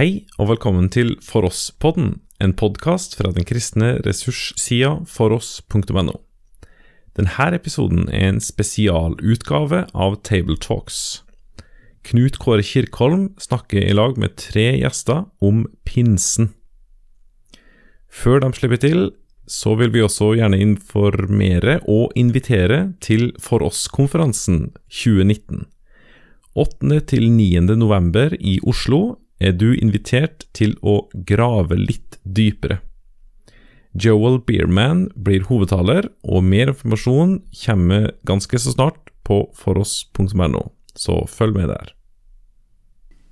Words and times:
Hei 0.00 0.22
og 0.40 0.46
velkommen 0.48 0.86
til 0.88 1.10
For 1.20 1.44
oss-podden, 1.44 2.22
en 2.40 2.54
podkast 2.56 3.18
fra 3.18 3.34
den 3.36 3.44
kristne 3.44 3.98
ressurssida 4.00 4.94
foross.no. 5.04 6.14
Denne 7.18 7.48
episoden 7.52 8.06
er 8.08 8.30
en 8.30 8.40
spesialutgave 8.40 9.82
av 9.92 10.16
Tabletalks. 10.24 11.20
Knut 12.08 12.40
Kåre 12.40 12.64
Kirkholm 12.64 13.34
snakker 13.36 13.84
i 13.84 13.92
lag 13.92 14.16
med 14.16 14.40
tre 14.40 14.70
gjester 14.80 15.26
om 15.44 15.66
pinsen. 15.84 16.54
Før 18.08 18.40
de 18.40 18.54
slipper 18.56 18.80
til, 18.80 19.06
så 19.44 19.76
vil 19.76 19.92
vi 19.92 20.08
også 20.08 20.32
gjerne 20.40 20.64
informere 20.64 21.82
og 21.84 22.16
invitere 22.16 22.86
til 23.04 23.34
For 23.36 23.60
oss-konferansen 23.68 24.70
2019. 24.88 25.66
8. 26.56 27.00
til 27.04 27.34
9. 27.36 27.66
november 27.76 28.32
i 28.40 28.62
Oslo 28.64 29.18
er 29.40 29.56
du 29.56 29.72
invitert 29.74 30.44
til 30.56 30.76
å 30.84 31.02
grave 31.26 31.78
litt 31.80 32.20
dypere. 32.24 32.80
Joel 33.90 34.38
Beerman 34.46 35.08
blir 35.18 35.48
hovedtaler, 35.48 36.06
og 36.22 36.44
mer 36.46 36.70
informasjon 36.70 37.40
kommer 37.64 38.12
ganske 38.28 38.60
så 38.62 38.74
snart 38.76 39.10
på 39.26 39.42
foross.no, 39.58 40.62
så 40.94 41.24
følg 41.26 41.56
med 41.58 41.72
der. 41.72 41.96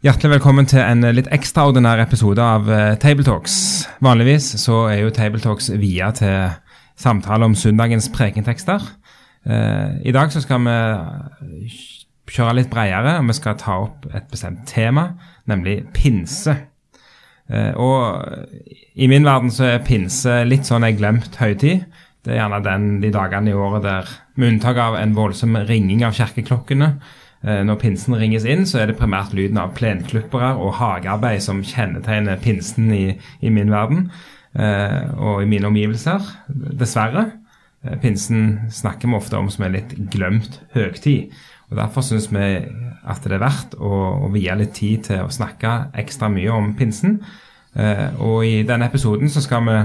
Hjertelig 0.06 0.36
velkommen 0.36 0.66
til 0.70 0.78
en 0.78 1.02
litt 1.14 1.30
ekstraordinær 1.34 2.00
episode 2.04 2.42
av 2.42 2.68
uh, 2.70 2.94
Tabletalks. 3.02 3.54
Vanligvis 4.02 4.52
så 4.62 4.84
er 4.92 5.02
jo 5.02 5.14
Tabletalks 5.14 5.72
via 5.78 6.12
til 6.14 6.52
samtale 6.98 7.46
om 7.46 7.56
søndagens 7.58 8.06
prekentekster. 8.14 8.82
Uh, 9.46 9.98
I 10.06 10.14
dag 10.14 10.30
så 10.34 10.42
skal 10.42 10.62
vi 10.66 10.76
kjøre 12.30 12.60
litt 12.60 12.70
bredere, 12.70 13.16
og 13.18 13.30
vi 13.30 13.36
skal 13.38 13.58
ta 13.58 13.78
opp 13.86 14.06
et 14.14 14.26
bestemt 14.30 14.66
tema, 14.70 15.12
nemlig 15.50 15.80
pinse. 15.96 16.56
Uh, 17.48 17.72
og 17.80 18.98
i 18.98 19.08
min 19.08 19.24
verden 19.24 19.52
så 19.54 19.70
er 19.70 19.86
pinse 19.86 20.42
litt 20.44 20.68
sånn 20.68 20.84
ei 20.84 20.92
glemt 20.98 21.38
høytid. 21.40 21.86
Det 22.24 22.34
er 22.34 22.42
gjerne 22.42 22.60
den, 22.64 22.90
de 23.00 23.12
dagene 23.14 23.52
i 23.52 23.56
året 23.56 23.86
der, 23.86 24.10
med 24.36 24.52
unntak 24.52 24.78
av 24.82 24.98
en 24.98 25.14
voldsom 25.16 25.56
ringing 25.68 26.04
av 26.04 26.16
kirkeklokkene, 26.18 26.92
Eh, 27.46 27.60
når 27.62 27.78
pinsen 27.78 28.16
ringes 28.18 28.46
inn, 28.48 28.64
så 28.66 28.80
er 28.82 28.90
det 28.90 28.98
primært 28.98 29.34
lyden 29.36 29.60
av 29.62 29.76
plenklippere 29.78 30.56
og 30.58 30.74
hagearbeid 30.80 31.42
som 31.44 31.62
kjennetegner 31.62 32.40
pinsen 32.42 32.90
i, 32.94 33.04
i 33.14 33.52
min 33.54 33.70
verden 33.70 34.08
eh, 34.58 35.06
og 35.14 35.44
i 35.44 35.50
mine 35.50 35.70
omgivelser. 35.70 36.24
Dessverre. 36.48 37.28
Eh, 37.86 37.94
pinsen 38.02 38.72
snakker 38.74 39.10
vi 39.10 39.18
ofte 39.20 39.38
om 39.38 39.50
som 39.54 39.68
en 39.68 39.76
litt 39.78 39.94
glemt 40.10 40.58
høgtid. 40.74 41.36
og 41.70 41.78
Derfor 41.78 42.06
syns 42.08 42.26
vi 42.32 42.48
at 43.04 43.24
det 43.24 43.36
er 43.36 43.44
verdt 43.44 43.76
å, 43.78 43.92
å 44.26 44.30
vie 44.34 44.54
litt 44.58 44.74
tid 44.78 45.06
til 45.10 45.22
å 45.24 45.32
snakke 45.32 45.92
ekstra 46.00 46.30
mye 46.32 46.50
om 46.54 46.72
pinsen. 46.78 47.18
Og 48.18 48.42
i 48.42 48.62
denne 48.66 48.88
episoden 48.88 49.30
så 49.30 49.42
skal 49.44 49.62
vi 49.68 49.76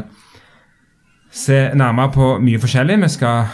se 1.34 1.58
nærmere 1.78 2.14
på 2.14 2.30
mye 2.42 2.62
forskjellig. 2.62 2.98
Vi 3.04 3.10
skal 3.14 3.52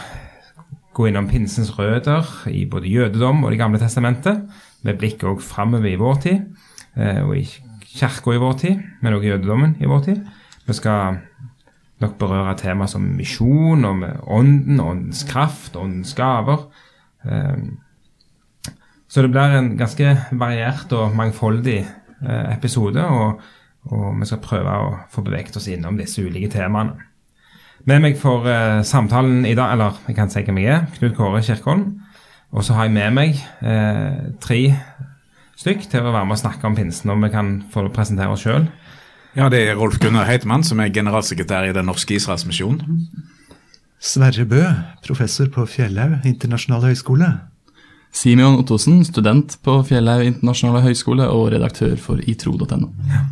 gå 0.94 1.06
innom 1.08 1.28
pinsens 1.28 1.72
røder 1.78 2.26
i 2.50 2.66
både 2.66 2.88
jødedom 2.88 3.44
og 3.44 3.50
Det 3.50 3.58
gamle 3.58 3.78
testamentet, 3.78 4.42
med 4.82 4.98
blikk 4.98 5.24
òg 5.24 5.42
framover 5.44 5.90
i 5.90 5.98
vår 6.00 6.20
tid, 6.20 6.44
eh, 6.96 7.20
og 7.22 7.36
i 7.36 7.44
kirka 7.84 8.32
i 8.32 8.40
vår 8.40 8.52
tid, 8.58 8.78
men 9.02 9.14
òg 9.14 9.24
jødedommen 9.24 9.76
i 9.80 9.86
vår 9.86 10.00
tid. 10.04 10.22
Vi 10.66 10.72
skal 10.72 11.18
nok 12.00 12.18
berøre 12.18 12.56
tema 12.56 12.86
som 12.86 13.02
misjon, 13.02 13.84
og 13.84 14.04
ånden, 14.26 14.80
åndens 14.80 15.24
kraft, 15.28 15.76
åndens 15.76 16.14
gaver. 16.14 16.68
Så 19.10 19.24
det 19.24 19.32
blir 19.34 19.56
en 19.58 19.72
ganske 19.78 20.12
variert 20.38 20.92
og 20.94 21.16
mangfoldig 21.18 21.80
eh, 21.82 22.50
episode, 22.54 23.02
og, 23.02 23.40
og 23.90 24.20
vi 24.20 24.28
skal 24.28 24.42
prøve 24.44 24.74
å 24.84 24.92
få 25.10 25.24
beveget 25.26 25.58
oss 25.58 25.66
innom 25.72 25.98
disse 25.98 26.22
ulike 26.22 26.52
temaene. 26.52 26.94
Med 27.88 28.04
meg 28.04 28.18
for 28.20 28.46
eh, 28.46 28.82
samtalen 28.86 29.42
i 29.48 29.56
dag, 29.56 29.74
eller 29.74 29.98
jeg 30.06 30.18
kan 30.18 30.30
si 30.30 30.44
hvem 30.46 30.60
jeg 30.62 30.74
er, 30.76 30.86
Knut 30.98 31.16
Kåre 31.18 31.42
Kirkholm. 31.42 31.88
Og 32.50 32.66
så 32.66 32.74
har 32.76 32.86
jeg 32.86 32.94
med 32.94 33.14
meg 33.16 33.38
eh, 33.62 34.30
tre 34.42 34.60
stykk 35.60 35.86
til 35.90 36.06
å 36.06 36.14
være 36.14 36.26
med 36.28 36.36
og 36.36 36.42
snakke 36.42 36.66
om 36.68 36.76
pinsen. 36.78 37.10
Og 37.10 37.22
vi 37.24 37.32
kan 37.32 37.52
få 37.72 37.86
presentere 37.94 38.34
oss 38.34 38.44
sjøl. 38.46 38.68
Ja, 39.38 39.46
det 39.50 39.62
er 39.62 39.78
Rolf 39.78 40.00
Gunnar 40.02 40.26
Heitmann, 40.26 40.66
som 40.66 40.82
er 40.82 40.90
generalsekretær 40.94 41.68
i 41.68 41.74
Den 41.74 41.86
norske 41.90 42.16
Israelsmisjonen. 42.18 42.98
Sverre 44.00 44.46
Bø, 44.48 44.64
professor 45.06 45.50
på 45.52 45.66
Fjellhaug 45.70 46.26
internasjonale 46.26 46.90
høgskole. 46.90 47.30
Simeon 48.12 48.58
Ottosen, 48.58 49.04
student 49.06 49.54
på 49.64 49.76
Fjellhaug 49.86 50.26
internasjonale 50.26 50.82
høgskole 50.88 51.28
og 51.30 51.52
redaktør 51.54 51.94
for 52.00 52.22
itro.no. 52.26 52.90
Ja. 53.10 53.22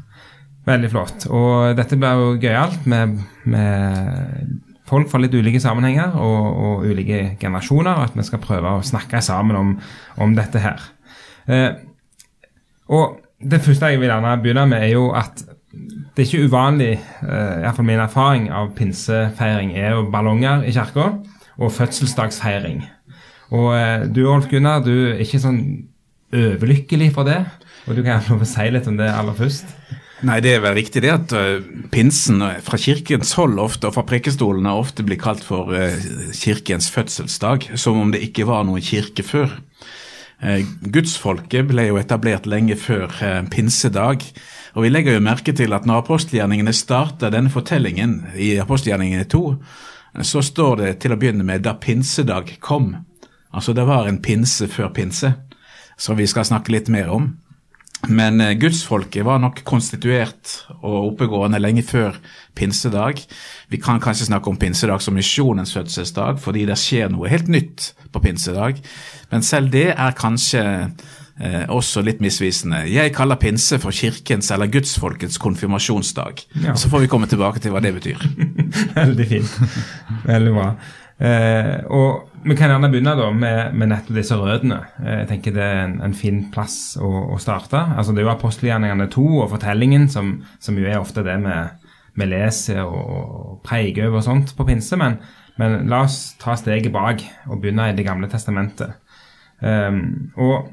Veldig 0.69 0.91
flott. 0.93 1.27
Og 1.33 1.77
dette 1.79 1.97
blir 1.97 2.21
jo 2.21 2.33
gøyalt 2.43 2.87
med, 2.91 3.17
med 3.49 4.59
folk 4.89 5.09
fra 5.11 5.21
litt 5.23 5.35
ulike 5.37 5.61
sammenhenger 5.63 6.17
og, 6.21 6.49
og, 6.49 6.87
ulike 6.89 7.39
generasjoner, 7.41 8.05
at 8.05 8.17
vi 8.17 8.27
skal 8.27 8.43
prøve 8.43 8.77
å 8.77 8.85
snakke 8.85 9.23
sammen 9.25 9.57
om, 9.57 9.73
om 10.21 10.35
dette 10.37 10.63
her. 10.63 10.85
Eh, 11.49 11.71
og 12.93 13.19
det 13.39 13.63
første 13.65 13.93
jeg 13.93 14.03
vil 14.03 14.11
gjerne 14.11 14.37
begynne 14.43 14.67
med, 14.69 14.85
er 14.85 14.93
jo 14.95 15.09
at 15.17 15.41
det 15.73 16.25
er 16.25 16.29
ikke 16.29 16.51
uvanlig, 16.51 16.93
eh, 17.23 17.57
iallfall 17.63 17.87
min 17.87 18.03
erfaring 18.03 18.49
av 18.53 18.73
pinsefeiring, 18.77 19.75
er 19.79 19.97
jo 19.97 20.09
ballonger 20.13 20.65
i 20.67 20.75
kirka 20.75 21.11
og 21.59 21.75
fødselsdagsfeiring. 21.75 22.83
Og 23.55 23.71
eh, 23.77 24.09
du 24.13 24.27
Olf 24.29 24.49
Gunnar, 24.51 24.83
du 24.85 25.15
er 25.15 25.23
ikke 25.25 25.41
sånn 25.41 25.63
overlykkelig 26.35 27.13
for 27.17 27.29
det, 27.29 27.41
og 27.89 27.97
du 27.97 28.03
kan 28.05 28.21
få 28.21 28.45
si 28.49 28.69
litt 28.73 28.89
om 28.91 28.99
det 28.99 29.09
aller 29.09 29.37
først? 29.37 29.71
Nei, 30.27 30.41
det 30.43 30.57
er 30.57 30.63
vel 30.65 30.75
riktig 30.75 31.05
det 31.05 31.13
at 31.15 31.33
uh, 31.37 31.63
pinsen 31.95 32.43
uh, 32.43 32.57
fra 32.67 32.79
kirkens 32.81 33.37
hold 33.39 33.61
ofte, 33.63 33.87
og 33.87 33.95
fra 33.95 34.03
prekestolene 34.07 34.73
ofte 34.75 35.05
blir 35.07 35.21
kalt 35.21 35.45
for 35.47 35.71
uh, 35.71 35.95
kirkens 36.35 36.91
fødselsdag, 36.91 37.69
som 37.79 38.01
om 38.03 38.11
det 38.11 38.25
ikke 38.27 38.49
var 38.49 38.67
noen 38.67 38.83
kirke 38.85 39.25
før. 39.27 39.55
Gudsfolket 40.39 41.67
ble 41.67 41.89
jo 41.89 41.97
etablert 41.99 42.45
lenge 42.47 42.77
før 42.79 43.11
pinsedag. 43.51 44.23
Og 44.79 44.85
vi 44.85 44.93
legger 44.93 45.17
jo 45.17 45.25
merke 45.27 45.51
til 45.51 45.75
at 45.75 45.89
når 45.89 46.05
apostelgjerningene 46.05 46.71
starter 46.79 47.33
denne 47.35 47.51
fortellingen 47.51 48.21
i 48.39 48.53
apostelgjerningene 48.63 49.27
2, 49.27 49.43
så 50.23 50.43
står 50.47 50.79
det 50.79 50.93
til 51.03 51.17
å 51.17 51.19
begynne 51.19 51.43
med 51.43 51.67
'da 51.67 51.75
pinsedag 51.83 52.55
kom'. 52.63 53.08
Altså 53.55 53.73
det 53.73 53.87
var 53.89 54.09
en 54.09 54.23
pinse 54.23 54.69
før 54.69 54.93
pinse, 54.95 55.33
som 55.99 56.19
vi 56.19 56.27
skal 56.27 56.47
snakke 56.49 56.73
litt 56.73 56.91
mer 56.93 57.11
om. 57.15 57.31
Men 58.07 58.41
eh, 58.41 58.55
gudsfolket 58.55 59.25
var 59.27 59.41
nok 59.43 59.65
konstituert 59.67 60.61
og 60.79 61.15
oppegående 61.15 61.59
lenge 61.59 61.83
før 61.83 62.15
pinsedag. 62.59 63.25
Vi 63.73 63.81
kan 63.83 63.99
kanskje 64.01 64.29
snakke 64.29 64.51
om 64.51 64.59
pinsedag 64.61 65.03
som 65.03 65.19
misjonens 65.19 65.75
fødselsdag, 65.75 66.39
fordi 66.43 66.67
det 66.69 66.79
skjer 66.79 67.11
noe 67.11 67.31
helt 67.31 67.51
nytt 67.51 67.93
på 68.15 68.23
pinsedag. 68.23 68.79
Men 69.33 69.43
selv 69.43 69.73
det 69.75 69.89
er 69.97 70.15
kanskje 70.19 70.63
eh, 71.43 71.65
også 71.67 72.05
litt 72.07 72.23
misvisende. 72.23 72.85
Jeg 72.87 73.17
kaller 73.17 73.41
pinse 73.41 73.81
for 73.83 73.91
kirkens 73.91 74.53
eller 74.55 74.71
gudsfolkets 74.71 75.41
konfirmasjonsdag. 75.43 76.47
Ja. 76.69 76.79
Så 76.79 76.93
får 76.93 77.03
vi 77.03 77.11
komme 77.11 77.27
tilbake 77.27 77.65
til 77.65 77.75
hva 77.75 77.83
det 77.83 77.97
betyr. 77.99 78.23
Veldig 79.01 79.29
fint. 79.35 79.61
Veldig 80.29 80.55
bra. 80.55 80.73
Eh, 81.19 81.83
og 81.91 82.25
Vi 82.45 82.55
kan 82.55 82.71
gjerne 82.71 82.87
begynne 82.93 83.17
da 83.19 83.33
med, 83.35 83.75
med 83.75 83.91
nettopp 83.91 84.15
disse 84.21 84.37
rødene. 84.39 84.79
Eh, 85.03 85.17
jeg 85.23 85.29
tenker 85.33 85.57
Det 85.57 85.65
er 85.65 85.81
en, 85.83 85.97
en 86.07 86.15
fin 86.15 86.45
plass 86.55 86.97
å, 87.01 87.09
å, 87.35 87.39
starte. 87.43 87.81
Altså 87.97 88.15
Det 88.15 88.23
er 88.23 88.29
jo 88.29 88.37
apostelgjerningene 88.37 89.09
to 89.11 89.27
og 89.41 89.51
fortellingen 89.57 90.07
som, 90.09 90.37
som, 90.63 90.79
jo 90.79 90.87
er 90.87 91.01
ofte 91.01 91.25
det 91.27 91.35
vi, 91.43 92.29
leser 92.31 92.85
og, 92.85 93.59
preger 93.67 94.07
over 94.07 94.23
og 94.23 94.27
sånt 94.29 94.55
på 94.57 94.67
pinse. 94.69 94.97
Men, 95.01 95.19
men, 95.59 95.91
la 95.91 96.05
oss 96.07 96.37
ta 96.39 96.55
steget 96.59 96.95
bak 96.95 97.25
og 97.49 97.61
begynne 97.61 97.91
i 97.91 97.99
Det 97.99 98.07
gamle 98.07 98.31
testamentet. 98.31 98.95
Eh, 99.61 99.91
og 100.39 100.71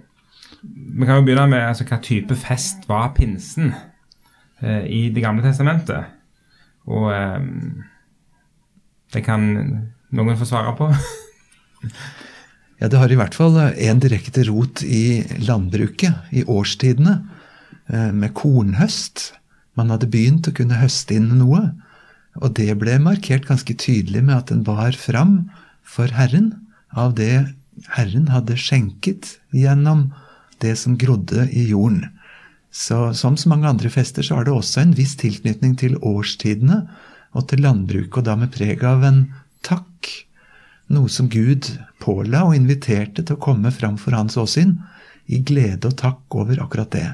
Vi 0.62 1.06
kan 1.06 1.17
jo 1.17 1.25
begynne 1.25 1.50
med 1.50 1.66
altså, 1.66 1.85
hva 1.89 1.97
type 2.01 2.38
fest 2.38 2.85
var 2.89 3.12
pinsen 3.17 3.73
uh, 4.62 4.86
i 4.86 5.09
Det 5.13 5.21
gamle 5.21 5.44
testamentet. 5.45 6.06
Og 6.86 7.09
um, 7.09 7.83
det 9.13 9.21
kan 9.25 9.45
noen 10.13 10.38
får 10.38 10.52
svare 10.52 10.75
på? 10.78 10.90
ja, 12.81 12.90
det 12.90 13.00
har 13.00 13.12
i 13.12 13.18
hvert 13.19 13.38
fall 13.38 13.57
en 13.62 14.04
direkte 14.04 14.46
rot 14.50 14.84
i 14.84 15.24
landbruket, 15.42 16.30
i 16.31 16.46
årstidene, 16.46 17.18
eh, 17.88 18.12
med 18.12 18.36
kornhøst. 18.38 19.31
Man 19.75 19.92
hadde 19.94 20.12
begynt 20.12 20.48
å 20.50 20.56
kunne 20.56 20.80
høste 20.80 21.18
inn 21.18 21.31
noe. 21.40 21.68
Og 22.44 22.52
det 22.57 22.74
ble 22.80 22.98
markert 23.00 23.48
ganske 23.48 23.75
tydelig 23.80 24.24
med 24.25 24.36
at 24.36 24.52
den 24.52 24.66
bar 24.68 24.96
fram 25.00 25.46
for 25.88 26.12
Herren 26.12 26.51
av 26.92 27.16
det 27.16 27.48
Herren 27.96 28.30
hadde 28.31 28.58
skjenket 28.60 29.36
gjennom 29.56 30.10
det 30.63 30.75
som 30.80 30.98
grodde 31.00 31.48
i 31.51 31.68
jorden. 31.69 32.06
Så 32.72 33.13
Som 33.13 33.38
så 33.38 33.50
mange 33.50 33.68
andre 33.68 33.90
fester 33.90 34.24
så 34.24 34.36
har 34.36 34.46
det 34.46 34.54
også 34.54 34.81
en 34.81 34.96
viss 34.96 35.16
tilknytning 35.16 35.78
til 35.80 35.96
årstidene 35.96 36.90
og 37.36 37.48
til 37.48 37.62
landbruket, 37.63 38.18
og 38.18 38.24
da 38.24 38.36
med 38.36 38.51
preg 38.51 38.84
av 38.84 39.04
en 39.04 39.34
takk, 39.65 40.12
noe 40.94 41.09
som 41.09 41.29
Gud 41.31 41.71
påla 42.03 42.45
og 42.47 42.56
inviterte 42.57 43.23
til 43.25 43.38
å 43.38 43.41
komme 43.41 43.71
fram 43.73 43.97
for 44.01 44.15
hans 44.17 44.38
åsyn, 44.38 44.77
i 45.25 45.41
glede 45.41 45.89
og 45.89 45.97
takk 45.97 46.38
over 46.38 46.62
akkurat 46.62 46.91
det. 46.94 47.07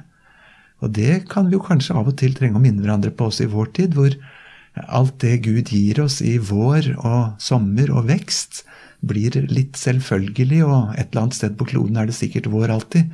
Og 0.83 0.92
det 0.98 1.24
kan 1.31 1.48
vi 1.48 1.56
jo 1.56 1.63
kanskje 1.63 1.95
av 1.95 2.09
og 2.12 2.18
til 2.19 2.33
trenge 2.36 2.59
å 2.59 2.63
minne 2.63 2.83
hverandre 2.83 3.13
på 3.15 3.30
også 3.30 3.45
i 3.45 3.51
vår 3.51 3.71
tid, 3.77 3.95
hvor 3.95 4.18
alt 4.81 5.18
det 5.24 5.44
Gud 5.45 5.71
gir 5.71 6.01
oss 6.03 6.19
i 6.24 6.38
vår 6.42 6.94
og 6.98 7.42
sommer 7.44 7.92
og 7.94 8.09
vekst, 8.09 8.63
blir 9.01 9.33
litt 9.50 9.80
selvfølgelig, 9.81 10.62
og 10.68 10.92
et 10.94 11.07
eller 11.09 11.24
annet 11.24 11.38
sted 11.38 11.56
på 11.57 11.68
kloden 11.71 11.98
er 11.98 12.09
det 12.09 12.18
sikkert 12.18 12.51
vår 12.53 12.75
alltid. 12.75 13.13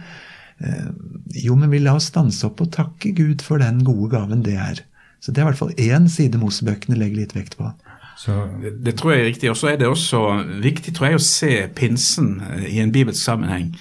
Eh, 0.60 0.90
jo, 1.46 1.56
men 1.56 1.72
vi 1.72 1.80
la 1.84 1.96
oss 1.96 2.10
stanse 2.12 2.44
opp 2.48 2.64
og 2.66 2.74
takke 2.76 3.14
Gud 3.16 3.44
for 3.46 3.64
den 3.64 3.84
gode 3.88 4.12
gaven 4.16 4.44
det 4.44 4.58
er. 4.60 4.82
Så 5.24 5.32
det 5.32 5.42
er 5.42 5.48
i 5.48 5.50
hvert 5.52 5.62
fall 5.62 5.76
én 5.80 6.10
side 6.12 6.40
Mosebøkene 6.42 6.98
legger 7.00 7.24
litt 7.24 7.38
vekt 7.38 7.58
på. 7.60 7.72
Det, 8.26 8.72
det 8.86 8.96
tror 8.98 9.14
jeg 9.14 9.22
er 9.22 9.30
riktig. 9.30 9.52
Og 9.52 9.58
så 9.58 9.72
er 9.72 9.78
det 9.82 9.88
også 9.88 10.24
viktig 10.64 10.96
tror 10.96 11.12
jeg, 11.12 11.20
å 11.20 11.28
se 11.28 11.52
pinsen 11.78 12.40
eh, 12.42 12.66
i 12.78 12.82
en 12.84 12.94
bibelsk 12.94 13.22
sammenheng 13.22 13.72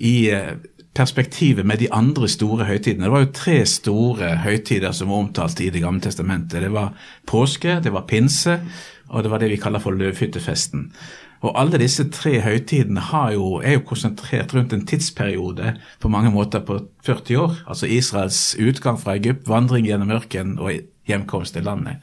i 0.00 0.30
eh, 0.32 0.58
perspektivet 0.96 1.66
med 1.66 1.80
de 1.80 1.88
andre 1.94 2.28
store 2.28 2.66
høytidene. 2.68 3.06
Det 3.06 3.14
var 3.14 3.24
jo 3.24 3.32
tre 3.34 3.56
store 3.68 4.34
høytider 4.44 4.92
som 4.96 5.12
var 5.12 5.24
omtalt 5.24 5.60
i 5.60 5.70
Det 5.70 5.82
gamle 5.82 6.02
testamentet. 6.04 6.62
Det 6.62 6.72
var 6.72 6.92
påske, 7.26 7.80
det 7.80 7.92
var 7.92 8.08
pinse, 8.08 8.60
og 9.08 9.22
det 9.22 9.30
var 9.30 9.38
det 9.38 9.50
vi 9.50 9.60
kaller 9.60 9.82
for 9.82 9.96
løvhyttefesten. 9.96 10.90
Og 11.40 11.54
alle 11.56 11.78
disse 11.80 12.04
tre 12.12 12.34
høytidene 12.44 13.00
jo, 13.32 13.62
er 13.64 13.78
jo 13.78 13.86
konsentrert 13.86 14.52
rundt 14.54 14.74
en 14.76 14.84
tidsperiode 14.86 15.72
på 16.00 16.08
mange 16.08 16.30
måter 16.30 16.60
på 16.60 16.82
40 17.06 17.36
år. 17.40 17.54
Altså 17.66 17.86
Israels 17.86 18.56
utgang 18.60 19.00
fra 19.00 19.16
Egypt, 19.16 19.48
vandring 19.48 19.86
gjennom 19.86 20.10
ørkenen 20.10 20.58
og 20.58 20.72
hjemkomst 21.08 21.56
til 21.56 21.64
landet. 21.64 21.96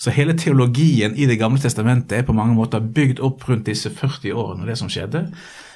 Så 0.00 0.12
hele 0.16 0.32
teologien 0.32 1.12
i 1.16 1.26
Det 1.28 1.36
gamle 1.38 1.60
testamentet 1.60 2.18
er 2.18 2.24
på 2.24 2.32
mange 2.36 2.56
måter 2.56 2.80
bygd 2.80 3.20
opp 3.20 3.44
rundt 3.48 3.68
disse 3.68 3.90
40 3.92 4.32
årene 4.32 4.64
og 4.64 4.70
det 4.70 4.78
som 4.80 4.88
skjedde. 4.88 5.26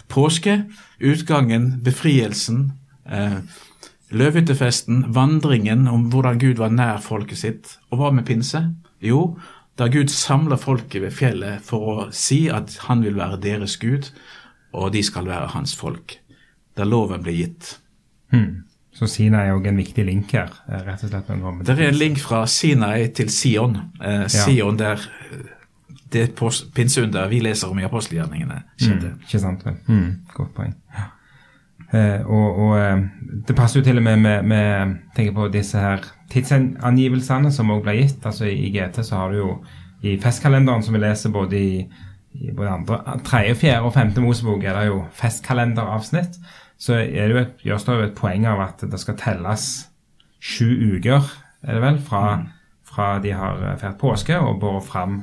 Påske, 0.08 0.64
utgangen, 1.00 1.80
befrielsen, 1.84 2.72
eh, 3.04 3.40
løvhyttefesten, 4.10 5.04
vandringen 5.14 5.88
om 5.88 6.08
hvordan 6.10 6.38
Gud 6.38 6.56
var 6.56 6.72
nær 6.72 7.02
folket 7.04 7.38
sitt. 7.38 7.76
Og 7.90 8.00
hva 8.00 8.10
med 8.12 8.24
pinse? 8.24 8.62
Jo, 9.02 9.36
da 9.78 9.88
Gud 9.88 10.08
samler 10.08 10.56
folket 10.56 11.02
ved 11.02 11.12
fjellet 11.12 11.64
for 11.64 11.88
å 11.92 12.10
si 12.14 12.46
at 12.48 12.76
han 12.88 13.02
vil 13.04 13.16
være 13.18 13.40
deres 13.42 13.76
Gud, 13.76 14.08
og 14.72 14.92
de 14.94 15.02
skal 15.02 15.26
være 15.26 15.52
hans 15.52 15.74
folk. 15.76 16.16
Da 16.76 16.84
loven 16.84 17.22
ble 17.22 17.32
gitt. 17.32 17.78
hmm. 18.30 18.64
Så 18.94 19.08
Sinai 19.10 19.48
er 19.48 19.56
òg 19.56 19.66
en 19.66 19.80
viktig 19.80 20.04
link 20.06 20.32
her. 20.32 20.52
eh, 20.68 20.84
rett 20.86 21.02
og 21.02 21.10
slett. 21.10 21.66
det 21.66 21.74
er 21.78 21.88
en 21.88 21.98
link 21.98 22.18
fra 22.22 22.46
Sinai 22.46 23.08
til 23.08 23.30
Sion. 23.30 23.76
Eh, 24.00 24.26
Sion 24.28 24.78
der 24.78 25.02
eh, 25.32 25.50
det 26.14 26.28
pinseunder 26.74 27.28
vi 27.28 27.40
leser 27.40 27.68
om 27.68 27.78
i 27.78 27.84
apostelgjerningene, 27.84 28.60
skjedde. 28.78 29.08
Mm, 29.16 29.20
ikke 29.26 29.40
sant? 29.42 29.64
Mm, 29.88 30.10
godt 30.34 30.54
poeng. 30.54 30.74
Ja. 30.94 31.08
Eh, 31.94 32.20
og 32.26 32.58
og 32.58 32.78
eh, 32.78 33.02
det 33.48 33.56
passer 33.56 33.80
jo 33.80 33.84
til 33.84 33.98
og 33.98 34.02
med 34.02 34.16
med, 34.16 34.42
med 34.42 34.96
tenker 35.16 35.34
på 35.34 35.48
disse 35.52 35.78
her 35.78 36.06
tidsangivelsene 36.30 37.52
som 37.52 37.70
også 37.70 37.82
ble 37.82 37.96
gitt. 38.00 38.26
altså 38.26 38.44
I, 38.44 38.54
i 38.66 38.70
GT 38.74 39.04
så 39.04 39.16
har 39.16 39.30
du 39.30 39.36
jo 39.38 39.64
i 40.02 40.16
festkalenderen 40.20 40.82
som 40.82 40.94
vi 40.94 41.00
leser 41.00 41.30
både 41.30 41.58
i, 41.58 41.86
i 42.34 42.50
både 42.52 42.70
andre, 42.70 42.98
tredje, 43.24 43.54
fjerde 43.54 43.86
og 43.88 43.94
femte 43.94 44.20
Mosebok, 44.20 44.64
er 44.64 44.78
det 44.78 44.86
jo 44.86 45.04
festkalenderavsnitt. 45.12 46.38
Så 46.84 46.98
er 47.00 47.32
et, 47.38 47.54
gjøres 47.64 47.86
det 47.86 47.96
jo 47.96 48.04
et 48.04 48.18
poeng 48.18 48.44
av 48.50 48.60
at 48.60 48.84
det 48.90 49.00
skal 49.00 49.16
telles 49.20 49.68
sju 50.44 50.68
uker, 50.96 51.30
er 51.64 51.78
det 51.78 51.80
vel, 51.80 52.00
fra, 52.04 52.24
fra 52.84 53.14
de 53.24 53.32
har 53.32 53.62
feiret 53.80 53.96
påske 54.00 54.36
og 54.36 54.58
båret 54.60 54.84
fram 54.84 55.22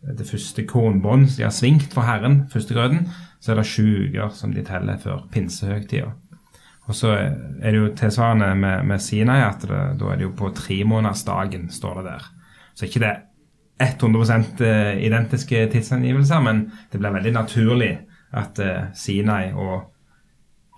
det 0.00 0.28
første 0.28 0.62
kornbånd 0.64 1.26
de 1.34 1.44
har 1.44 1.52
svingt 1.52 1.92
for 1.92 2.06
Herren, 2.06 2.44
første 2.52 2.76
grøten, 2.76 3.08
så 3.40 3.52
er 3.52 3.60
det 3.60 3.68
sju 3.68 3.86
uker 4.06 4.30
som 4.36 4.54
de 4.54 4.62
teller 4.64 5.00
før 5.02 5.26
pinsehøgtida. 5.32 6.12
Og 6.88 6.96
så 6.96 7.12
er 7.14 7.66
det 7.68 7.76
jo 7.76 7.90
tilsvarende 7.98 8.54
med, 8.58 8.86
med 8.88 9.02
Sinai, 9.02 9.42
at 9.44 9.66
det, 9.66 9.80
da 10.00 10.10
er 10.10 10.18
det 10.18 10.26
jo 10.26 10.36
på 10.38 10.50
tremånedersdagen, 10.56 11.68
står 11.70 12.00
det 12.00 12.06
der. 12.08 12.30
Så 12.74 12.86
ikke 12.86 13.02
det 13.04 13.10
er 13.80 13.92
100 13.94 14.98
identiske 15.00 15.66
tidsangivelser, 15.72 16.40
men 16.40 16.64
det 16.92 17.00
blir 17.00 17.14
veldig 17.14 17.32
naturlig 17.36 17.92
at 18.36 18.58
eh, 18.62 18.90
Sinai 18.94 19.52
og 19.52 19.89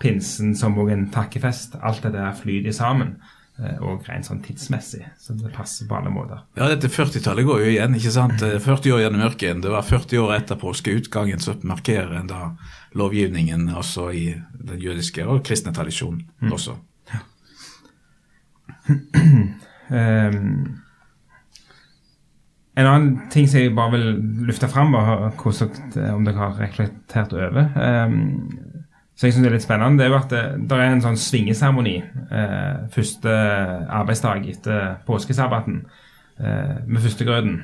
pinsen 0.02 0.54
som 0.58 0.75
òg 0.82 0.90
en 0.93 1.06
takkefest, 1.14 1.78
alt 1.82 2.02
det 2.02 2.12
der 2.16 2.34
flyter 2.37 2.75
sammen. 2.76 3.16
eh, 3.62 3.76
Og 3.84 4.02
rent 4.08 4.25
sånn 4.26 4.40
tidsmessig. 4.43 5.04
Så 5.20 5.34
det 5.38 5.52
passer 5.54 5.87
på 5.87 5.94
alle 5.99 6.10
måter. 6.10 6.40
Ja, 6.56 6.69
dette 6.72 6.88
40-tallet 6.90 7.44
går 7.46 7.60
jo 7.60 7.66
igjen. 7.75 7.94
ikke 7.94 8.10
sant? 8.14 8.43
Eh, 8.43 8.58
40 8.58 8.93
år 8.96 9.02
gjennom 9.04 9.22
ørkenen. 9.28 9.60
Det 9.62 9.70
var 9.70 9.82
40 9.87 10.19
år 10.25 10.34
etter 10.38 10.56
påskeutgangen 10.58 11.38
så 11.38 11.54
markerer 11.62 12.16
en 12.20 12.26
da 12.31 12.56
lovgivningen 12.99 13.69
også 13.76 14.10
i 14.12 14.25
den 14.58 14.81
jødiske 14.81 15.25
og 15.26 15.44
kristne 15.44 15.72
tradisjonen 15.72 16.26
også. 16.52 16.75
Ehm, 19.93 20.78
en 22.75 22.87
annen 22.88 23.16
ting 23.31 23.44
som 23.50 23.60
jeg 23.60 23.75
bare 23.76 23.93
vil 23.93 24.06
lufte 24.48 24.69
fram, 24.72 24.94
om 24.96 26.25
dere 26.25 26.38
har 26.38 26.55
reflektert 26.62 27.34
over, 27.37 27.69
ehm, 27.76 28.22
så 29.14 29.26
jeg 29.26 29.34
synes 29.34 29.44
det 29.44 29.50
er 29.50 29.56
litt 29.58 29.64
spennende, 29.66 30.00
det 30.00 30.06
er 30.06 30.10
jo 30.10 30.18
at 30.18 30.32
det, 30.32 30.42
det 30.70 30.78
er 30.78 30.94
en 30.94 31.02
sånn 31.04 31.18
svingeseremoni 31.20 31.98
eh, 32.00 32.86
første 32.94 33.34
arbeidsdag 34.00 34.48
etter 34.50 34.94
påskesabbaten 35.06 35.82
eh, 36.40 36.78
med 36.86 37.04
førstegrøten. 37.04 37.58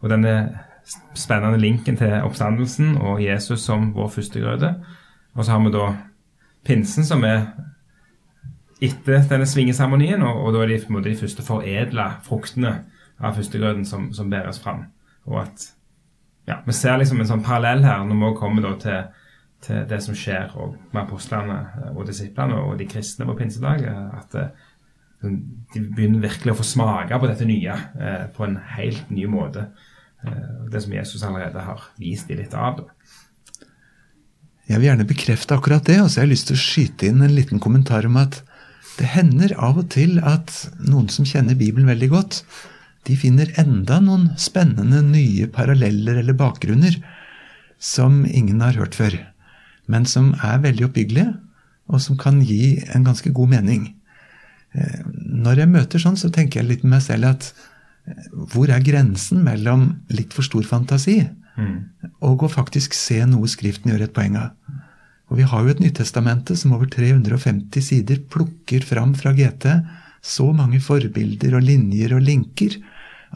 Og 0.00 0.10
denne 0.10 0.32
spennende 1.18 1.60
linken 1.60 1.98
til 2.00 2.14
oppstandelsen 2.24 2.96
og 2.96 3.20
Jesus 3.22 3.64
som 3.66 3.90
vår 3.94 4.08
førstegrøte. 4.14 4.72
Og 5.36 5.44
så 5.44 5.52
har 5.52 5.64
vi 5.64 5.72
da 5.74 5.86
pinsen, 6.66 7.04
som 7.06 7.24
er 7.28 7.44
etter 8.82 9.24
denne 9.30 9.46
svingeseremonien, 9.48 10.22
og, 10.24 10.42
og 10.46 10.56
da 10.56 10.64
er 10.64 10.72
de, 10.72 10.80
på 10.84 10.92
en 10.92 10.98
måte, 10.98 11.10
de 11.10 11.20
første 11.20 11.44
foredla 11.44 12.08
fruktene 12.24 12.72
av 13.20 13.36
førstegrøten 13.36 13.84
som, 13.88 14.10
som 14.16 14.32
bæres 14.32 14.60
fram. 14.62 14.86
Og 15.28 15.42
at 15.44 15.70
ja, 16.46 16.60
Vi 16.66 16.72
ser 16.76 16.98
liksom 17.00 17.20
en 17.20 17.28
sånn 17.28 17.42
parallell 17.42 17.82
her 17.82 18.04
når 18.06 18.20
vi 18.20 18.34
kommer 18.38 18.62
da 18.62 18.74
til, 18.80 19.24
til 19.64 19.84
det 19.88 19.98
som 20.04 20.16
skjer 20.16 20.52
med 20.92 21.02
apostlene 21.02 21.58
og 21.94 22.06
disiplene 22.08 22.58
og 22.60 22.76
de 22.80 22.88
kristne 22.90 23.26
på 23.28 23.36
pinsedag. 23.38 23.84
At 24.16 24.36
eh, 24.38 24.66
de 25.22 25.82
begynner 25.82 26.24
virkelig 26.24 26.54
å 26.54 26.58
få 26.60 26.66
smake 26.66 27.18
på 27.20 27.30
dette 27.30 27.48
nye 27.48 27.74
eh, 27.74 28.26
på 28.36 28.46
en 28.46 28.58
helt 28.76 29.10
ny 29.10 29.26
måte. 29.30 29.68
Eh, 30.26 30.68
det 30.72 30.84
som 30.84 30.94
Jesus 30.94 31.24
allerede 31.26 31.64
har 31.66 31.88
vist 32.00 32.28
de 32.28 32.38
litt 32.38 32.54
av. 32.56 32.84
Jeg 34.66 34.80
vil 34.80 34.88
gjerne 34.88 35.06
bekrefte 35.06 35.54
akkurat 35.54 35.86
det, 35.86 36.00
og 36.02 36.10
så 36.10 36.20
har 36.20 36.26
jeg 36.26 36.34
lyst 36.34 36.50
til 36.50 36.58
å 36.58 36.64
skyte 36.64 37.10
inn 37.10 37.22
en 37.22 37.36
liten 37.36 37.62
kommentar 37.62 38.06
om 38.08 38.18
at 38.18 38.40
det 38.96 39.12
hender 39.12 39.52
av 39.60 39.78
og 39.78 39.90
til 39.92 40.16
at 40.24 40.52
noen 40.80 41.10
som 41.12 41.26
kjenner 41.28 41.58
Bibelen 41.58 41.88
veldig 41.90 42.08
godt, 42.10 42.40
de 43.06 43.14
finner 43.18 43.52
enda 43.60 44.00
noen 44.02 44.32
spennende 44.40 45.02
nye 45.06 45.46
paralleller 45.52 46.18
eller 46.22 46.34
bakgrunner 46.34 46.96
som 47.78 48.24
ingen 48.26 48.64
har 48.64 48.78
hørt 48.80 48.96
før, 48.98 49.14
men 49.86 50.06
som 50.08 50.32
er 50.42 50.62
veldig 50.64 50.88
oppbyggelige, 50.88 51.34
og 51.86 52.02
som 52.02 52.18
kan 52.18 52.40
gi 52.42 52.76
en 52.94 53.04
ganske 53.06 53.30
god 53.30 53.52
mening. 53.54 53.94
Eh, 54.74 55.02
Når 55.46 55.62
jeg 55.62 55.70
møter 55.72 56.02
sånn, 56.02 56.18
så 56.18 56.30
tenker 56.34 56.60
jeg 56.60 56.68
litt 56.68 56.84
med 56.84 56.96
meg 56.96 57.04
selv 57.06 57.30
at 57.30 57.52
eh, 58.06 58.24
hvor 58.52 58.70
er 58.70 58.82
grensen 58.82 59.44
mellom 59.46 59.88
litt 60.10 60.34
for 60.34 60.46
stor 60.46 60.66
fantasi 60.66 61.20
og 62.20 62.42
å 62.44 62.48
faktisk 62.52 62.92
se 62.92 63.22
noe 63.24 63.48
Skriften 63.48 63.88
gjør 63.92 64.02
et 64.04 64.12
poeng 64.12 64.34
av? 64.36 64.50
Og 65.30 65.38
vi 65.38 65.46
har 65.48 65.62
jo 65.64 65.72
et 65.72 65.80
Nyttestamente 65.80 66.56
som 66.58 66.74
over 66.76 66.86
350 66.86 67.80
sider 67.82 68.20
plukker 68.30 68.84
fram 68.84 69.14
fra 69.18 69.32
GT 69.32 69.64
så 70.22 70.50
mange 70.52 70.80
forbilder 70.82 71.56
og 71.56 71.64
linjer 71.64 72.12
og 72.14 72.22
linker 72.26 72.76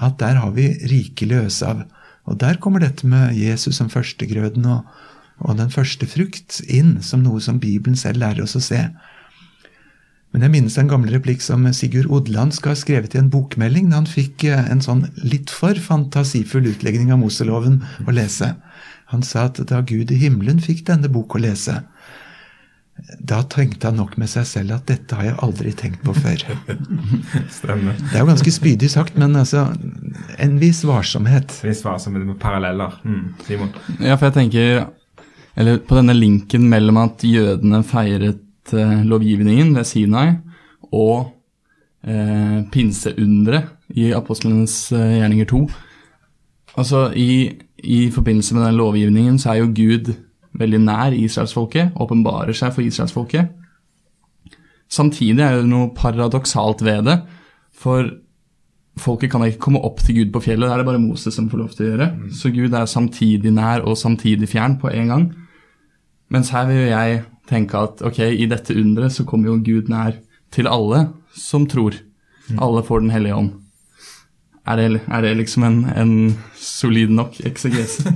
at 0.01 0.19
der 0.21 0.39
har 0.43 0.53
vi 0.55 0.69
rikelig 0.91 1.47
øse 1.47 1.67
av. 1.67 1.83
Og 2.29 2.39
der 2.39 2.61
kommer 2.63 2.81
dette 2.83 3.07
med 3.07 3.35
Jesus 3.35 3.81
som 3.81 3.89
førstegrøden 3.91 4.67
og, 4.71 4.85
og 5.41 5.57
den 5.61 5.73
første 5.73 6.09
frukt 6.09 6.61
inn 6.69 6.99
som 7.05 7.25
noe 7.25 7.41
som 7.41 7.61
Bibelen 7.63 7.97
selv 7.99 8.21
lærer 8.23 8.45
oss 8.45 8.59
å 8.59 8.65
se. 8.65 8.83
Men 10.31 10.45
jeg 10.47 10.53
minnes 10.55 10.77
en 10.79 10.91
gammel 10.91 11.11
replikk 11.15 11.43
som 11.43 11.65
Sigurd 11.75 12.11
Odland 12.15 12.55
skal 12.55 12.75
ha 12.75 12.79
skrevet 12.79 13.17
i 13.17 13.21
en 13.23 13.33
bokmelding 13.33 13.89
da 13.91 13.99
han 13.99 14.11
fikk 14.11 14.45
eh, 14.47 14.69
en 14.71 14.83
sånn 14.85 15.09
litt 15.25 15.51
for 15.51 15.75
fantasifull 15.75 16.69
utlegning 16.71 17.11
av 17.11 17.19
Moseloven 17.23 17.81
å 18.07 18.15
lese. 18.15 18.53
Han 19.11 19.25
sa 19.27 19.49
at 19.49 19.59
da 19.67 19.81
Gud 19.83 20.13
i 20.15 20.21
himmelen 20.21 20.63
fikk 20.63 20.85
denne 20.87 21.11
bok 21.11 21.35
å 21.35 21.43
lese, 21.43 21.81
da 23.19 23.41
tenkte 23.49 23.89
han 23.89 23.97
nok 23.97 24.17
med 24.21 24.29
seg 24.31 24.47
selv 24.47 24.75
at 24.77 24.87
dette 24.91 25.17
har 25.17 25.31
jeg 25.31 25.39
aldri 25.45 25.73
tenkt 25.75 26.03
på 26.05 26.15
før. 26.15 26.43
Stemmer. 27.59 27.97
Det 27.97 28.19
er 28.19 28.23
jo 28.23 28.29
ganske 28.29 28.53
spydig 28.55 28.91
sagt, 28.93 29.17
men 29.19 29.35
altså 29.41 29.67
en 30.39 30.57
viss 30.61 30.83
varsomhet. 30.87 31.55
En 31.65 31.71
viss 31.73 31.83
varsomhet 31.87 32.27
med 32.29 32.39
paralleller. 32.43 33.01
Mm. 33.03 33.23
Simon? 33.49 33.73
Ja, 33.99 34.15
for 34.17 34.29
jeg 34.29 34.37
tenker 34.37 34.91
Eller 35.61 35.83
på 35.85 35.99
denne 35.99 36.17
linken 36.17 36.65
mellom 36.73 37.03
at 37.03 37.25
jødene 37.27 37.83
feiret 37.85 38.73
eh, 38.73 39.03
lovgivningen 39.05 39.75
ved 39.77 39.85
Sinai, 39.85 40.31
og 40.97 41.35
eh, 42.01 42.63
pinseunderet 42.73 43.69
i 43.93 44.09
apostlenes 44.17 44.87
eh, 44.97 45.19
gjerninger 45.19 45.51
2. 45.51 45.61
Altså, 46.81 47.11
i, 47.13 47.51
i 47.85 48.01
forbindelse 48.15 48.57
med 48.57 48.65
den 48.65 48.79
lovgivningen 48.81 49.37
så 49.43 49.53
er 49.53 49.61
jo 49.61 49.73
Gud 49.77 50.15
veldig 50.61 50.81
nær 50.83 51.15
israelsfolket, 51.15 51.93
åpenbarer 52.01 52.57
seg 52.57 52.73
for 52.75 52.87
israelsfolket. 52.87 53.57
samtidig 54.91 55.45
er 55.45 55.61
det 55.61 55.69
noe 55.71 55.93
paradoksalt 55.95 56.83
ved 56.83 57.05
det. 57.07 57.21
For 57.71 58.09
folket 58.99 59.31
kan 59.31 59.45
ikke 59.47 59.63
komme 59.63 59.83
opp 59.87 60.01
til 60.03 60.17
Gud 60.17 60.33
på 60.33 60.43
fjellet, 60.49 60.67
det 60.67 60.73
er 60.75 60.83
det 60.83 60.89
bare 60.89 61.03
Moses 61.03 61.35
som 61.35 61.51
får 61.51 61.59
lov 61.59 61.71
til 61.77 61.87
å 61.87 61.91
gjøre. 61.93 62.09
Så 62.35 62.51
Gud 62.51 62.75
er 62.75 62.91
samtidig 62.91 63.53
nær 63.55 63.85
og 63.87 63.99
samtidig 63.99 64.49
fjern 64.51 64.79
på 64.81 64.91
en 64.91 65.13
gang. 65.13 65.29
Mens 66.31 66.53
her 66.55 66.69
vil 66.71 66.89
jeg 66.91 67.23
tenke 67.51 67.79
at 67.79 68.03
ok, 68.07 68.21
i 68.31 68.47
dette 68.51 68.77
underet 68.79 69.17
så 69.17 69.27
kommer 69.27 69.51
jo 69.51 69.63
Gud 69.65 69.91
nær 69.91 70.21
til 70.55 70.71
alle 70.71 71.09
som 71.35 71.67
tror. 71.67 71.97
Alle 72.59 72.83
får 72.87 73.01
Den 73.01 73.11
hellige 73.11 73.35
ånd. 73.35 73.51
Er 74.67 74.77
det, 74.77 75.01
er 75.09 75.21
det 75.25 75.37
liksom 75.37 75.65
en, 75.65 75.79
en 75.97 76.39
solid 76.55 77.11
nok 77.11 77.41
eksegese? 77.47 78.13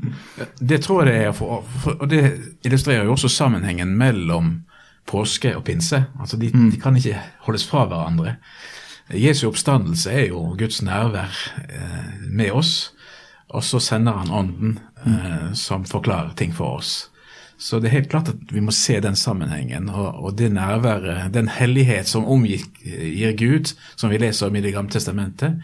Det 0.70 0.80
tror 0.84 1.02
jeg 1.04 1.12
det 1.12 1.22
er, 1.26 1.32
for, 1.32 1.64
for, 1.82 1.96
og 2.00 2.10
det 2.10 2.22
illustrerer 2.64 3.04
jo 3.04 3.12
også 3.12 3.28
sammenhengen 3.28 3.96
mellom 3.98 4.62
påske 5.06 5.52
og 5.56 5.64
pinse. 5.64 6.04
Altså 6.20 6.36
de, 6.36 6.52
de 6.52 6.80
kan 6.80 6.96
ikke 6.96 7.18
holdes 7.44 7.66
fra 7.66 7.84
hverandre. 7.90 8.36
Jesu 9.10 9.48
oppstandelse 9.48 10.12
er 10.12 10.28
jo 10.30 10.54
Guds 10.58 10.82
nærvær 10.82 11.34
eh, 11.66 12.28
med 12.30 12.52
oss, 12.54 12.92
og 13.50 13.64
så 13.64 13.80
sender 13.82 14.12
han 14.12 14.30
Ånden 14.30 14.78
eh, 15.06 15.52
som 15.58 15.84
forklarer 15.84 16.32
ting 16.38 16.54
for 16.54 16.78
oss. 16.78 17.09
Så 17.60 17.76
det 17.78 17.90
er 17.90 17.98
helt 17.98 18.10
klart 18.12 18.30
at 18.32 18.52
vi 18.54 18.62
må 18.64 18.72
se 18.72 18.96
den 19.04 19.16
sammenhengen, 19.18 19.90
og, 19.92 20.16
og 20.24 20.36
det 20.38 20.48
nærværet, 20.54 21.28
den 21.34 21.50
hellighet 21.52 22.08
som 22.08 22.24
omgir 22.24 22.64
Gud, 23.36 23.74
som 24.00 24.10
vi 24.10 24.20
leser 24.20 24.48
om 24.48 24.56
i 24.56 24.62
Det 24.64 24.72
gamle 24.72 24.90
testamentet, 24.90 25.60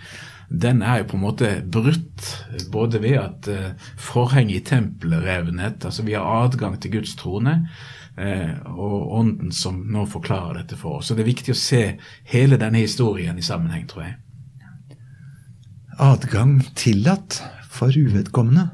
den 0.48 0.82
er 0.82 1.00
jo 1.00 1.08
på 1.10 1.16
en 1.16 1.24
måte 1.24 1.48
brutt 1.72 2.28
både 2.70 3.00
ved 3.02 3.16
at 3.18 3.48
eh, 3.50 3.72
forhenget 3.98 4.60
i 4.60 4.64
tempelet 4.68 5.24
revnet, 5.24 5.84
altså 5.84 6.04
vi 6.06 6.14
har 6.14 6.44
adgang 6.44 6.76
til 6.80 6.92
Guds 6.98 7.16
trone, 7.18 7.56
eh, 8.18 8.54
og 8.70 9.16
Ånden 9.18 9.50
som 9.52 9.80
nå 9.90 10.04
forklarer 10.06 10.60
dette 10.60 10.78
for 10.78 11.00
oss. 11.00 11.08
Så 11.08 11.16
det 11.16 11.24
er 11.24 11.32
viktig 11.32 11.56
å 11.56 11.58
se 11.58 11.82
hele 12.30 12.60
denne 12.60 12.84
historien 12.84 13.38
i 13.38 13.46
sammenheng, 13.46 13.88
tror 13.90 14.06
jeg. 14.06 14.18
Adgang 15.98 16.60
tillatt 16.76 17.40
for 17.72 17.90
uvedkommende. 17.90 18.68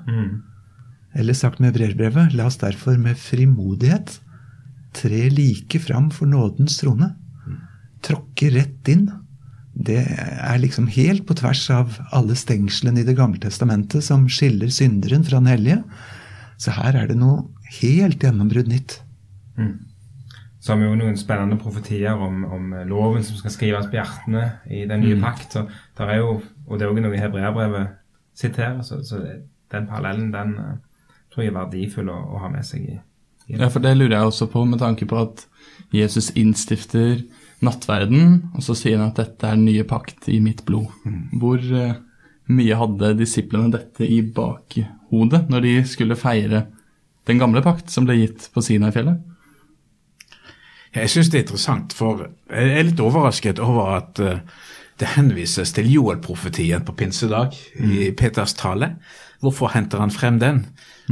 Eller 1.15 1.37
sagt 1.37 1.61
med 1.61 1.75
brevbrevet, 1.77 2.33
la 2.37 2.47
oss 2.49 2.61
derfor 2.61 2.97
med 3.01 3.19
frimodighet 3.21 4.21
tre 4.97 5.29
like 5.33 5.81
fram 5.81 6.11
for 6.13 6.29
nådens 6.29 6.79
trone. 6.81 7.13
Tråkke 8.05 8.51
rett 8.55 8.89
inn. 8.93 9.07
Det 9.73 10.03
er 10.05 10.59
liksom 10.61 10.89
helt 10.93 11.25
på 11.29 11.37
tvers 11.39 11.63
av 11.73 11.97
alle 12.13 12.37
stengslene 12.37 13.01
i 13.01 13.07
Det 13.09 13.17
gamle 13.17 13.41
testamentet 13.41 14.05
som 14.05 14.27
skiller 14.29 14.69
synderen 14.69 15.25
fra 15.25 15.41
den 15.41 15.49
hellige. 15.49 15.79
Så 16.61 16.75
her 16.77 16.97
er 16.99 17.09
det 17.09 17.17
noe 17.17 17.49
helt 17.81 18.23
gjennombrudd 18.23 18.69
nytt. 18.69 18.99
Så 20.63 20.73
har 20.73 20.79
vi 20.79 20.87
jo 20.87 20.99
noen 20.99 21.17
spennende 21.19 21.59
profetier 21.59 22.21
om, 22.21 22.45
om 22.45 22.75
loven 22.87 23.25
som 23.27 23.39
skal 23.41 23.55
skrives 23.55 23.89
på 23.91 23.99
hjertene 23.99 24.45
i 24.71 24.85
den 24.87 25.03
nye 25.03 25.19
pakt. 25.23 25.57
Så 25.57 25.65
der 25.99 26.13
er 26.13 26.21
jo, 26.21 26.37
og 26.69 26.79
det 26.79 26.87
er 26.87 26.93
også 26.93 27.07
noe 27.07 27.19
hebreerbrevet 27.19 27.97
siterer, 28.39 28.79
så, 28.87 29.01
så 29.05 29.19
den 29.73 29.89
parallellen 29.89 30.31
den 30.33 30.55
eh, 30.61 30.77
tror 31.33 31.45
jeg 31.45 31.53
er 31.53 31.59
verdifull 31.59 32.11
å, 32.13 32.19
å 32.37 32.43
ha 32.43 32.51
med 32.53 32.67
seg 32.69 32.85
i, 32.87 32.99
i 33.49 33.57
Ja, 33.59 33.71
for 33.73 33.85
det 33.85 33.95
lurer 33.97 34.19
jeg 34.19 34.33
også 34.33 34.51
på, 34.53 34.65
med 34.69 34.83
tanke 34.83 35.09
på 35.09 35.19
at 35.23 35.47
Jesus 35.93 36.31
innstifter 36.39 37.23
nattverden, 37.63 38.39
og 38.57 38.65
så 38.65 38.77
sier 38.77 38.99
han 38.99 39.13
at 39.13 39.21
dette 39.21 39.47
er 39.47 39.59
den 39.59 39.69
nye 39.69 39.85
pakt 39.89 40.29
i 40.33 40.41
mitt 40.43 40.65
blod. 40.67 40.91
Hvor 41.39 41.63
uh, 41.63 41.99
mye 42.53 42.79
hadde 42.79 43.13
disiplene 43.21 43.73
dette 43.73 44.07
i 44.07 44.21
bakhodet 44.23 45.45
når 45.53 45.67
de 45.67 45.75
skulle 45.89 46.19
feire 46.19 46.67
den 47.31 47.39
gamle 47.39 47.63
pakt 47.63 47.93
som 47.93 48.09
ble 48.09 48.19
gitt 48.19 48.49
på 48.55 48.65
Sinai-fjellet? 48.65 49.21
Jeg 50.93 51.09
syns 51.09 51.31
det 51.33 51.39
er 51.39 51.45
interessant, 51.47 51.95
for 51.97 52.27
jeg 52.27 52.73
er 52.77 52.85
litt 52.85 53.01
overrasket 53.01 53.63
over 53.65 53.95
at 53.95 54.21
eh, 54.21 54.43
det 55.03 55.17
henvises 55.17 55.75
til 55.75 55.91
Joel-profetien 55.91 56.85
på 56.87 56.95
pinsedag 56.97 57.57
i 57.83 58.11
Peters 58.17 58.55
tale. 58.59 58.95
Hvorfor 59.43 59.73
henter 59.75 59.99
han 59.99 60.15
frem 60.15 60.39
den, 60.39 60.63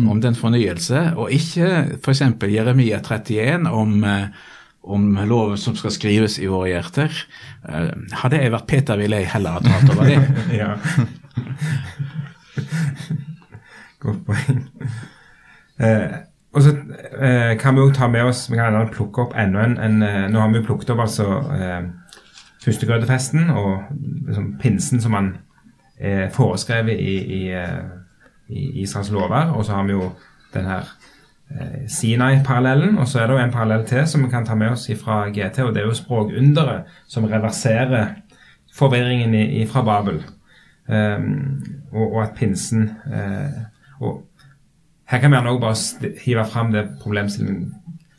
om 0.07 0.21
den 0.23 0.37
fornyelse, 0.39 1.11
og 1.19 1.33
ikke 1.35 1.99
f.eks. 1.99 2.23
Jeremia 2.47 3.01
31 3.03 3.67
om, 3.67 4.05
eh, 4.07 4.29
om 4.87 5.19
loven 5.27 5.59
som 5.59 5.75
skal 5.77 5.91
skrives 5.91 6.39
i 6.39 6.47
våre 6.47 6.71
hjerter? 6.71 7.11
Eh, 7.67 7.91
hadde 8.23 8.39
jeg 8.39 8.55
vært 8.55 8.69
Peter, 8.71 9.01
ville 9.01 9.19
jeg 9.19 9.33
heller 9.35 9.59
ha 9.59 9.65
talt 9.67 9.91
over 9.97 10.07
det. 10.07 10.21
ja. 10.63 10.77
Godt 14.01 14.23
poeng. 14.29 14.67
Eh, 15.81 16.21
og 16.55 16.63
så 16.63 16.77
eh, 17.19 17.57
kan 17.59 17.75
vi 17.75 17.83
jo 17.83 17.93
ta 17.95 18.09
med 18.11 18.27
oss 18.27 18.43
Vi 18.51 18.59
kan 18.59 18.75
plukke 18.93 19.23
opp 19.23 19.37
enda 19.39 19.63
en, 19.65 19.77
en 19.81 20.03
eh, 20.03 20.25
Nå 20.29 20.41
har 20.43 20.51
vi 20.51 20.59
jo 20.59 20.67
plukket 20.67 20.91
opp 20.93 21.05
altså 21.07 21.29
eh, 21.55 21.87
førstegrøtefesten 22.65 23.51
og 23.51 23.83
liksom, 24.27 24.55
pinsen 24.61 25.01
som 25.01 25.15
man 25.17 25.31
er 26.01 26.29
foreskrevet 26.33 27.01
i, 27.01 27.15
i, 27.37 27.43
eh, 27.53 27.85
i 28.49 28.83
Israels 28.83 29.11
lover. 29.11 29.53
Og 29.55 29.65
så 29.65 29.77
har 29.77 29.87
vi 29.89 29.97
jo 29.97 30.11
den 30.55 30.69
her 30.69 30.89
eh, 31.51 31.87
Sinai-parallellen. 31.89 32.99
Og 32.99 33.09
så 33.09 33.21
er 33.21 33.27
det 33.27 33.37
jo 33.37 33.45
en 33.45 33.53
parallell 33.53 33.87
til 33.87 34.07
som 34.09 34.25
vi 34.25 34.31
kan 34.33 34.47
ta 34.47 34.55
med 34.55 34.75
oss 34.75 34.89
fra 35.03 35.23
GT, 35.29 35.63
og 35.65 35.75
det 35.75 35.83
er 35.83 35.89
jo 35.89 35.95
språkunderet 35.95 36.91
som 37.09 37.25
reverserer 37.25 38.15
forvirringen 38.75 39.35
i, 39.35 39.67
fra 39.67 39.83
Babel. 39.85 40.23
Um, 40.91 41.63
og, 41.93 42.13
og 42.13 42.23
at 42.23 42.31
pinsen 42.35 42.89
eh, 43.13 43.61
og 44.01 44.25
Her 45.07 45.19
kan 45.19 45.31
vi 45.31 45.37
gjerne 45.37 45.61
bare 45.61 46.11
hive 46.25 46.45
fram 46.51 46.73
det 46.73 46.89
problemstillingen 47.03 47.75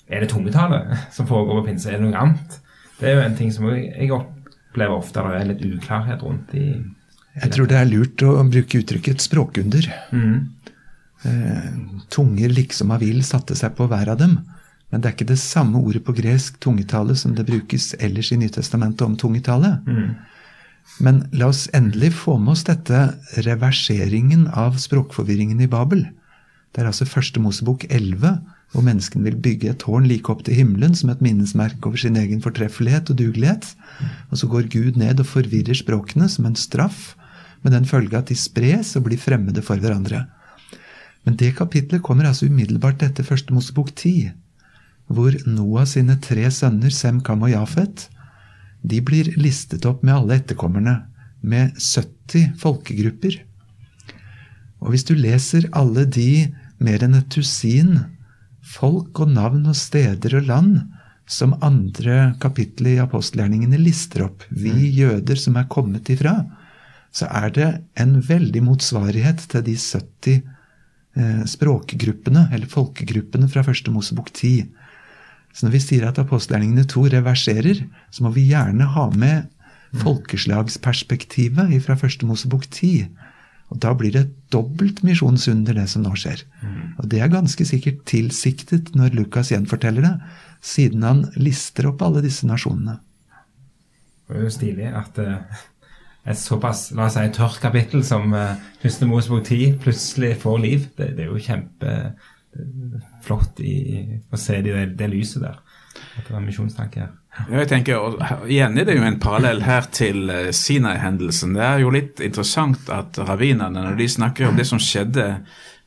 Er 0.07 0.19
det 0.19 0.29
tungetallet 0.29 0.97
som 1.11 1.27
foregår 1.27 1.59
på 1.59 1.65
pinse? 1.65 1.89
Er 1.91 1.97
det 1.97 2.05
noe 2.05 2.19
annet? 2.19 2.61
Det 3.01 3.09
er 3.09 3.17
jo 3.17 3.25
en 3.25 3.37
ting 3.37 3.51
som 3.53 3.67
jeg, 3.73 4.11
opplever 4.13 4.95
ofte 4.95 5.25
det 5.25 5.39
er 5.39 5.47
litt 5.49 5.63
uklarhet 5.65 6.23
rundt 6.23 6.53
i 6.55 6.65
Jeg 7.41 7.53
tror 7.55 7.69
det 7.71 7.77
er 7.79 7.89
lurt 7.89 8.23
å 8.27 8.35
bruke 8.45 8.81
uttrykket 8.83 9.23
språkunder. 9.23 9.87
Eh, 11.21 11.69
tunger 12.13 12.49
liksom 12.53 12.91
av 12.93 13.01
vill 13.01 13.21
satte 13.25 13.55
seg 13.57 13.73
på 13.77 13.87
hver 13.89 14.13
av 14.13 14.19
dem. 14.21 14.39
Men 14.91 15.01
det 15.01 15.09
er 15.09 15.15
ikke 15.15 15.31
det 15.31 15.39
samme 15.39 15.79
ordet 15.79 16.03
på 16.03 16.15
gresk 16.17 16.57
tungetale 16.63 17.15
som 17.15 17.33
det 17.37 17.47
brukes 17.47 17.93
ellers 17.99 18.33
i 18.35 18.39
Nytestamentet 18.41 19.05
om 19.05 19.15
tungetale. 19.17 19.77
Men 20.99 21.21
la 21.31 21.47
oss 21.47 21.69
endelig 21.77 22.11
få 22.19 22.35
med 22.41 22.57
oss 22.57 22.65
dette 22.67 23.05
reverseringen 23.47 24.49
av 24.51 24.75
språkforvirringen 24.81 25.61
i 25.63 25.69
Babel. 25.71 26.03
Det 26.71 26.83
er 26.83 26.89
altså 26.91 27.07
første 27.07 27.39
Mosebok 27.39 27.85
11, 27.89 28.41
hvor 28.71 28.85
menneskene 28.85 29.27
vil 29.27 29.39
bygge 29.43 29.71
et 29.71 29.81
tårn 29.83 30.05
like 30.07 30.31
opp 30.31 30.45
til 30.47 30.55
himmelen 30.55 30.93
som 30.95 31.11
et 31.11 31.23
minnesmerke 31.23 31.89
over 31.89 31.99
sin 31.99 32.19
egen 32.19 32.43
fortreffelighet 32.43 33.11
og 33.11 33.17
dugelighet. 33.19 33.67
Og 34.31 34.39
så 34.39 34.47
går 34.51 34.69
Gud 34.71 34.99
ned 34.99 35.19
og 35.19 35.27
forvirrer 35.27 35.75
språkene 35.77 36.29
som 36.31 36.47
en 36.47 36.59
straff, 36.59 37.15
med 37.61 37.75
den 37.75 37.85
følge 37.85 38.17
at 38.17 38.31
de 38.31 38.37
spres 38.39 38.95
og 38.97 39.05
blir 39.05 39.19
fremmede 39.21 39.61
for 39.65 39.77
hverandre. 39.77 40.23
Men 41.27 41.35
det 41.37 41.53
kapitlet 41.59 42.01
kommer 42.01 42.25
altså 42.25 42.47
umiddelbart 42.49 43.03
etter 43.05 43.27
første 43.27 43.53
Mosebok 43.53 43.91
10, 43.93 44.31
hvor 45.11 45.35
Noah 45.45 45.85
sine 45.85 46.15
tre 46.23 46.47
sønner, 46.49 46.89
Sem, 46.89 47.19
Kam 47.21 47.43
og 47.45 47.51
Jafet, 47.51 48.07
de 48.81 49.01
blir 49.05 49.29
listet 49.37 49.85
opp 49.85 50.01
med 50.01 50.15
alle 50.15 50.39
etterkommerne, 50.39 50.95
med 51.41 51.75
70 51.77 52.55
folkegrupper. 52.61 53.35
Og 54.81 54.93
hvis 54.93 55.05
du 55.05 55.13
leser 55.17 55.67
alle 55.77 56.07
de 56.09 56.49
mer 56.81 57.03
enn 57.05 57.19
et 57.19 57.29
tusin 57.33 57.99
folk 58.61 59.23
og 59.23 59.31
navn 59.33 59.65
og 59.69 59.77
steder 59.77 60.37
og 60.39 60.49
land 60.49 60.73
som 61.31 61.55
andre 61.63 62.33
kapittel 62.43 62.91
i 62.93 62.99
apostelgjerningene 63.01 63.79
lister 63.79 64.25
opp, 64.25 64.43
vi 64.49 64.73
jøder 64.97 65.39
som 65.39 65.57
er 65.59 65.69
kommet 65.71 66.09
ifra, 66.11 66.41
så 67.11 67.27
er 67.27 67.53
det 67.55 67.69
en 67.99 68.17
veldig 68.23 68.63
motsvarighet 68.65 69.45
til 69.51 69.63
de 69.67 69.75
70 69.79 70.35
eh, 70.35 71.41
språkgruppene, 71.53 72.47
eller 72.51 72.71
folkegruppene 72.71 73.49
fra 73.51 73.63
første 73.67 73.91
Mosebok 73.93 74.31
10. 74.31 74.67
Så 75.51 75.67
når 75.67 75.75
vi 75.75 75.83
sier 75.83 76.07
at 76.07 76.19
apostelgjerningene 76.21 76.87
2 76.87 77.07
reverserer, 77.15 77.83
så 78.11 78.23
må 78.23 78.31
vi 78.35 78.47
gjerne 78.51 78.87
ha 78.95 79.09
med 79.11 79.49
folkeslagsperspektivet 79.99 81.73
fra 81.83 81.97
første 81.99 82.27
Mosebok 82.27 82.63
10. 82.69 83.09
Og 83.71 83.79
da 83.79 83.93
blir 83.95 84.11
det 84.11 84.25
dobbelt 84.51 84.99
misjonsunder, 85.07 85.77
det 85.77 85.87
som 85.89 86.03
nå 86.03 86.11
skjer. 86.19 86.43
Og 86.99 87.05
det 87.11 87.19
er 87.23 87.29
ganske 87.31 87.63
sikkert 87.67 87.99
tilsiktet 88.09 88.95
når 88.99 89.09
Lukas 89.15 89.51
gjenforteller 89.53 90.01
det, 90.03 90.15
siden 90.61 91.03
han 91.07 91.21
lister 91.39 91.87
opp 91.89 92.01
alle 92.03 92.21
disse 92.25 92.45
nasjonene. 92.49 92.95
Det 94.27 94.35
er 94.37 94.43
jo 94.45 94.51
stilig 94.53 94.87
at 94.95 95.17
eh, 95.23 95.37
et 96.31 96.37
såpass 96.37 96.79
la 96.95 97.05
oss 97.07 97.15
si, 97.17 97.33
tørt 97.33 97.59
kapittel 97.63 98.01
som 98.05 98.33
uh, 98.35 98.55
Første 98.83 99.05
Mosebok 99.09 99.43
10 99.47 99.77
plutselig 99.81 100.31
får 100.43 100.57
liv. 100.61 100.79
Det, 100.97 101.07
det 101.17 101.23
er 101.25 101.29
jo 101.31 101.45
kjempeflott 101.47 103.55
i, 103.65 103.75
å 104.29 104.37
se 104.39 104.55
det, 104.65 104.73
det, 104.99 105.07
lyset 105.11 105.41
der. 105.43 105.57
At 106.17 106.23
det 106.27 106.33
er 106.33 106.39
en 106.39 106.47
misjonstanke 106.47 106.97
her. 107.03 107.11
Ja, 107.31 107.59
Jeg 107.61 107.67
tenker, 107.71 107.97
og 107.97 108.49
Igjen 108.51 108.77
er 108.77 108.87
det 108.87 108.97
jo 108.97 109.05
en 109.07 109.19
parallell 109.19 109.61
her 109.63 109.87
til 109.93 110.29
eh, 110.29 110.49
Sinai-hendelsen. 110.51 111.55
Det 111.55 111.63
er 111.63 111.83
jo 111.83 111.93
litt 111.93 112.19
interessant 112.19 112.89
at 112.91 113.19
rabbinerne, 113.23 113.85
når 113.85 113.95
de 113.99 114.07
snakker 114.11 114.49
om 114.49 114.59
det 114.59 114.67
som 114.67 114.81
skjedde 114.81 115.29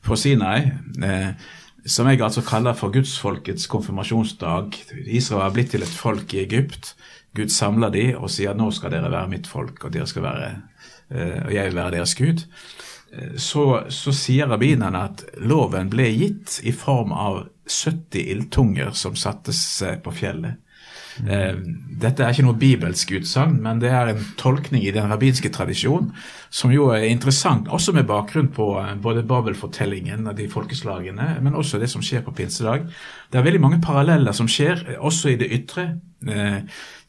på 0.05 0.17
Sinai, 0.17 0.71
eh, 1.05 1.35
som 1.85 2.09
jeg 2.09 2.23
altså 2.25 2.41
kaller 2.41 2.73
for 2.73 2.93
gudsfolkets 2.93 3.67
konfirmasjonsdag. 3.69 4.73
Israel 5.05 5.45
har 5.45 5.53
blitt 5.53 5.71
til 5.75 5.85
et 5.85 5.99
folk 6.01 6.33
i 6.33 6.41
Egypt. 6.41 6.95
Gud 7.37 7.53
samler 7.53 7.93
de 7.93 8.07
og 8.15 8.31
sier 8.33 8.57
nå 8.57 8.71
skal 8.73 8.95
dere 8.95 9.11
være 9.13 9.29
mitt 9.29 9.47
folk, 9.47 9.83
og, 9.83 9.93
dere 9.93 10.09
skal 10.09 10.25
være, 10.25 10.51
eh, 11.11 11.39
og 11.45 11.53
jeg 11.53 11.69
vil 11.69 11.79
være 11.81 11.97
deres 11.99 12.15
Gud. 12.17 12.45
Eh, 13.13 13.37
så, 13.37 13.85
så 13.93 14.13
sier 14.15 14.49
rabbinerne 14.49 15.05
at 15.11 15.25
loven 15.45 15.93
ble 15.93 16.09
gitt 16.15 16.59
i 16.65 16.73
form 16.73 17.13
av 17.13 17.43
70 17.69 18.33
ildtunger 18.33 18.97
som 18.97 19.17
satte 19.17 19.53
seg 19.53 20.01
på 20.05 20.13
fjellet. 20.15 20.64
Eh, 21.23 21.55
dette 22.01 22.23
er 22.23 22.33
ikke 22.33 22.43
noe 22.43 22.59
bibelsk 22.59 23.13
utsagn, 23.15 23.55
men 23.63 23.79
det 23.79 23.91
er 23.95 24.11
en 24.11 24.23
tolkning 24.39 24.83
i 24.83 24.91
den 24.95 25.07
rabbinske 25.07 25.51
tradisjon 25.53 26.09
som 26.53 26.73
jo 26.73 26.89
er 26.95 27.07
interessant, 27.07 27.69
også 27.71 27.93
med 27.95 28.07
bakgrunn 28.09 28.49
på 28.55 28.67
eh, 28.81 28.91
både 29.01 29.23
Babelfortellingen 29.27 30.27
og 30.27 30.35
de 30.39 30.49
folkeslagene, 30.51 31.29
men 31.45 31.55
også 31.55 31.79
det 31.79 31.89
som 31.91 32.03
skjer 32.03 32.25
på 32.25 32.35
pinsedag. 32.35 32.89
Det 33.31 33.39
er 33.39 33.47
veldig 33.47 33.63
mange 33.63 33.81
paralleller 33.83 34.35
som 34.35 34.49
skjer, 34.51 34.83
eh, 34.89 34.99
også 34.99 35.31
i 35.31 35.39
det 35.39 35.51
ytre. 35.61 35.87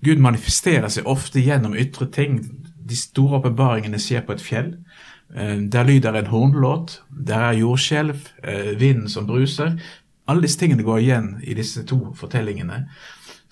Gud 0.05 0.21
manifesterer 0.21 0.91
seg 0.93 1.07
ofte 1.09 1.41
gjennom 1.41 1.73
ytre 1.79 2.05
ting. 2.13 2.35
De 2.77 2.99
store 2.99 3.39
åpenbaringene 3.39 3.97
skjer 4.03 4.27
på 4.27 4.35
et 4.35 4.43
fjell. 4.45 4.75
Der 5.33 5.87
lyder 5.89 6.19
en 6.19 6.29
hornlåt, 6.29 6.99
der 7.09 7.47
er 7.47 7.57
jordskjelv, 7.57 8.27
vinden 8.77 9.09
som 9.09 9.25
bruser. 9.27 9.79
Alle 10.29 10.45
disse 10.45 10.61
tingene 10.61 10.85
går 10.85 11.01
igjen 11.01 11.31
i 11.49 11.57
disse 11.57 11.87
to 11.89 12.13
fortellingene 12.19 12.83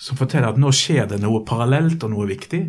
som 0.05 0.19
forteller 0.21 0.53
at 0.53 0.61
nå 0.61 0.73
skjer 0.75 1.09
det 1.09 1.23
noe 1.23 1.45
parallelt 1.49 2.05
og 2.05 2.13
noe 2.13 2.29
viktig. 2.29 2.63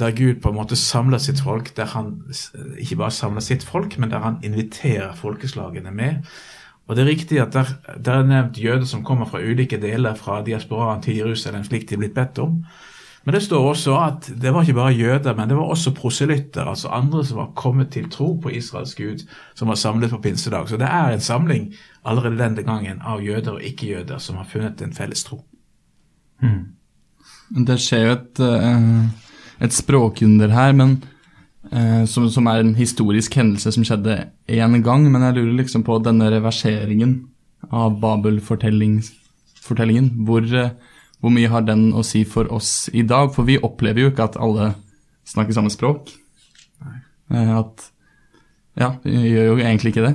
Der 0.00 0.14
Gud 0.16 0.40
på 0.44 0.52
en 0.52 0.58
måte 0.58 0.76
samler 0.76 1.20
sitt 1.20 1.40
folk, 1.44 1.72
der 1.76 1.88
han 1.92 2.14
ikke 2.80 2.98
bare 3.00 3.12
samler 3.12 3.44
sitt 3.44 3.64
folk, 3.64 3.96
men 4.00 4.12
der 4.12 4.24
han 4.24 4.40
inviterer 4.44 5.16
folkeslagene 5.16 5.92
med. 5.92 6.28
Og 6.88 6.96
det 6.96 7.04
er 7.04 7.12
riktig 7.12 7.40
at 7.40 7.52
der, 7.54 7.68
der 7.96 8.20
er 8.20 8.28
nevnt 8.28 8.58
jøder 8.60 8.88
som 8.88 9.04
kommer 9.04 9.28
fra 9.28 9.40
ulike 9.40 9.78
deler 9.80 10.16
fra 10.18 10.40
diasporaen 10.44 11.04
til 11.04 11.20
Jerusalem, 11.22 11.64
slik 11.64 11.86
de 11.88 11.96
er 11.96 12.02
blitt 12.02 12.16
bedt 12.16 12.40
om. 12.42 12.58
Men 13.24 13.36
det 13.36 13.44
står 13.44 13.68
også 13.68 13.94
at 14.02 14.28
det 14.42 14.50
var 14.52 14.66
ikke 14.66 14.80
bare 14.80 14.96
jøder, 14.98 15.36
men 15.38 15.48
det 15.48 15.56
var 15.56 15.70
også 15.70 15.94
proselytter, 15.94 16.66
altså 16.66 16.90
andre 16.92 17.22
som 17.24 17.38
var 17.38 17.52
kommet 17.56 17.92
til 17.94 18.10
tro 18.10 18.32
på 18.42 18.50
Israels 18.50 18.96
Gud, 18.98 19.22
som 19.54 19.70
var 19.70 19.78
samlet 19.78 20.10
på 20.10 20.18
pinsedag. 20.24 20.68
Så 20.68 20.76
det 20.76 20.90
er 20.90 21.12
en 21.14 21.20
samling 21.20 21.70
allerede 22.04 22.40
denne 22.40 22.66
gangen 22.66 23.00
av 23.00 23.22
jøder 23.22 23.60
og 23.60 23.62
ikke-jøder 23.62 24.18
som 24.18 24.42
har 24.42 24.50
funnet 24.50 24.82
en 24.82 24.92
felles 24.92 25.24
tro. 25.24 25.44
Mm. 26.42 26.62
Det 27.66 27.78
skjer 27.80 28.06
jo 28.06 28.12
et, 28.16 28.40
eh, 28.40 29.02
et 29.66 29.74
språkunder 29.74 30.52
her, 30.54 30.72
men 30.76 30.96
eh, 31.70 32.04
som, 32.08 32.28
som, 32.32 32.48
er 32.48 32.62
en 32.62 32.74
historisk 32.78 33.36
hendelse 33.38 33.74
som 33.74 33.84
skjedde 33.86 34.30
én 34.48 34.78
gang. 34.84 35.04
Men 35.12 35.26
jeg 35.28 35.38
lurer 35.38 35.60
liksom 35.60 35.84
på 35.86 35.98
denne 36.04 36.30
reverseringen 36.32 37.18
av 37.70 38.00
Babel-fortellingen. 38.02 39.02
Hvor, 40.26 40.42
eh, 40.48 40.72
hvor, 41.20 41.30
mye 41.34 41.52
har 41.52 41.68
den 41.68 41.90
å 41.92 42.04
si 42.06 42.24
for 42.24 42.50
oss 42.52 42.88
i 42.92 43.04
dag? 43.06 43.34
For 43.36 43.48
vi 43.48 43.60
opplever 43.60 44.06
jo 44.06 44.12
ikke 44.12 44.30
at 44.30 44.40
alle 44.40 44.72
snakker 45.28 45.54
samme 45.56 45.72
språk. 45.72 46.10
At 47.32 47.88
Ja, 48.72 48.94
vi 49.04 49.12
gjør 49.12 49.50
jo 49.50 49.56
egentlig 49.60 49.90
ikke 49.92 50.06
det. 50.06 50.14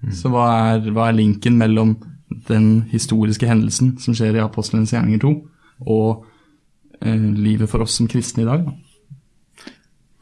Mm. 0.00 0.12
Så 0.16 0.30
hva 0.32 0.46
er, 0.72 0.86
hva 0.96 1.10
er 1.10 1.18
linken 1.18 1.58
mellom 1.60 1.92
den 2.48 2.86
historiske 2.90 3.48
hendelsen 3.48 3.96
som 4.02 4.16
skjer 4.16 4.36
i 4.36 4.42
Apostlenes 4.44 4.92
gjerninger 4.94 5.22
2, 5.22 5.32
og 5.86 6.26
eh, 7.00 7.30
livet 7.36 7.70
for 7.70 7.84
oss 7.84 7.96
som 7.98 8.08
kristne 8.10 8.44
i 8.44 8.48
dag. 8.48 8.66
Da. 8.66 8.74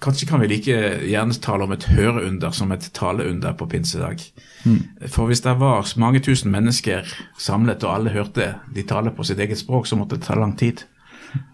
Kanskje 0.05 0.29
kan 0.29 0.43
vi 0.43 0.51
like 0.51 0.77
gjerne 1.09 1.37
tale 1.41 1.65
om 1.65 1.73
et 1.73 1.87
høreunder 1.89 2.53
som 2.53 2.73
et 2.75 2.91
taleunder 2.93 3.55
på 3.57 3.67
pinsedag. 3.73 4.21
Mm. 4.65 4.83
For 5.09 5.31
hvis 5.31 5.41
det 5.47 5.55
var 5.61 5.89
mange 5.97 6.21
tusen 6.21 6.53
mennesker 6.53 7.09
samlet, 7.41 7.85
og 7.85 7.95
alle 7.95 8.13
hørte 8.13 8.51
de 8.75 8.85
tale 8.85 9.15
på 9.17 9.25
sitt 9.25 9.41
eget 9.41 9.59
språk, 9.59 9.89
så 9.89 9.97
måtte 9.97 10.19
det 10.19 10.27
ta 10.27 10.37
lang 10.37 10.59
tid. 10.61 10.85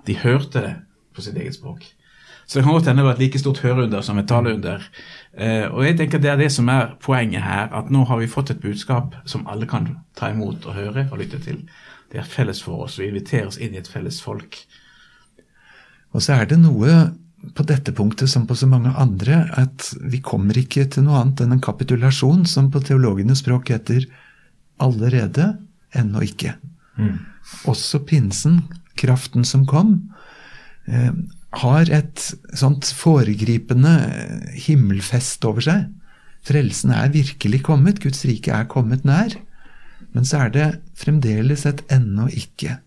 De 0.07 0.19
hørte 0.19 0.65
det 0.65 0.75
på 1.15 1.23
sitt 1.23 1.39
eget 1.39 1.55
språk. 1.55 1.87
Så 2.51 2.59
det 2.59 2.65
kan 2.65 2.75
godt 2.75 2.89
hende 2.91 3.05
det 3.05 3.07
var 3.07 3.15
et 3.15 3.21
like 3.23 3.39
stort 3.39 3.61
høreunder 3.63 4.03
som 4.03 4.19
et 4.19 4.27
taleunder. 4.27 4.83
Eh, 5.39 5.69
og 5.71 5.85
jeg 5.87 6.01
tenker 6.01 6.19
Det 6.19 6.33
er 6.33 6.41
det 6.41 6.49
som 6.51 6.69
er 6.69 6.97
poenget 6.99 7.45
her, 7.47 7.69
at 7.71 7.93
nå 7.95 8.03
har 8.05 8.19
vi 8.19 8.27
fått 8.27 8.51
et 8.51 8.61
budskap 8.61 9.15
som 9.25 9.47
alle 9.47 9.69
kan 9.71 9.87
ta 10.19 10.33
imot 10.35 10.67
og 10.67 10.75
høre 10.75 11.07
og 11.13 11.23
lytte 11.23 11.39
til. 11.39 11.63
Det 12.11 12.19
er 12.19 12.27
felles 12.27 12.63
for 12.63 12.83
oss 12.89 12.99
Vi 12.99 13.07
inviteres 13.07 13.61
inn 13.63 13.75
i 13.75 13.79
et 13.79 13.89
felles 13.89 14.19
folk. 14.23 14.59
Og 16.11 16.27
så 16.27 16.41
er 16.41 16.51
det 16.51 16.59
noe 16.59 17.15
på 17.55 17.63
dette 17.71 17.95
punktet 17.95 18.29
som 18.29 18.49
på 18.51 18.59
så 18.59 18.67
mange 18.67 18.91
andre, 18.99 19.45
at 19.55 19.95
vi 20.03 20.19
kommer 20.19 20.59
ikke 20.59 20.89
til 20.91 21.07
noe 21.07 21.23
annet 21.23 21.45
enn 21.45 21.55
en 21.55 21.63
kapitulasjon 21.63 22.45
som 22.51 22.67
på 22.75 22.83
teologenes 22.83 23.47
språk 23.47 23.71
heter 23.71 24.11
'allerede, 24.81 25.57
ennå 25.95 26.19
ikke'. 26.19 26.59
Mm. 26.99 27.19
Også 27.65 28.05
pinsen, 28.05 28.65
kraften 28.97 29.45
som 29.45 29.67
kom, 29.67 30.11
eh, 30.89 31.13
har 31.51 31.91
et 31.91 32.23
sånt 32.55 32.87
foregripende 32.95 33.95
himmelfest 34.55 35.45
over 35.49 35.65
seg. 35.67 35.89
Frelsen 36.47 36.93
er 36.95 37.13
virkelig 37.13 37.65
kommet, 37.67 38.01
Guds 38.03 38.23
rike 38.29 38.53
er 38.55 38.69
kommet 38.71 39.05
nær. 39.09 39.35
Men 40.15 40.27
så 40.27 40.47
er 40.47 40.55
det 40.55 40.69
fremdeles 40.99 41.67
et 41.69 41.83
ennå 41.93 42.29
ikke. 42.33 42.79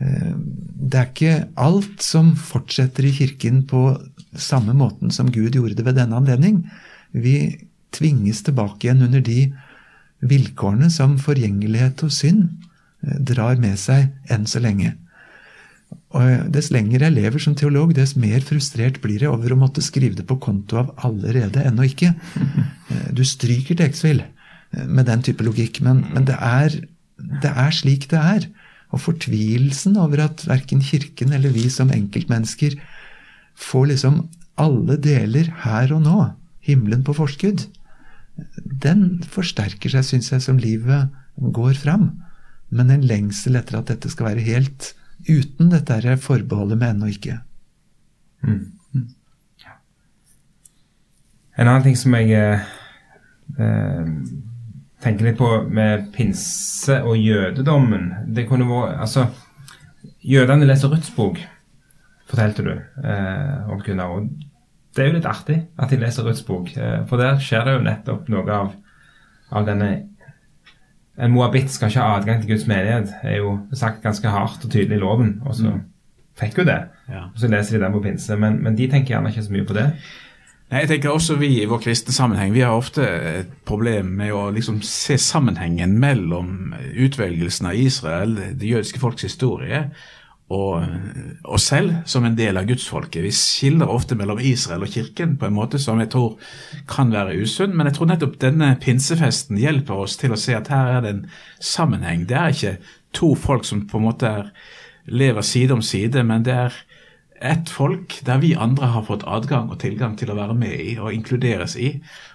Eh, 0.00 0.32
det 0.34 0.98
er 0.98 1.10
ikke 1.10 1.36
alt 1.60 2.04
som 2.04 2.32
fortsetter 2.36 3.06
i 3.06 3.14
kirken 3.14 3.62
på 3.68 3.84
samme 4.38 4.74
måten 4.76 5.12
som 5.14 5.30
Gud 5.32 5.56
gjorde 5.56 5.76
det 5.78 5.86
ved 5.86 5.98
denne 6.00 6.16
anledning. 6.16 6.64
Vi 7.12 7.66
tvinges 7.94 8.42
tilbake 8.46 8.86
igjen 8.86 9.04
under 9.06 9.22
de 9.24 9.50
vilkårene 10.20 10.90
som 10.92 11.18
forgjengelighet 11.20 12.04
og 12.06 12.12
synd 12.14 12.48
eh, 13.04 13.16
drar 13.32 13.60
med 13.60 13.78
seg 13.80 14.10
enn 14.32 14.48
så 14.50 14.62
lenge. 14.62 14.96
Og 16.10 16.50
Dess 16.54 16.72
lenger 16.74 17.04
jeg 17.04 17.14
lever 17.14 17.42
som 17.42 17.54
teolog, 17.58 17.92
dess 17.94 18.16
mer 18.18 18.42
frustrert 18.42 18.98
blir 19.02 19.22
jeg 19.22 19.30
over 19.30 19.54
å 19.54 19.60
måtte 19.60 19.82
skrive 19.84 20.18
det 20.18 20.26
på 20.26 20.40
konto 20.42 20.80
av 20.80 20.92
allerede 21.06 21.64
ennå 21.66 21.88
ikke. 21.90 22.14
Eh, 22.90 23.10
du 23.14 23.20
stryker 23.22 23.78
Exville 23.84 24.24
eh, 24.74 24.86
med 24.90 25.06
den 25.06 25.20
type 25.22 25.44
logikk, 25.46 25.76
men, 25.86 26.00
men 26.10 26.24
det, 26.26 26.34
er, 26.42 26.74
det, 27.14 27.52
er, 27.52 27.70
slik 27.70 28.08
det 28.10 28.18
er. 28.18 28.48
Og 28.90 29.04
fortvilelsen 29.04 29.94
over 30.02 30.24
at 30.24 30.42
verken 30.50 30.82
Kirken 30.82 31.30
eller 31.36 31.54
vi 31.54 31.68
som 31.70 31.92
enkeltmennesker 31.94 32.74
får 33.54 33.92
liksom 33.92 34.24
alle 34.58 34.98
deler 34.98 35.52
her 35.62 35.94
og 35.94 36.02
nå, 36.02 36.18
himmelen 36.66 37.06
på 37.06 37.14
forskudd, 37.14 37.68
den 38.82 39.20
forsterker 39.30 39.94
seg, 39.94 40.08
syns 40.08 40.32
jeg, 40.34 40.42
som 40.42 40.58
livet 40.58 41.14
går 41.38 41.78
fram. 41.78 42.10
Men 42.74 42.90
en 42.90 43.06
lengsel 43.06 43.54
etter 43.60 43.78
at 43.78 43.94
dette 43.94 44.10
skal 44.10 44.32
være 44.32 44.48
helt 44.50 44.90
uten 45.28 45.70
dette 45.72 46.00
her 46.00 46.20
forbeholdet 46.20 46.78
med 46.80 46.94
ennå 46.94 47.10
ikke. 47.12 47.40
Mm. 48.46 48.68
En 51.60 51.68
annen 51.68 51.84
ting 51.84 51.96
som 51.98 52.14
jeg 52.16 52.30
eh, 52.32 52.68
eh, 53.60 54.06
tenker 55.04 55.26
litt 55.26 55.38
på 55.40 55.48
med 55.68 56.06
pinse 56.14 57.00
og 57.04 57.18
jødedommen 57.20 58.06
det 58.32 58.46
kunne 58.48 58.68
vært, 58.68 58.96
altså, 59.04 59.26
Jødene 60.20 60.66
leser 60.68 60.88
Ruths 60.92 61.10
bok, 61.16 61.38
fortalte 62.28 62.64
du 62.64 62.72
eh, 62.72 63.70
om 63.72 63.80
Gunnar. 63.84 64.14
og 64.16 64.28
Det 64.92 65.02
er 65.02 65.08
jo 65.08 65.16
litt 65.16 65.28
artig 65.28 65.56
at 65.80 65.92
de 65.92 65.98
leser 66.00 66.24
Ruths 66.24 66.44
bok, 66.44 66.72
eh, 66.76 67.02
for 67.08 67.20
der 67.20 67.40
skjer 67.40 67.66
det 67.66 67.76
jo 67.76 67.84
nettopp 67.84 68.28
noe 68.32 68.56
av, 68.56 68.74
av 69.52 69.68
denne 69.68 69.90
en 71.20 71.34
moabitt 71.34 71.70
skal 71.72 71.90
ikke 71.90 72.00
ha 72.00 72.16
adgang 72.18 72.40
til 72.40 72.54
Guds 72.54 72.66
menighet, 72.70 73.12
er 73.22 73.40
jo 73.42 73.58
sagt 73.76 74.02
ganske 74.04 74.32
hardt 74.32 74.64
og 74.64 74.72
tydelig 74.72 74.96
i 74.96 75.02
loven. 75.02 75.34
Og 75.44 75.54
så 75.58 75.68
mm. 75.68 75.82
fikk 76.40 76.62
jo 76.62 76.66
det. 76.68 76.80
Ja. 77.10 77.28
Og 77.28 77.42
så 77.42 77.50
leser 77.52 77.76
de 77.76 77.84
den 77.84 77.94
på 77.94 78.02
pinse. 78.04 78.36
Men, 78.40 78.58
men, 78.64 78.78
de 78.78 78.88
tenker 78.88 79.14
gjerne 79.14 79.32
ikke 79.32 79.44
så 79.44 79.54
mye 79.54 79.68
på 79.68 79.76
det. 79.76 79.86
Nei, 80.70 80.84
jeg 80.84 80.92
tenker 80.92 81.10
også 81.10 81.34
Vi 81.40 81.48
i 81.58 81.66
vår 81.66 81.80
kristne 81.82 82.14
sammenheng 82.14 82.52
vi 82.54 82.62
har 82.62 82.78
ofte 82.78 83.02
et 83.02 83.50
problem 83.66 84.12
med 84.20 84.30
å 84.32 84.44
liksom 84.54 84.78
se 84.86 85.16
sammenhengen 85.18 85.96
mellom 85.98 86.76
utvelgelsen 86.94 87.66
av 87.72 87.78
Israel, 87.78 88.36
det 88.54 88.70
jødiske 88.70 89.02
folks 89.02 89.26
historie, 89.26 89.88
og 90.50 90.82
oss 91.46 91.68
selv 91.70 92.00
som 92.10 92.24
en 92.26 92.34
del 92.34 92.58
av 92.58 92.66
gudsfolket. 92.66 93.22
Vi 93.22 93.30
skiller 93.34 93.90
ofte 93.90 94.16
mellom 94.18 94.40
Israel 94.42 94.82
og 94.82 94.90
kirken 94.90 95.36
på 95.38 95.46
en 95.46 95.54
måte 95.54 95.78
som 95.78 96.00
jeg 96.02 96.10
tror 96.10 96.40
kan 96.90 97.12
være 97.14 97.36
usunn, 97.38 97.76
men 97.76 97.86
jeg 97.86 97.98
tror 97.98 98.10
nettopp 98.10 98.38
denne 98.42 98.72
pinsefesten 98.82 99.60
hjelper 99.62 100.02
oss 100.06 100.18
til 100.18 100.34
å 100.34 100.40
se 100.40 100.56
at 100.58 100.72
her 100.74 100.96
er 100.96 101.04
det 101.04 101.12
en 101.14 101.24
sammenheng. 101.62 102.26
Det 102.26 102.38
er 102.38 102.56
ikke 102.56 102.76
to 103.14 103.36
folk 103.38 103.68
som 103.68 103.86
på 103.86 104.00
en 104.00 104.08
måte 104.08 104.30
er, 104.40 104.50
lever 105.06 105.46
side 105.46 105.74
om 105.74 105.84
side, 105.86 106.22
men 106.26 106.42
det 106.46 106.56
er 106.66 106.74
ett 107.40 107.70
folk 107.72 108.18
der 108.26 108.42
vi 108.42 108.50
andre 108.58 108.90
har 108.92 109.06
fått 109.06 109.22
adgang 109.24 109.70
og 109.72 109.78
tilgang 109.80 110.16
til 110.18 110.32
å 110.32 110.36
være 110.36 110.54
med 110.58 110.74
i 110.76 110.96
og 111.00 111.14
inkluderes 111.14 111.76
i. 111.80 111.94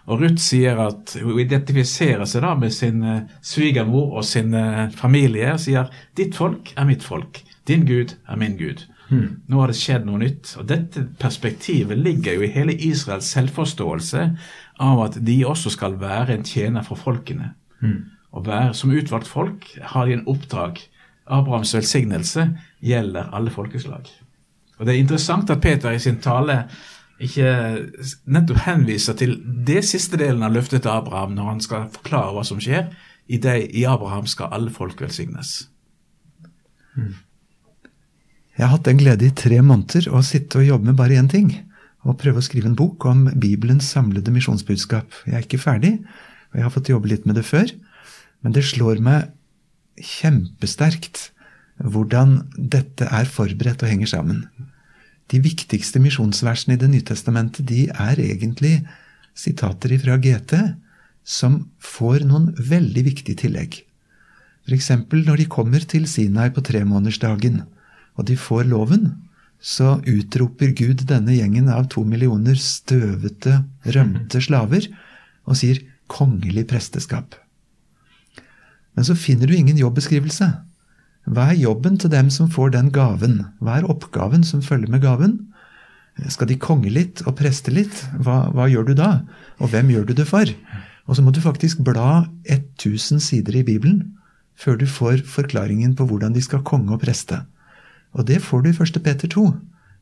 Og 0.10 0.24
Ruth 0.24 0.42
sier 0.42 0.80
at 0.82 1.14
hun 1.22 1.38
identifiserer 1.44 2.26
seg 2.30 2.42
da 2.48 2.56
med 2.58 2.74
sin 2.74 3.04
eh, 3.06 3.28
svigermor 3.46 4.18
og 4.18 4.26
sin 4.26 4.56
eh, 4.58 4.88
familie 4.98 5.54
og 5.54 5.62
sier 5.62 5.92
'ditt 6.18 6.40
folk 6.40 6.74
er 6.76 6.90
mitt 6.90 7.06
folk'. 7.06 7.45
Din 7.68 7.86
Gud 7.86 8.16
er 8.28 8.36
min 8.36 8.58
Gud. 8.58 8.86
Hmm. 9.10 9.42
Nå 9.48 9.60
har 9.60 9.70
det 9.70 9.78
skjedd 9.78 10.06
noe 10.08 10.20
nytt. 10.22 10.56
Og 10.60 10.68
dette 10.70 11.06
perspektivet 11.22 11.98
ligger 11.98 12.38
jo 12.38 12.46
i 12.46 12.52
hele 12.54 12.76
Israels 12.88 13.30
selvforståelse 13.36 14.26
av 14.82 15.04
at 15.06 15.20
de 15.26 15.38
også 15.46 15.72
skal 15.74 16.00
være 16.02 16.36
en 16.36 16.46
tjener 16.46 16.86
for 16.86 17.00
folkene. 17.00 17.54
Hmm. 17.82 18.12
Og 18.36 18.48
være 18.48 18.74
som 18.74 18.92
utvalgt 18.92 19.28
folk, 19.28 19.70
har 19.82 20.06
de 20.06 20.18
en 20.18 20.28
oppdrag. 20.28 20.82
Abrahams 21.26 21.74
velsignelse 21.74 22.50
gjelder 22.86 23.32
alle 23.34 23.50
folkeslag. 23.50 24.10
Og 24.78 24.86
Det 24.86 24.94
er 24.94 25.00
interessant 25.00 25.50
at 25.50 25.62
Peter 25.62 25.92
i 25.92 26.00
sin 26.00 26.20
tale 26.22 26.66
ikke 27.20 27.52
nettopp 28.28 28.58
henviser 28.66 29.16
til 29.16 29.38
det 29.68 29.86
siste 29.88 30.20
delen 30.20 30.44
av 30.44 30.52
løftet 30.52 30.84
til 30.84 30.92
Abraham 30.92 31.32
når 31.38 31.50
han 31.50 31.62
skal 31.64 31.88
forklare 31.94 32.34
hva 32.36 32.44
som 32.44 32.60
skjer. 32.60 32.90
I, 33.28 33.38
det, 33.42 33.56
i 33.74 33.86
Abraham 33.90 34.28
skal 34.28 34.52
alle 34.54 34.70
folk 34.70 35.02
velsignes. 35.02 35.70
Jeg 38.56 38.64
har 38.64 38.78
hatt 38.78 38.88
den 38.88 39.00
glede 39.02 39.28
i 39.28 39.34
tre 39.36 39.60
måneder 39.60 40.08
å 40.16 40.22
sitte 40.24 40.62
og 40.62 40.68
jobbe 40.70 40.90
med 40.90 41.00
bare 41.00 41.18
én 41.20 41.28
ting. 41.32 41.50
Og 42.08 42.20
prøve 42.22 42.40
å 42.40 42.46
skrive 42.46 42.70
en 42.70 42.78
bok 42.78 43.04
om 43.10 43.26
Bibelens 43.42 43.90
samlede 43.92 44.32
misjonsbudskap. 44.32 45.12
Jeg 45.28 45.36
er 45.36 45.44
ikke 45.44 45.60
ferdig, 45.60 45.98
og 46.54 46.60
jeg 46.60 46.68
har 46.68 46.74
fått 46.74 46.92
jobbe 46.94 47.12
litt 47.12 47.26
med 47.28 47.36
det 47.40 47.44
før. 47.48 47.74
Men 48.46 48.56
det 48.56 48.64
slår 48.68 49.02
meg 49.04 49.34
kjempesterkt 50.00 51.30
hvordan 51.84 52.46
dette 52.56 53.08
er 53.12 53.28
forberedt 53.28 53.84
og 53.84 53.92
henger 53.92 54.12
sammen. 54.14 54.46
De 55.32 55.42
viktigste 55.42 56.00
misjonsversene 56.00 56.78
i 56.78 56.80
Det 56.80 56.90
nye 56.92 57.04
testamentet 57.04 57.68
de 57.68 57.88
er 57.90 58.22
egentlig 58.22 58.78
sitater 59.36 59.98
fra 60.00 60.16
GT 60.22 60.54
som 61.26 61.66
får 61.82 62.24
noen 62.30 62.52
veldig 62.56 63.04
viktige 63.10 63.42
tillegg. 63.44 63.82
F.eks. 64.66 64.92
når 65.12 65.42
de 65.42 65.48
kommer 65.50 65.84
til 65.84 66.06
Sinai 66.08 66.52
på 66.54 66.64
tremånedersdagen, 66.66 67.66
og 68.16 68.28
de 68.30 68.38
får 68.40 68.68
loven, 68.72 69.14
så 69.60 69.98
utroper 70.06 70.76
Gud 70.78 71.06
denne 71.10 71.36
gjengen 71.36 71.72
av 71.74 71.88
to 71.92 72.04
millioner 72.06 72.58
støvete, 72.60 73.64
rømte 73.96 74.42
slaver 74.44 74.88
og 75.46 75.58
sier 75.58 75.82
'kongelig 76.08 76.68
presteskap'. 76.70 77.40
Men 78.96 79.04
så 79.04 79.16
finner 79.16 79.48
du 79.48 79.56
ingen 79.56 79.78
jobbeskrivelse. 79.78 80.48
Hva 81.26 81.50
er 81.50 81.60
jobben 81.60 81.98
til 81.98 82.12
dem 82.14 82.30
som 82.30 82.50
får 82.50 82.76
den 82.76 82.92
gaven? 82.94 83.46
Hva 83.60 83.80
er 83.80 83.90
oppgaven 83.90 84.44
som 84.44 84.62
følger 84.62 84.90
med 84.90 85.02
gaven? 85.02 85.40
Skal 86.30 86.48
de 86.48 86.56
konge 86.62 86.90
litt 86.94 87.26
og 87.26 87.36
preste 87.36 87.74
litt? 87.74 88.06
Hva, 88.22 88.52
hva 88.54 88.70
gjør 88.72 88.86
du 88.88 88.94
da? 88.94 89.26
Og 89.60 89.74
hvem 89.74 89.90
gjør 89.90 90.06
du 90.06 90.14
det 90.14 90.28
for? 90.30 90.46
Og 91.06 91.18
så 91.18 91.26
må 91.26 91.34
du 91.34 91.42
faktisk 91.42 91.82
bla 91.84 92.28
1000 92.46 93.20
sider 93.20 93.58
i 93.58 93.66
Bibelen 93.66 94.14
før 94.56 94.78
du 94.80 94.86
får 94.88 95.26
forklaringen 95.28 95.96
på 95.96 96.06
hvordan 96.08 96.34
de 96.34 96.42
skal 96.42 96.64
konge 96.64 96.94
og 96.96 97.02
preste. 97.02 97.42
Og 98.16 98.28
det 98.30 98.42
får 98.44 98.64
du 98.64 98.72
i 98.72 98.76
1. 98.76 99.02
Peter 99.04 99.32
2, 99.32 99.46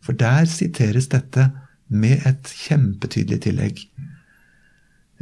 for 0.04 0.18
der 0.20 0.46
siteres 0.50 1.10
dette 1.12 1.50
med 1.90 2.26
et 2.30 2.54
kjempetydelig 2.66 3.42
tillegg. 3.48 3.82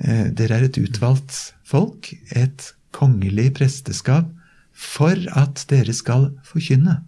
Eh, 0.02 0.28
dere 0.36 0.60
er 0.60 0.68
et 0.68 0.80
utvalgt 0.82 1.54
folk, 1.68 2.12
et 2.36 2.72
kongelig 2.96 3.52
presteskap, 3.60 4.30
for 4.72 5.16
at 5.38 5.66
dere 5.70 5.94
skal 5.94 6.32
forkynne 6.48 7.02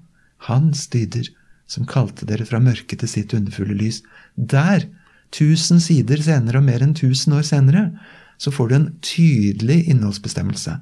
Hans 0.44 0.90
dyder, 0.92 1.30
som 1.68 1.88
kalte 1.88 2.28
dere 2.28 2.46
fra 2.46 2.60
mørket 2.60 3.00
til 3.00 3.10
sitt 3.10 3.34
underfulle 3.36 3.76
lys. 3.80 4.02
Der, 4.36 4.84
tusen 5.32 5.80
sider 5.80 6.20
senere 6.22 6.60
og 6.60 6.68
mer 6.68 6.84
enn 6.84 6.96
tusen 6.98 7.38
år 7.38 7.46
senere, 7.48 7.86
så 8.38 8.52
får 8.52 8.70
du 8.70 8.76
en 8.76 8.90
tydelig 9.00 9.86
innholdsbestemmelse. 9.88 10.76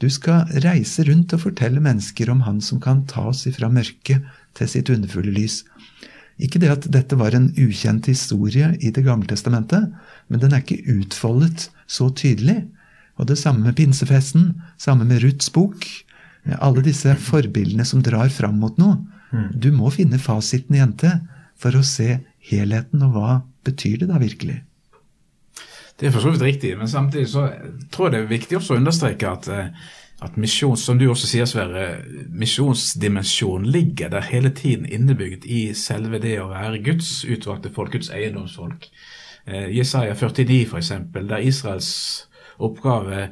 Du 0.00 0.08
skal 0.12 0.50
reise 0.64 1.04
rundt 1.08 1.32
og 1.32 1.42
fortelle 1.46 1.80
mennesker 1.82 2.30
om 2.30 2.42
Han 2.46 2.60
som 2.60 2.80
kan 2.82 3.04
ta 3.08 3.28
oss 3.30 3.46
ifra 3.48 3.70
mørket 3.72 4.24
til 4.56 4.68
sitt 4.68 4.90
underfulle 4.92 5.32
lys. 5.32 5.62
Ikke 6.36 6.60
det 6.60 6.68
at 6.68 6.88
dette 6.92 7.16
var 7.16 7.34
en 7.34 7.48
ukjent 7.56 8.06
historie 8.10 8.74
i 8.80 8.90
Det 8.92 9.04
gamle 9.04 9.26
testamentet, 9.26 9.88
men 10.28 10.40
den 10.40 10.52
er 10.52 10.60
ikke 10.60 10.98
utfoldet 10.98 11.70
så 11.86 12.10
tydelig. 12.12 12.66
Og 13.16 13.26
det 13.30 13.38
samme 13.40 13.64
med 13.64 13.76
pinsefesten, 13.76 14.60
samme 14.76 15.06
med 15.08 15.22
Ruths 15.24 15.48
bok. 15.50 15.86
Alle 16.60 16.84
disse 16.84 17.14
forbildene 17.16 17.84
som 17.84 18.02
drar 18.04 18.28
fram 18.28 18.60
mot 18.60 18.76
noe. 18.78 19.00
Du 19.52 19.72
må 19.72 19.90
finne 19.90 20.20
fasiten 20.20 20.76
i 20.76 20.84
NT 20.84 21.08
for 21.56 21.74
å 21.76 21.82
se 21.84 22.20
helheten, 22.50 23.02
og 23.02 23.16
hva 23.16 23.30
betyr 23.66 24.04
det 24.04 24.10
da 24.12 24.20
virkelig? 24.20 24.60
Det 26.00 26.08
er 26.08 26.12
for 26.12 26.20
så 26.20 26.30
vidt 26.34 26.42
riktig, 26.44 26.74
men 26.78 26.88
samtidig 26.88 27.28
så 27.32 27.46
tror 27.92 28.08
jeg 28.08 28.12
det 28.12 28.18
er 28.20 28.32
viktig 28.34 28.58
også 28.58 28.74
å 28.74 28.80
understreke 28.82 29.30
at, 29.30 29.48
eh, 29.48 29.92
at 30.26 30.36
misjons, 30.36 30.84
som 30.84 30.98
du 31.00 31.06
også 31.08 31.28
sier, 31.30 31.48
Sverre, 31.48 32.02
misjonsdimensjonen 32.28 33.68
ligger 33.72 34.12
der 34.12 34.28
hele 34.28 34.50
tiden 34.52 34.84
innebygd 34.86 35.46
i 35.48 35.72
selve 35.74 36.20
det 36.20 36.36
å 36.42 36.50
være 36.50 36.82
Guds 36.84 37.24
utvalgte 37.24 37.72
folk, 37.72 37.94
Guds 37.96 38.10
eiendomsfolk. 38.12 38.90
Eh, 39.46 39.70
Jesaja 39.76 40.14
49 40.14 40.66
f.eks., 40.66 40.92
der 41.16 41.38
Israels 41.48 41.90
oppgave 42.58 43.22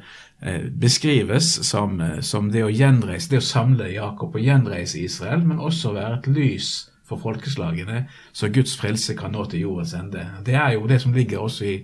eh, 0.40 0.64
beskrives 0.80 1.50
som, 1.68 2.00
som 2.24 2.48
det 2.52 2.64
å 2.64 2.72
gjenreise, 2.72 3.28
det 3.28 3.42
å 3.42 3.44
samle 3.44 3.92
Jakob 3.92 4.36
og 4.36 4.44
gjenreise 4.44 5.04
Israel, 5.04 5.44
men 5.44 5.60
også 5.60 5.92
være 5.92 6.22
et 6.22 6.32
lys 6.32 6.72
for 7.04 7.20
folkeslagene, 7.20 8.06
så 8.32 8.48
Guds 8.48 8.72
frelse 8.80 9.12
kan 9.18 9.36
nå 9.36 9.44
til 9.52 9.66
jordens 9.66 9.92
ende. 9.98 10.24
Det 10.46 10.56
er 10.56 10.78
jo 10.78 10.88
det 10.88 11.02
som 11.04 11.12
ligger 11.12 11.44
også 11.44 11.68
i, 11.68 11.76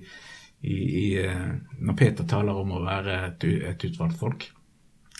i, 0.61 0.77
i 0.77 1.05
eh, 1.25 1.51
når 1.81 1.97
Peter 1.97 2.27
taler 2.29 2.57
om 2.57 2.73
å 2.77 2.83
være 2.85 3.19
et, 3.29 3.47
et 3.73 3.85
utvalgt 3.91 4.19
folk. 4.21 4.49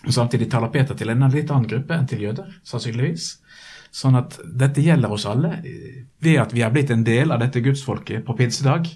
Og 0.07 0.15
Samtidig 0.17 0.49
taler 0.53 0.73
Peter 0.73 0.97
til 0.97 1.13
en 1.13 1.29
litt 1.29 1.51
annen 1.53 1.69
gruppe 1.69 1.97
enn 1.97 2.09
til 2.09 2.25
jøder, 2.25 2.49
sannsynligvis. 2.65 3.35
Sånn 3.93 4.17
at 4.17 4.39
dette 4.45 4.83
gjelder 4.85 5.13
oss 5.13 5.27
alle. 5.29 5.59
Ved 6.23 6.39
at 6.41 6.53
vi 6.55 6.63
er 6.65 6.73
blitt 6.73 6.93
en 6.95 7.05
del 7.05 7.35
av 7.35 7.41
dette 7.43 7.61
gudsfolket 7.65 8.25
på 8.25 8.37
pinsedag, 8.39 8.87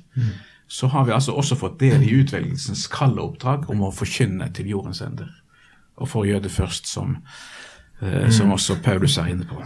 så 0.71 0.89
har 0.93 1.05
vi 1.05 1.13
altså 1.13 1.35
også 1.37 1.59
fått 1.61 1.81
del 1.83 2.05
i 2.07 2.13
utvelgelsens 2.21 2.87
kalde 2.93 3.23
oppdrag 3.23 3.69
om 3.71 3.83
å 3.85 3.93
forkynne 3.93 4.49
til 4.57 4.71
jordens 4.73 5.03
ender. 5.05 5.29
Og 6.01 6.09
for 6.11 6.27
jøder 6.27 6.51
først, 6.51 6.89
som, 6.89 7.19
eh, 8.01 8.31
som 8.31 8.53
også 8.53 8.81
Paulus 8.83 9.19
er 9.19 9.35
inne 9.35 9.45
på. 9.45 9.61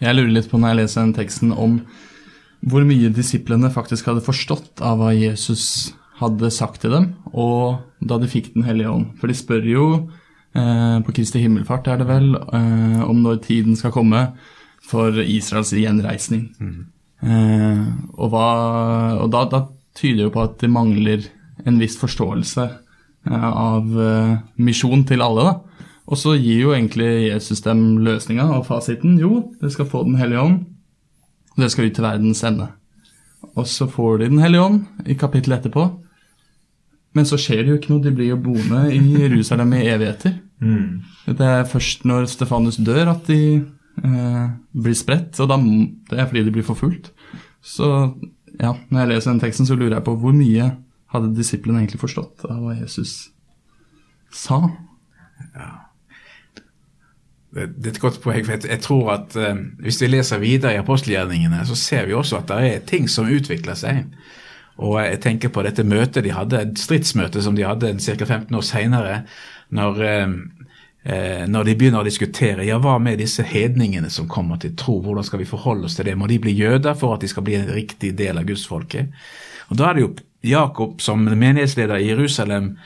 Jeg 0.00 0.14
lurer 0.14 0.34
litt 0.34 0.50
på 0.50 0.58
når 0.58 0.68
jeg 0.68 0.80
leser 0.82 1.00
den 1.00 1.14
teksten 1.16 1.52
om 1.52 1.80
hvor 2.64 2.86
mye 2.86 3.12
disiplene 3.14 3.70
faktisk 3.74 4.08
hadde 4.10 4.24
forstått 4.24 4.82
av 4.84 5.00
hva 5.00 5.12
Jesus 5.14 5.94
hadde 6.20 6.50
sagt 6.54 6.80
til 6.82 6.94
dem, 6.94 7.10
og 7.36 7.82
da 8.00 8.18
de 8.20 8.28
fikk 8.30 8.54
Den 8.54 8.64
hellige 8.64 8.92
ånd. 8.92 9.06
For 9.20 9.28
de 9.28 9.36
spør 9.36 9.66
jo 9.68 9.86
eh, 10.56 10.98
på 11.04 11.14
Kristi 11.16 11.42
himmelfart, 11.42 11.88
er 11.92 12.00
det 12.00 12.08
vel, 12.08 12.34
eh, 12.34 13.02
om 13.04 13.20
når 13.24 13.42
tiden 13.44 13.76
skal 13.76 13.92
komme 13.94 14.30
for 14.86 15.18
Israels 15.20 15.74
gjenreisning. 15.76 16.48
Eh, 17.22 17.84
og 18.16 18.32
hva, 18.32 18.48
og 19.24 19.30
da, 19.32 19.44
da 19.50 19.62
tyder 19.96 20.26
jo 20.26 20.34
på 20.34 20.44
at 20.44 20.58
det 20.62 20.72
mangler 20.72 21.26
en 21.66 21.80
viss 21.80 21.96
forståelse 22.00 22.66
eh, 22.66 23.48
av 23.50 23.96
eh, 24.00 24.36
misjon 24.60 25.04
til 25.08 25.24
alle. 25.24 25.48
da. 25.50 25.86
Og 26.06 26.20
så 26.20 26.36
gir 26.38 26.62
jo 26.62 26.74
egentlig 26.76 27.32
Jesus 27.32 27.64
dem 27.64 27.98
løsninga 28.06 28.46
og 28.54 28.66
fasiten. 28.68 29.18
Jo, 29.18 29.48
dere 29.60 29.72
skal 29.74 29.88
få 29.90 30.04
Den 30.06 30.18
hellige 30.20 30.44
ånd, 30.44 30.60
og 31.56 31.62
det 31.64 31.70
skal 31.72 31.88
ut 31.88 31.94
til 31.96 32.04
verdens 32.04 32.42
ende. 32.44 32.68
Og 33.56 33.66
så 33.68 33.86
får 33.88 34.18
de 34.18 34.28
Den 34.28 34.42
hellige 34.42 34.62
ånd 34.62 34.84
i 35.06 35.14
kapittelet 35.14 35.64
etterpå. 35.64 35.86
Men 37.16 37.24
så 37.24 37.38
skjer 37.40 37.62
det 37.64 37.70
jo 37.70 37.78
ikke 37.80 37.92
noe. 37.94 38.04
De 38.04 38.12
blir 38.12 38.34
jo 38.34 38.36
boende 38.36 38.82
i 38.92 39.00
Jerusalem 39.22 39.72
i 39.72 39.86
evigheter. 39.88 40.36
Det 41.26 41.46
er 41.46 41.64
først 41.64 42.04
når 42.04 42.28
Stefanus 42.28 42.76
dør 42.76 43.12
at 43.14 43.26
de 43.26 43.40
eh, 44.04 44.44
blir 44.72 44.96
spredt, 44.96 45.40
og 45.40 45.48
da, 45.48 45.56
det 46.10 46.20
er 46.20 46.28
fordi 46.28 46.44
de 46.44 46.52
blir 46.52 46.66
forfulgt. 46.66 47.12
Så 47.64 47.88
ja, 48.60 48.74
når 48.90 49.00
jeg 49.00 49.08
leser 49.08 49.30
den 49.30 49.40
teksten, 49.40 49.66
så 49.66 49.74
lurer 49.74 49.98
jeg 49.98 50.04
på 50.04 50.16
hvor 50.20 50.36
mye 50.36 50.70
hadde 51.14 51.34
disiplene 51.36 51.80
egentlig 51.82 52.00
forstått 52.02 52.44
av 52.48 52.60
hva 52.60 52.76
Jesus 52.76 53.30
sa? 54.32 54.60
Det 55.54 55.68
det 57.56 57.88
er 57.88 57.94
et 57.94 58.00
godt 58.00 58.20
poeng. 58.20 58.44
for 58.44 58.52
jeg, 58.52 58.68
jeg 58.68 58.80
tror 58.84 59.12
at 59.14 59.36
eh, 59.36 59.54
Hvis 59.80 60.00
vi 60.02 60.10
leser 60.10 60.42
videre 60.42 60.74
i 60.74 60.80
apostelgjerningene, 60.80 61.64
så 61.66 61.74
ser 61.74 62.06
vi 62.06 62.14
også 62.14 62.42
at 62.42 62.50
det 62.50 62.74
er 62.74 62.84
ting 62.86 63.08
som 63.08 63.30
utvikler 63.30 63.74
seg. 63.74 64.04
Og 64.76 64.98
jeg 65.00 65.20
tenker 65.24 65.48
på 65.48 65.64
dette 65.64 65.86
møtet 65.88 66.24
de 66.26 66.34
hadde, 66.36 66.60
et 66.60 66.78
stridsmøte 66.78 67.40
som 67.42 67.56
de 67.56 67.64
hadde 67.64 67.94
ca. 67.96 68.24
15 68.24 68.54
år 68.58 68.66
seinere, 68.66 69.22
når, 69.72 70.02
eh, 70.04 70.34
eh, 71.04 71.46
når 71.48 71.64
de 71.64 71.76
begynner 71.76 72.04
å 72.04 72.08
diskutere 72.08 72.66
ja, 72.66 72.76
hva 72.78 72.98
med 73.00 73.18
disse 73.18 73.42
hedningene 73.42 74.10
som 74.12 74.28
kommer 74.28 74.60
til 74.60 74.76
tro, 74.76 75.00
hvordan 75.00 75.24
skal 75.24 75.40
vi 75.40 75.48
forholde 75.48 75.88
oss 75.88 75.96
til 75.96 76.10
det? 76.10 76.18
Må 76.18 76.28
de 76.28 76.38
bli 76.38 76.52
jøder 76.52 76.94
for 76.94 77.16
at 77.16 77.24
de 77.24 77.32
skal 77.32 77.46
bli 77.46 77.56
en 77.56 77.72
riktig 77.72 78.12
del 78.18 78.36
av 78.36 78.44
gudsfolket? 78.44 79.08
Og 79.70 79.76
Da 79.80 79.88
er 79.88 79.94
det 79.94 80.04
jo 80.04 80.14
Jakob 80.46 81.00
som 81.00 81.24
menighetsleder 81.24 81.96
i 81.96 82.12
Jerusalem 82.12 82.76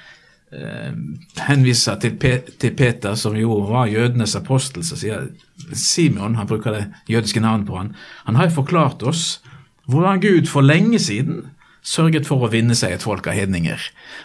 henviser 1.46 1.98
til, 2.02 2.16
til 2.58 2.74
Peter, 2.74 3.14
som 3.14 3.36
jo 3.38 3.60
var 3.68 3.86
jødenes 3.86 4.34
apostel, 4.34 4.82
så 4.82 4.98
sier 4.98 5.28
Simon, 5.72 6.34
han 6.34 6.48
bruker 6.50 6.74
det 6.74 6.84
jødiske 7.08 7.40
navnet 7.40 7.68
på 7.68 7.76
han, 7.78 7.92
han 8.26 8.38
har 8.38 8.48
jo 8.48 8.56
forklart 8.58 9.04
oss 9.06 9.40
hvordan 9.90 10.22
Gud 10.22 10.48
for 10.50 10.66
lenge 10.66 10.98
siden 10.98 11.44
sørget 11.82 12.26
for 12.28 12.44
å 12.44 12.50
vinne 12.52 12.76
seg 12.78 12.94
et 12.94 13.04
folk 13.04 13.26
av 13.30 13.36
hedninger. 13.38 13.80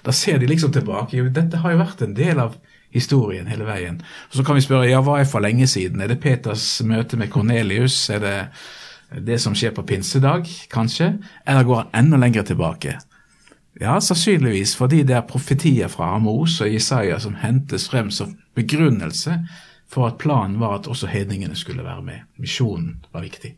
Da 0.05 0.13
ser 0.13 0.41
de 0.41 0.49
liksom 0.49 0.73
tilbake. 0.75 1.15
Jo, 1.17 1.29
dette 1.33 1.61
har 1.63 1.73
jo 1.73 1.81
vært 1.81 2.03
en 2.03 2.15
del 2.17 2.41
av 2.41 2.57
historien 2.95 3.47
hele 3.47 3.67
veien. 3.67 4.01
Og 4.29 4.38
Så 4.38 4.45
kan 4.45 4.57
vi 4.57 4.63
spørre 4.65 4.89
ja, 4.89 5.01
hva 5.03 5.19
er 5.19 5.29
for 5.29 5.43
lenge 5.43 5.67
siden? 5.67 6.01
Er 6.01 6.11
det 6.11 6.21
Peters 6.23 6.81
møte 6.85 7.17
med 7.17 7.31
Kornelius? 7.33 7.97
Er 8.13 8.21
det 8.23 8.38
det 9.25 9.39
som 9.41 9.55
skjer 9.55 9.73
på 9.75 9.85
pinsedag, 9.88 10.47
kanskje? 10.71 11.13
Eller 11.47 11.67
går 11.67 11.83
han 11.83 12.05
enda 12.05 12.19
lenger 12.21 12.47
tilbake? 12.47 12.97
Ja, 13.81 13.97
sannsynligvis 13.99 14.75
fordi 14.79 15.01
det 15.07 15.17
er 15.17 15.27
profetier 15.27 15.91
fra 15.91 16.13
Amos 16.15 16.61
og 16.63 16.71
Isaiah 16.71 17.19
som 17.19 17.35
hentes 17.41 17.89
frem 17.91 18.11
som 18.13 18.38
begrunnelse 18.55 19.41
for 19.91 20.07
at 20.07 20.19
planen 20.21 20.57
var 20.61 20.79
at 20.79 20.89
også 20.91 21.09
hedningene 21.11 21.57
skulle 21.59 21.83
være 21.83 22.03
med. 22.05 22.23
Misjonen 22.41 23.01
var 23.11 23.25
viktig. 23.25 23.55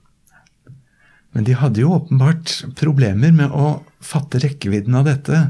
Men 1.35 1.45
de 1.45 1.53
hadde 1.59 1.83
jo 1.83 1.93
åpenbart 1.99 2.63
problemer 2.79 3.33
med 3.35 3.53
å 3.53 3.83
fatte 4.01 4.41
rekkevidden 4.41 4.95
av 4.97 5.05
dette 5.05 5.41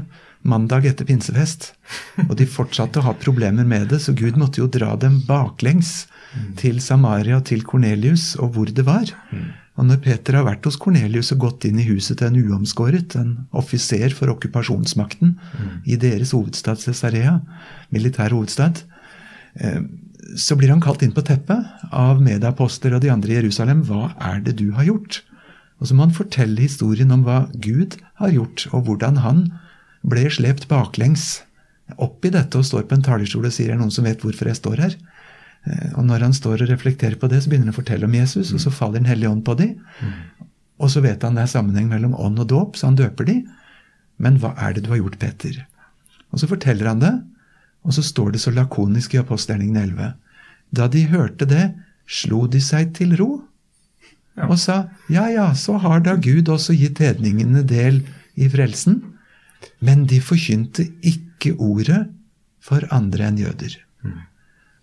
mandag 0.48 0.86
etter 0.90 1.08
pinsefest. 1.08 1.72
Og 2.28 2.34
de 2.38 2.46
fortsatte 2.48 3.00
å 3.00 3.06
ha 3.08 3.14
problemer 3.16 3.66
med 3.68 3.88
det, 3.92 4.02
så 4.04 4.14
Gud 4.16 4.36
måtte 4.40 4.62
jo 4.62 4.68
dra 4.70 4.94
dem 5.00 5.22
baklengs 5.28 6.06
til 6.60 6.82
Samaria, 6.84 7.40
til 7.40 7.64
Kornelius, 7.66 8.34
og 8.36 8.52
hvor 8.54 8.70
det 8.70 8.84
var. 8.86 9.10
Og 9.78 9.86
når 9.86 10.00
Peter 10.02 10.34
har 10.34 10.46
vært 10.48 10.66
hos 10.66 10.76
Kornelius 10.80 11.30
og 11.34 11.44
gått 11.44 11.68
inn 11.68 11.78
i 11.78 11.86
huset 11.86 12.18
til 12.18 12.32
en 12.32 12.40
uomskåret, 12.50 13.14
en 13.14 13.46
offiser 13.56 14.10
for 14.16 14.32
okkupasjonsmakten 14.32 15.36
i 15.86 15.98
deres 16.00 16.34
hovedstad 16.34 16.82
Cesarea, 16.82 17.36
militær 17.94 18.34
hovedstad, 18.34 18.82
eh, 19.62 19.84
så 20.36 20.58
blir 20.58 20.74
han 20.74 20.82
kalt 20.82 21.04
inn 21.06 21.14
på 21.14 21.24
teppet 21.24 21.86
av 21.94 22.18
medaposter 22.20 22.92
og 22.96 23.04
de 23.04 23.12
andre 23.14 23.32
i 23.32 23.38
Jerusalem. 23.38 23.84
Hva 23.86 24.10
er 24.18 24.42
det 24.44 24.58
du 24.58 24.72
har 24.76 24.88
gjort? 24.90 25.22
Og 25.78 25.88
så 25.88 25.94
må 25.94 26.08
han 26.08 26.16
fortelle 26.16 26.60
historien 26.60 27.14
om 27.14 27.22
hva 27.24 27.44
Gud 27.54 27.96
har 28.18 28.34
gjort, 28.34 28.66
og 28.74 28.88
hvordan 28.88 29.22
han 29.22 29.44
ble 30.02 30.26
slept 30.30 30.66
baklengs 30.70 31.44
opp 31.96 32.26
i 32.26 32.32
dette 32.34 32.58
og 32.58 32.66
står 32.66 32.84
på 32.88 32.98
en 32.98 33.06
talerstol 33.06 33.46
og 33.48 33.54
sier 33.54 33.70
er 33.70 33.78
det 33.78 33.84
noen 33.84 33.94
som 33.94 34.04
vet 34.04 34.20
hvorfor 34.24 34.50
jeg 34.50 34.58
står 34.58 34.82
her? 34.84 34.98
Eh, 35.66 35.92
Og 35.98 36.04
når 36.06 36.20
han 36.28 36.32
står 36.32 36.62
og 36.62 36.70
reflekterer 36.70 37.16
på 37.18 37.28
det, 37.28 37.42
så 37.42 37.50
begynner 37.50 37.70
han 37.70 37.74
å 37.74 37.80
fortelle 37.80 38.04
om 38.06 38.14
Jesus, 38.14 38.52
og 38.52 38.60
så 38.60 38.70
faller 38.70 39.00
Den 39.00 39.06
hellige 39.10 39.30
ånd 39.30 39.44
på 39.44 39.56
dem. 39.58 39.78
Og 40.78 40.90
så 40.90 41.00
vet 41.02 41.22
han 41.22 41.34
det 41.34 41.42
er 41.42 41.46
sammenheng 41.46 41.88
mellom 41.88 42.14
ånd 42.14 42.38
og 42.38 42.48
dåp, 42.48 42.76
så 42.76 42.86
han 42.86 42.96
døper 42.96 43.24
dem. 43.24 43.48
Men 44.18 44.38
hva 44.38 44.54
er 44.58 44.72
det 44.74 44.84
du 44.84 44.90
har 44.90 44.98
gjort, 45.02 45.18
Peter? 45.18 45.66
Og 46.32 46.38
så 46.40 46.46
forteller 46.46 46.86
han 46.86 47.00
det, 47.00 47.14
og 47.84 47.92
så 47.94 48.02
står 48.02 48.32
det 48.32 48.40
så 48.40 48.50
lakonisk 48.50 49.14
i 49.14 49.18
apostelgjerningen 49.18 49.76
11. 49.76 50.14
Da 50.70 50.88
de 50.88 51.06
hørte 51.08 51.46
det, 51.48 51.74
slo 52.06 52.46
de 52.46 52.60
seg 52.60 52.94
til 52.94 53.16
ro 53.16 53.44
og 54.38 54.54
sa 54.58 54.88
ja, 55.10 55.26
ja, 55.28 55.52
så 55.54 55.78
har 55.82 56.00
da 56.00 56.14
Gud 56.14 56.48
også 56.48 56.72
gitt 56.78 56.98
hedningene 57.02 57.64
del 57.66 58.04
i 58.38 58.46
frelsen. 58.48 59.00
Men 59.82 60.06
de 60.06 60.20
forkynte 60.22 60.86
ikke 61.02 61.56
ordet 61.58 62.04
for 62.62 62.86
andre 62.94 63.26
enn 63.32 63.40
jøder. 63.42 63.74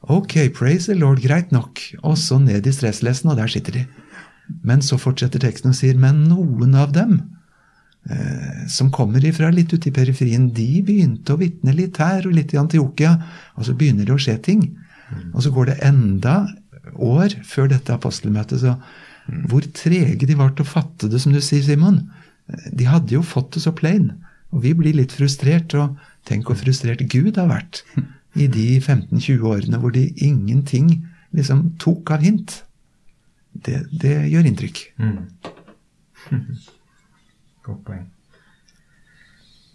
Ok, 0.07 0.35
praise 0.53 0.85
the 0.85 0.97
Lord, 0.99 1.21
greit 1.23 1.53
nok. 1.53 1.81
Og 2.05 2.17
så 2.21 2.37
ned 2.41 2.67
i 2.67 2.73
stresslessen, 2.73 3.31
og 3.31 3.39
der 3.39 3.49
sitter 3.49 3.79
de. 3.79 3.85
Men 4.65 4.83
så 4.85 4.99
fortsetter 5.01 5.41
teksten 5.41 5.71
og 5.71 5.77
sier, 5.77 5.97
men 5.97 6.27
noen 6.29 6.75
av 6.77 6.91
dem 6.93 7.15
eh, 8.09 8.65
som 8.69 8.91
kommer 8.93 9.23
ifra 9.25 9.49
litt 9.53 9.73
ute 9.73 9.89
i 9.89 9.95
periferien, 9.95 10.51
de 10.53 10.83
begynte 10.85 11.33
å 11.33 11.39
vitne 11.41 11.73
litt 11.73 11.97
her 12.01 12.27
og 12.27 12.35
litt 12.37 12.53
i 12.53 12.61
Antiokia, 12.61 13.15
og 13.57 13.65
så 13.65 13.73
begynner 13.77 14.05
det 14.05 14.13
å 14.13 14.21
skje 14.21 14.37
ting. 14.45 14.67
Og 15.33 15.41
så 15.45 15.53
går 15.53 15.71
det 15.71 15.79
enda 15.85 16.37
år 17.01 17.33
før 17.45 17.71
dette 17.73 17.93
apostelmøtet, 17.93 18.61
så 18.61 18.77
hvor 19.49 19.65
trege 19.73 20.29
de 20.29 20.37
var 20.37 20.53
til 20.53 20.67
å 20.67 20.69
fatte 20.69 21.09
det, 21.09 21.17
som 21.21 21.33
du 21.33 21.41
sier, 21.41 21.65
Simon. 21.65 22.03
De 22.69 22.85
hadde 22.85 23.17
jo 23.17 23.25
fått 23.25 23.55
det 23.55 23.65
så 23.65 23.73
plain. 23.73 24.11
Og 24.53 24.61
vi 24.67 24.75
blir 24.77 24.93
litt 24.93 25.15
frustrert, 25.17 25.73
og 25.73 25.97
tenk 26.29 26.45
hvor 26.45 26.61
frustrert 26.61 27.01
Gud 27.09 27.41
har 27.41 27.49
vært 27.49 27.81
i 28.35 28.47
de 28.51 28.67
15-20 28.79 29.43
årene 29.47 29.79
hvor 29.79 29.93
de 29.95 30.07
ingenting 30.17 31.07
liksom 31.35 31.69
tok 31.79 32.11
av 32.15 32.23
hint. 32.23 32.63
Det, 33.65 33.85
det 34.01 34.15
gjør 34.31 34.49
inntrykk. 34.49 34.81
Godt 37.65 37.85
poeng. 37.87 38.03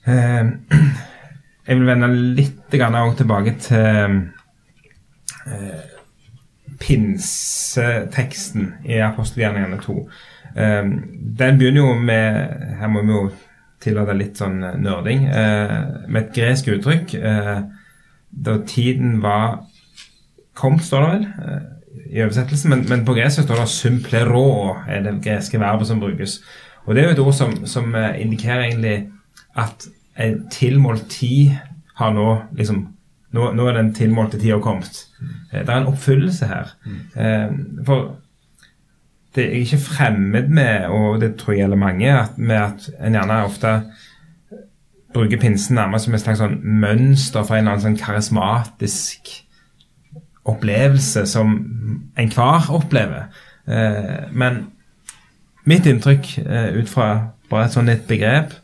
Eh, 0.08 0.50
jeg 1.66 1.78
vil 1.78 1.88
vende 1.88 2.10
litt 2.36 2.60
tilbake 2.72 3.56
til 3.60 4.18
eh, 5.46 5.80
pinseteksten 6.80 8.74
i 8.88 9.00
apostelgjerningene 9.04 9.80
2. 9.82 9.98
Eh, 10.56 10.84
den 11.40 11.60
begynner 11.60 11.80
jo 11.84 11.94
med 11.94 12.76
Her 12.80 12.88
må 12.92 13.04
vi 13.04 13.16
jo 13.16 13.28
tillate 13.80 14.16
litt 14.16 14.36
sånn 14.40 14.60
nerding. 14.60 15.24
Eh, 15.24 15.76
med 16.08 16.22
et 16.26 16.34
gresk 16.36 16.68
uttrykk. 16.76 17.16
Da 18.30 18.58
tiden 18.66 19.22
var 19.22 19.64
kommet, 20.54 20.82
står 20.84 21.00
det 21.00 21.10
vel. 21.10 21.26
Eh, 21.44 21.68
i 22.10 22.22
oversettelsen, 22.22 22.70
men, 22.70 22.84
men 22.88 23.04
på 23.06 23.14
gresk 23.14 23.42
står 23.42 23.54
det 23.54 23.68
'symplero', 23.70 24.84
er 24.88 25.02
det 25.02 25.22
greske 25.24 25.58
verbet 25.60 25.86
som 25.86 26.00
brukes. 26.00 26.40
Og 26.86 26.94
Det 26.94 27.02
er 27.02 27.08
jo 27.08 27.12
et 27.12 27.18
ord 27.18 27.32
som, 27.34 27.66
som 27.66 27.94
eh, 27.94 28.20
indikerer 28.22 28.64
egentlig 28.64 29.08
at 29.56 29.86
en 30.18 30.46
tilmålt 30.50 31.08
tid 31.10 31.50
har 31.96 32.12
nå 32.12 32.40
liksom 32.56 32.88
Nå, 33.32 33.52
nå 33.54 33.66
er 33.68 33.76
den 33.76 33.92
tilmålte 33.94 34.40
tida 34.40 34.56
kommet. 34.58 35.04
Eh, 35.52 35.60
Det 35.60 35.68
er 35.68 35.76
en 35.80 35.86
oppfyllelse 35.86 36.46
her. 36.46 36.72
Eh, 37.16 37.52
For 37.86 38.16
det 39.34 39.44
er 39.44 39.60
ikke 39.60 39.78
fremmed 39.78 40.48
med, 40.48 40.86
og 40.88 41.20
det 41.20 41.36
tror 41.36 41.52
jeg 41.52 41.60
gjelder 41.62 41.76
mange, 41.78 42.10
at, 42.20 42.38
med 42.38 42.56
at 42.56 42.90
en 43.00 43.12
gjerne 43.14 43.44
ofte 43.44 43.84
bruker 45.14 45.40
pinsen 45.42 45.74
nærmest 45.78 46.06
som 46.06 46.14
et 46.14 46.22
slags 46.22 46.40
sånn 46.42 46.58
mønster 46.62 47.44
for 47.46 47.56
en 47.56 47.64
eller 47.64 47.76
annen 47.76 47.86
sånn 47.88 48.00
karismatisk 48.00 49.30
opplevelse 50.50 51.24
som 51.28 51.56
enhver 52.18 52.70
opplever. 52.74 53.28
Eh, 53.66 54.30
men 54.32 54.64
mitt 55.68 55.86
inntrykk 55.86 56.32
eh, 56.44 56.70
ut 56.80 56.90
fra 56.90 57.10
bare 57.50 57.66
et 57.66 57.74
sånn 57.74 57.90
et 57.92 58.06
begrep 58.08 58.54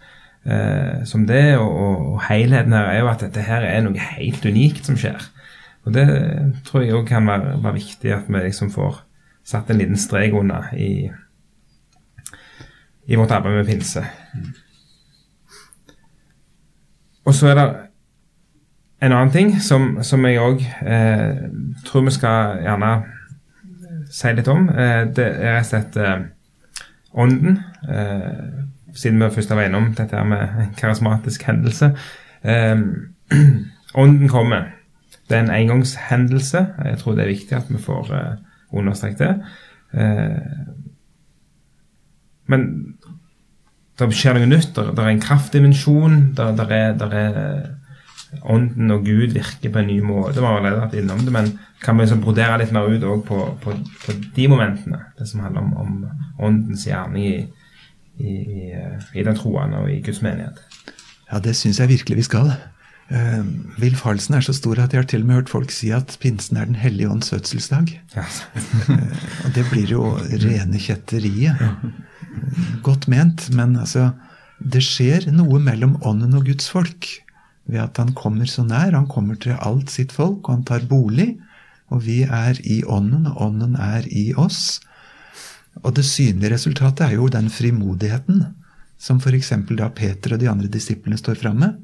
eh, 0.46 1.02
som 1.08 1.26
det, 1.28 1.58
og, 1.58 1.72
og, 1.86 2.20
helheten 2.28 2.74
her, 2.76 2.90
er 2.92 3.02
jo 3.02 3.10
at 3.10 3.24
dette 3.26 3.46
her 3.46 3.66
er 3.66 3.82
noe 3.84 4.08
helt 4.14 4.46
unikt 4.46 4.86
som 4.88 4.98
skjer. 4.98 5.28
Og 5.86 5.94
det 5.94 6.06
tror 6.66 6.82
jeg 6.82 6.96
òg 6.96 7.06
kan 7.10 7.26
være, 7.28 7.58
være 7.62 7.78
viktig 7.78 8.14
at 8.14 8.30
vi 8.30 8.42
liksom 8.42 8.72
får 8.74 9.02
satt 9.46 9.70
en 9.70 9.78
liten 9.78 9.98
strek 10.00 10.34
under 10.34 10.72
i, 10.74 11.06
i 13.06 13.18
vårt 13.18 13.34
arbeid 13.34 13.60
med 13.60 13.68
pinse. 13.68 14.02
Og 17.26 17.34
så 17.34 17.50
er 17.50 17.58
det 17.58 17.66
en 19.02 19.12
annen 19.12 19.32
ting 19.34 19.52
som, 19.62 19.98
som 20.06 20.24
jeg 20.24 20.40
òg 20.40 20.62
eh, 20.86 21.42
tror 21.86 22.06
vi 22.06 22.14
skal 22.14 22.62
gjerne 22.64 22.92
si 24.14 24.32
litt 24.32 24.48
om. 24.48 24.68
Eh, 24.70 25.02
det 25.16 25.26
er 25.26 25.58
rett 25.58 25.66
og 25.66 25.70
slett 25.72 25.98
eh, 26.00 26.22
ånden. 27.16 27.58
Eh, 27.90 28.62
siden 28.96 29.20
vi 29.20 29.30
først 29.34 29.52
var 29.52 29.66
innom 29.66 29.90
dette 29.98 30.16
her 30.16 30.24
med 30.24 30.62
en 30.62 30.72
karismatisk 30.78 31.44
hendelse. 31.48 31.92
Eh, 32.46 32.78
ånden 34.02 34.32
kommer. 34.32 34.70
Det 35.28 35.36
er 35.36 35.44
en 35.44 35.54
engangshendelse. 35.54 36.66
Jeg 36.84 36.98
tror 36.98 37.18
det 37.18 37.26
er 37.26 37.34
viktig 37.34 37.58
at 37.58 37.68
vi 37.68 37.82
får 37.82 38.14
eh, 38.14 38.32
understreket 38.72 39.18
det. 39.18 39.34
Eh, 39.92 40.40
men 42.46 42.95
det 43.96 44.10
skjer 44.12 44.36
noe 44.36 44.48
nytt. 44.50 44.76
Det 44.76 45.02
er 45.02 45.10
en 45.10 45.24
kraftdimensjon. 45.24 46.16
Det 46.36 46.66
er, 46.66 46.96
der 47.00 47.16
er 47.16 47.38
ånden 48.44 48.92
og 48.92 49.06
Gud 49.06 49.32
virker 49.36 49.72
på 49.72 49.80
en 49.80 49.88
ny 49.88 50.00
måte. 50.04 50.40
Vi 50.40 50.44
har 50.44 50.58
allerede 50.58 50.82
vært 50.82 50.98
innom 51.00 51.22
det, 51.24 51.32
men 51.32 51.52
kan 51.82 51.96
vi 51.96 52.04
liksom 52.04 52.22
brodere 52.24 52.58
litt 52.60 52.74
mer 52.74 52.88
ut 52.90 53.04
på, 53.28 53.40
på, 53.62 53.74
på 54.04 54.16
de 54.36 54.48
momentene? 54.52 55.00
Det 55.18 55.28
som 55.28 55.44
handler 55.44 55.64
om, 55.64 55.74
om 55.80 56.46
åndens 56.48 56.86
gjerning 56.88 57.24
i, 57.24 57.36
i, 58.20 58.36
i, 58.36 58.70
i 59.16 59.26
den 59.26 59.36
troende 59.38 59.84
og 59.84 59.92
i 59.92 60.00
Guds 60.04 60.22
menighet. 60.24 60.60
Ja, 61.30 61.40
det 61.42 61.56
syns 61.58 61.80
jeg 61.80 61.94
virkelig 61.94 62.20
vi 62.20 62.26
skal. 62.28 62.52
Uh, 63.06 63.46
Villfarelsen 63.78 64.34
er 64.34 64.42
så 64.42 64.52
stor 64.56 64.80
at 64.82 64.92
jeg 64.92 65.04
har 65.04 65.08
til 65.10 65.22
og 65.22 65.28
med 65.28 65.38
hørt 65.38 65.52
folk 65.52 65.70
si 65.70 65.92
at 65.94 66.16
pinsen 66.18 66.58
er 66.58 66.66
Den 66.66 66.78
hellige 66.80 67.10
ånds 67.10 67.30
fødselsdag. 67.30 67.92
Yes. 68.16 68.40
uh, 68.90 68.98
og 69.46 69.54
det 69.54 69.66
blir 69.70 69.92
jo 69.94 70.16
rene 70.18 70.80
kjetteriet. 70.82 71.62
Godt 72.86 73.08
ment, 73.08 73.48
men 73.54 73.76
altså 73.76 74.12
Det 74.56 74.80
skjer 74.80 75.28
noe 75.36 75.60
mellom 75.60 75.98
ånden 76.00 76.34
og 76.38 76.46
Guds 76.48 76.70
folk 76.72 77.08
ved 77.66 77.82
at 77.82 77.98
han 78.00 78.14
kommer 78.16 78.48
så 78.48 78.64
nær. 78.64 78.94
Han 78.94 79.08
kommer 79.10 79.36
til 79.36 79.58
alt 79.58 79.90
sitt 79.92 80.14
folk, 80.14 80.46
og 80.46 80.54
han 80.54 80.64
tar 80.64 80.86
bolig. 80.88 81.34
Og 81.92 82.02
vi 82.06 82.22
er 82.24 82.58
i 82.64 82.82
ånden, 82.82 83.26
og 83.30 83.42
ånden 83.50 83.76
er 83.76 84.06
i 84.08 84.30
oss. 84.34 84.80
Og 85.84 85.92
det 85.98 86.06
synlige 86.08 86.54
resultatet 86.54 87.04
er 87.04 87.18
jo 87.18 87.28
den 87.28 87.50
frimodigheten 87.52 88.46
som 88.98 89.20
f.eks. 89.20 89.52
da 89.76 89.90
Peter 89.92 90.34
og 90.34 90.40
de 90.40 90.48
andre 90.48 90.70
disiplene 90.72 91.18
står 91.20 91.40
framme. 91.42 91.74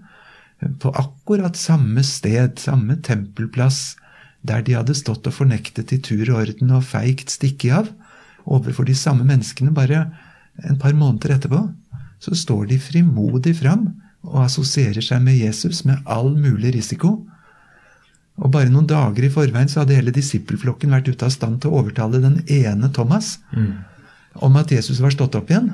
På 0.81 0.93
akkurat 0.97 1.59
samme 1.59 2.05
sted, 2.07 2.57
samme 2.63 2.97
tempelplass, 3.05 3.97
der 4.43 4.63
de 4.65 4.77
hadde 4.79 4.97
stått 4.99 5.27
og 5.29 5.37
fornektet 5.37 5.93
i 5.95 6.01
tur 6.03 6.25
og 6.33 6.41
orden 6.43 6.73
og 6.75 6.87
feigt 6.87 7.31
stikket 7.31 7.77
av, 7.83 7.91
overfor 8.47 8.87
de 8.89 8.95
samme 8.99 9.27
menneskene 9.29 9.75
bare 9.75 10.07
en 10.69 10.79
par 10.79 10.93
måneder 10.93 11.37
etterpå, 11.37 11.61
så 12.23 12.35
står 12.39 12.67
de 12.71 12.79
frimodig 12.79 13.57
fram 13.59 13.89
og 14.23 14.45
assosierer 14.45 15.03
seg 15.03 15.23
med 15.25 15.37
Jesus 15.41 15.85
med 15.85 16.03
all 16.07 16.31
mulig 16.39 16.75
risiko. 16.77 17.27
Og 18.39 18.51
bare 18.55 18.71
noen 18.71 18.87
dager 18.87 19.25
i 19.27 19.31
forveien 19.33 19.69
så 19.69 19.83
hadde 19.83 19.97
hele 19.99 20.13
disippelflokken 20.15 20.91
vært 20.95 21.09
ute 21.11 21.27
av 21.27 21.33
stand 21.35 21.61
til 21.61 21.71
å 21.73 21.81
overtale 21.83 22.21
den 22.23 22.43
ene 22.49 22.89
Thomas 22.95 23.39
om 24.41 24.57
at 24.57 24.71
Jesus 24.73 25.01
var 25.01 25.11
stått 25.13 25.35
opp 25.35 25.51
igjen. 25.51 25.73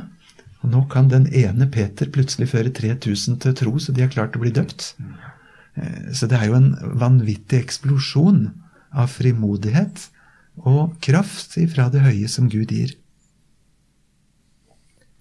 Og 0.64 0.70
nå 0.72 0.80
kan 0.90 1.06
den 1.08 1.28
ene 1.30 1.68
Peter 1.70 2.06
plutselig 2.10 2.48
føre 2.50 2.72
3000 2.74 3.38
til 3.44 3.54
tro, 3.54 3.76
så 3.78 3.92
de 3.94 4.02
har 4.02 4.10
klart 4.10 4.34
å 4.34 4.40
bli 4.42 4.50
døpt. 4.50 4.94
Eh, 5.76 6.12
Så 6.12 6.26
det 6.26 6.38
er 6.40 6.46
jo 6.48 6.54
en 6.56 6.72
vanvittig 6.98 7.60
eksplosjon 7.62 8.48
av 8.92 9.06
frimodighet 9.08 10.08
og 10.66 10.96
kraft 11.00 11.54
ifra 11.58 11.88
det 11.92 12.00
høye 12.02 12.26
som 12.28 12.48
Gud 12.48 12.72
gir. 12.74 12.96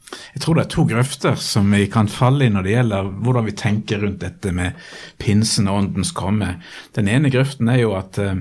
Jeg 0.07 0.43
tror 0.43 0.55
det 0.55 0.63
er 0.63 0.71
to 0.71 0.85
grøfter 0.87 1.35
som 1.41 1.67
vi 1.73 1.87
kan 1.91 2.07
falle 2.11 2.47
i 2.47 2.53
når 2.53 2.63
det 2.63 2.75
gjelder 2.75 3.09
hvordan 3.25 3.47
vi 3.47 3.55
tenker 3.59 3.99
rundt 4.03 4.21
dette 4.23 4.53
med 4.55 4.77
pinsen 5.19 5.67
og 5.67 5.81
åndens 5.81 6.13
komme. 6.15 6.53
Den 6.95 7.09
ene 7.11 7.31
grøften 7.33 7.67
er 7.73 7.81
jo 7.81 7.91
at 7.97 8.19
eh, 8.21 8.39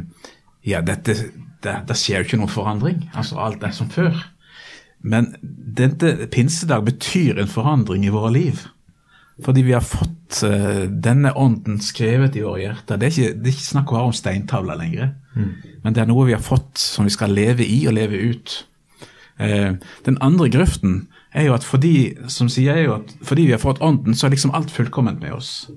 ja, 0.66 0.82
dette, 0.86 1.16
det, 1.64 1.74
det 1.88 1.98
skjer 1.98 2.22
jo 2.22 2.28
ikke 2.28 2.40
noen 2.42 2.54
forandring. 2.54 3.02
Altså 3.18 3.40
alt 3.42 3.66
er 3.66 3.74
som 3.74 3.90
før. 3.90 4.14
Men 5.06 5.32
dette 5.42 6.28
pinsedag 6.32 6.86
betyr 6.86 7.40
en 7.40 7.50
forandring 7.50 8.06
i 8.06 8.14
våre 8.14 8.32
liv. 8.34 8.62
Fordi 9.44 9.62
vi 9.66 9.74
har 9.76 9.84
fått 9.84 10.40
uh, 10.48 10.86
denne 10.88 11.34
ånden 11.36 11.76
skrevet 11.84 12.38
i 12.38 12.44
våre 12.44 12.62
hjerter. 12.62 12.96
Det 12.98 13.08
er 13.08 13.12
ikke, 13.12 13.34
det 13.36 13.50
er 13.50 13.54
ikke 13.54 13.66
snakk 13.66 13.92
bare 13.92 14.08
om 14.08 14.16
steintavler 14.16 14.80
lenger. 14.80 15.12
Men 15.84 15.94
det 15.94 16.02
er 16.02 16.08
noe 16.08 16.24
vi 16.24 16.34
har 16.34 16.42
fått 16.42 16.80
som 16.80 17.04
vi 17.04 17.12
skal 17.12 17.34
leve 17.36 17.66
i 17.66 17.82
og 17.86 17.94
leve 17.98 18.22
ut. 18.32 18.56
Uh, 19.36 19.76
den 20.08 20.16
andre 20.24 20.48
grøften 20.50 21.02
er 21.36 21.48
jo 21.48 21.56
at 21.56 21.66
fordi, 21.66 21.96
som 22.32 22.48
sier 22.52 22.80
jo 22.84 22.94
at 23.00 23.12
fordi 23.24 23.46
vi 23.48 23.54
har 23.54 23.62
fått 23.62 23.82
ånden, 23.84 24.16
så 24.16 24.26
er 24.26 24.36
liksom 24.36 24.54
alt 24.56 24.72
fullkomment 24.72 25.20
med 25.22 25.36
oss. 25.36 25.68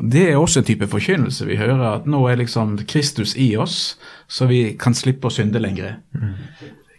Det 0.00 0.22
er 0.30 0.38
også 0.40 0.62
en 0.62 0.68
type 0.70 0.86
forkynnelse. 0.88 1.44
Vi 1.48 1.58
hører 1.60 1.82
at 1.90 2.06
nå 2.08 2.22
er 2.30 2.38
liksom 2.40 2.78
Kristus 2.88 3.34
i 3.36 3.52
oss, 3.60 3.98
så 4.28 4.48
vi 4.48 4.62
kan 4.80 4.96
slippe 4.96 5.28
å 5.28 5.34
synde 5.34 5.60
lenger. 5.60 5.98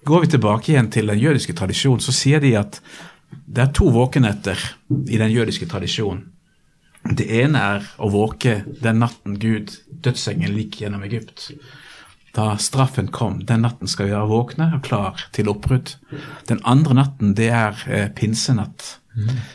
Går 0.06 0.26
vi 0.26 0.34
tilbake 0.36 0.74
igjen 0.74 0.92
til 0.94 1.10
den 1.10 1.22
jødiske 1.22 1.56
tradisjonen, 1.58 2.02
så 2.02 2.14
sier 2.14 2.42
de 2.44 2.54
at 2.60 2.82
det 3.32 3.64
er 3.64 3.74
to 3.74 3.90
våkenetter 3.94 4.60
i 5.10 5.18
den 5.18 5.32
jødiske 5.32 5.66
tradisjonen. 5.72 6.28
Det 7.02 7.26
ene 7.34 7.62
er 7.78 7.86
å 7.98 8.12
våke 8.14 8.60
den 8.84 9.00
natten 9.02 9.40
Gud 9.42 9.74
dødsengelen 10.06 10.60
gikk 10.62 10.84
gjennom 10.84 11.06
Egypt. 11.08 11.48
Da 12.36 12.56
straffen 12.58 13.10
kom, 13.12 13.42
den 13.46 13.66
natten 13.66 13.90
skal 13.92 14.08
vi 14.08 14.16
være 14.16 14.30
våkne 14.30 14.70
og 14.78 14.86
klar 14.86 15.26
til 15.36 15.50
oppbrudd. 15.52 15.96
Den 16.48 16.62
andre 16.64 16.96
natten, 17.02 17.34
det 17.36 17.50
er 17.52 17.82
eh, 17.90 18.08
pinsenatt. 18.16 18.98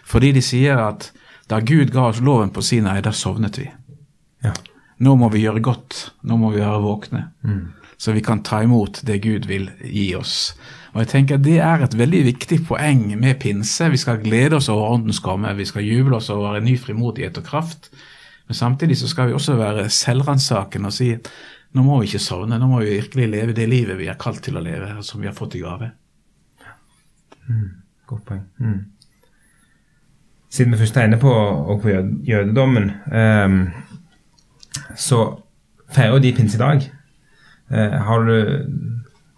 Fordi 0.05 0.35
de 0.37 0.43
sier 0.45 0.81
at 0.83 1.11
da 1.49 1.63
Gud 1.65 1.93
ga 1.95 2.11
oss 2.11 2.21
loven 2.21 2.53
på 2.53 2.65
Sinai, 2.65 3.01
da 3.01 3.15
sovnet 3.17 3.57
vi. 3.61 3.69
Ja. 4.45 4.53
Nå 4.99 5.15
må 5.21 5.29
vi 5.33 5.45
gjøre 5.45 5.63
godt, 5.65 6.11
nå 6.29 6.37
må 6.41 6.51
vi 6.53 6.61
være 6.61 6.83
våkne. 6.85 7.23
Så 7.97 8.13
vi 8.13 8.21
kan 8.25 8.43
ta 8.45 8.63
imot 8.65 9.01
det 9.09 9.23
Gud 9.25 9.47
vil 9.49 9.71
gi 9.81 10.11
oss. 10.17 10.55
Og 10.93 11.03
jeg 11.03 11.09
tenker 11.13 11.41
Det 11.41 11.59
er 11.61 11.85
et 11.85 11.97
veldig 11.97 12.23
viktig 12.25 12.63
poeng 12.69 13.19
med 13.21 13.39
pinse. 13.41 13.89
Vi 13.93 14.01
skal 14.01 14.23
glede 14.23 14.57
oss 14.57 14.69
over 14.69 14.95
åndens 14.97 15.21
komme, 15.21 15.55
vi 15.57 15.65
skal 15.65 15.85
juble 15.85 16.17
oss 16.17 16.31
over 16.31 16.57
en 16.57 16.65
ny 16.65 16.79
frimodighet 16.81 17.39
og 17.39 17.45
kraft. 17.45 17.91
Men 18.49 18.55
samtidig 18.55 18.97
så 18.99 19.09
skal 19.09 19.29
vi 19.29 19.37
også 19.37 19.57
være 19.57 19.89
selvransakende 19.91 20.87
og 20.87 20.93
si 20.93 21.15
nå 21.77 21.85
må 21.85 22.01
vi 22.01 22.09
ikke 22.09 22.23
sovne, 22.25 22.59
nå 22.59 22.69
må 22.71 22.81
vi 22.81 22.97
virkelig 22.97 23.29
leve 23.29 23.55
det 23.57 23.69
livet 23.69 23.99
vi 23.99 24.09
er 24.09 24.19
kalt 24.21 24.41
til 24.45 24.57
å 24.57 24.65
leve, 24.65 24.95
og 24.97 25.05
som 25.05 25.21
vi 25.21 25.29
har 25.29 25.37
fått 25.37 25.59
i 25.59 25.63
gave. 25.65 25.91
Godt 28.07 28.25
poeng. 28.29 28.45
Mm. 28.59 28.79
Siden 30.49 30.73
vi 30.73 30.81
først 30.81 30.97
er 30.97 31.09
inne 31.09 31.19
på, 31.21 31.33
og 31.33 31.83
på 31.83 31.93
jødedommen, 32.25 32.91
um, 33.13 33.59
så 34.97 35.21
feirer 35.93 36.23
de 36.23 36.33
pinse 36.37 36.57
i 36.57 36.63
dag. 36.63 36.87
Uh, 37.69 37.99
har 38.09 38.25
du, 38.25 38.37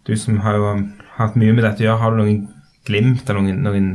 du 0.06 0.14
som 0.16 0.38
har 0.44 0.60
jo 0.60 0.76
hatt 1.16 1.38
mye 1.40 1.56
med 1.56 1.64
dette 1.66 1.82
å 1.82 1.88
gjøre, 1.88 2.02
har 2.04 2.14
du 2.14 2.22
noen 2.22 2.44
glimt 2.86 3.26
eller 3.26 3.42
noen, 3.42 3.64
noen 3.66 3.90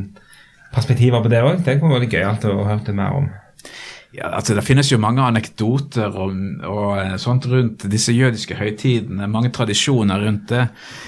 perspektiver 0.73 1.23
på 1.23 1.32
det 1.32 1.45
òg? 1.45 1.63
Det 1.63 1.77
kunne 1.79 2.01
vært 2.01 2.17
gøyalt 2.17 2.49
å 2.49 2.65
høre 2.67 2.97
mer 2.97 3.21
om. 3.21 3.32
Ja, 4.13 4.28
altså 4.38 4.54
Det 4.54 4.62
finnes 4.65 4.91
jo 4.91 4.99
mange 5.02 5.23
anekdoter 5.26 6.13
og, 6.21 6.36
og 6.69 6.89
eh, 7.02 7.15
sånt 7.21 7.47
rundt 7.49 7.88
disse 7.89 8.13
jødiske 8.13 8.56
høytidene. 8.60 9.26
Mange 9.32 9.49
tradisjoner 9.49 10.21
rundt 10.21 10.52
det. 10.54 10.67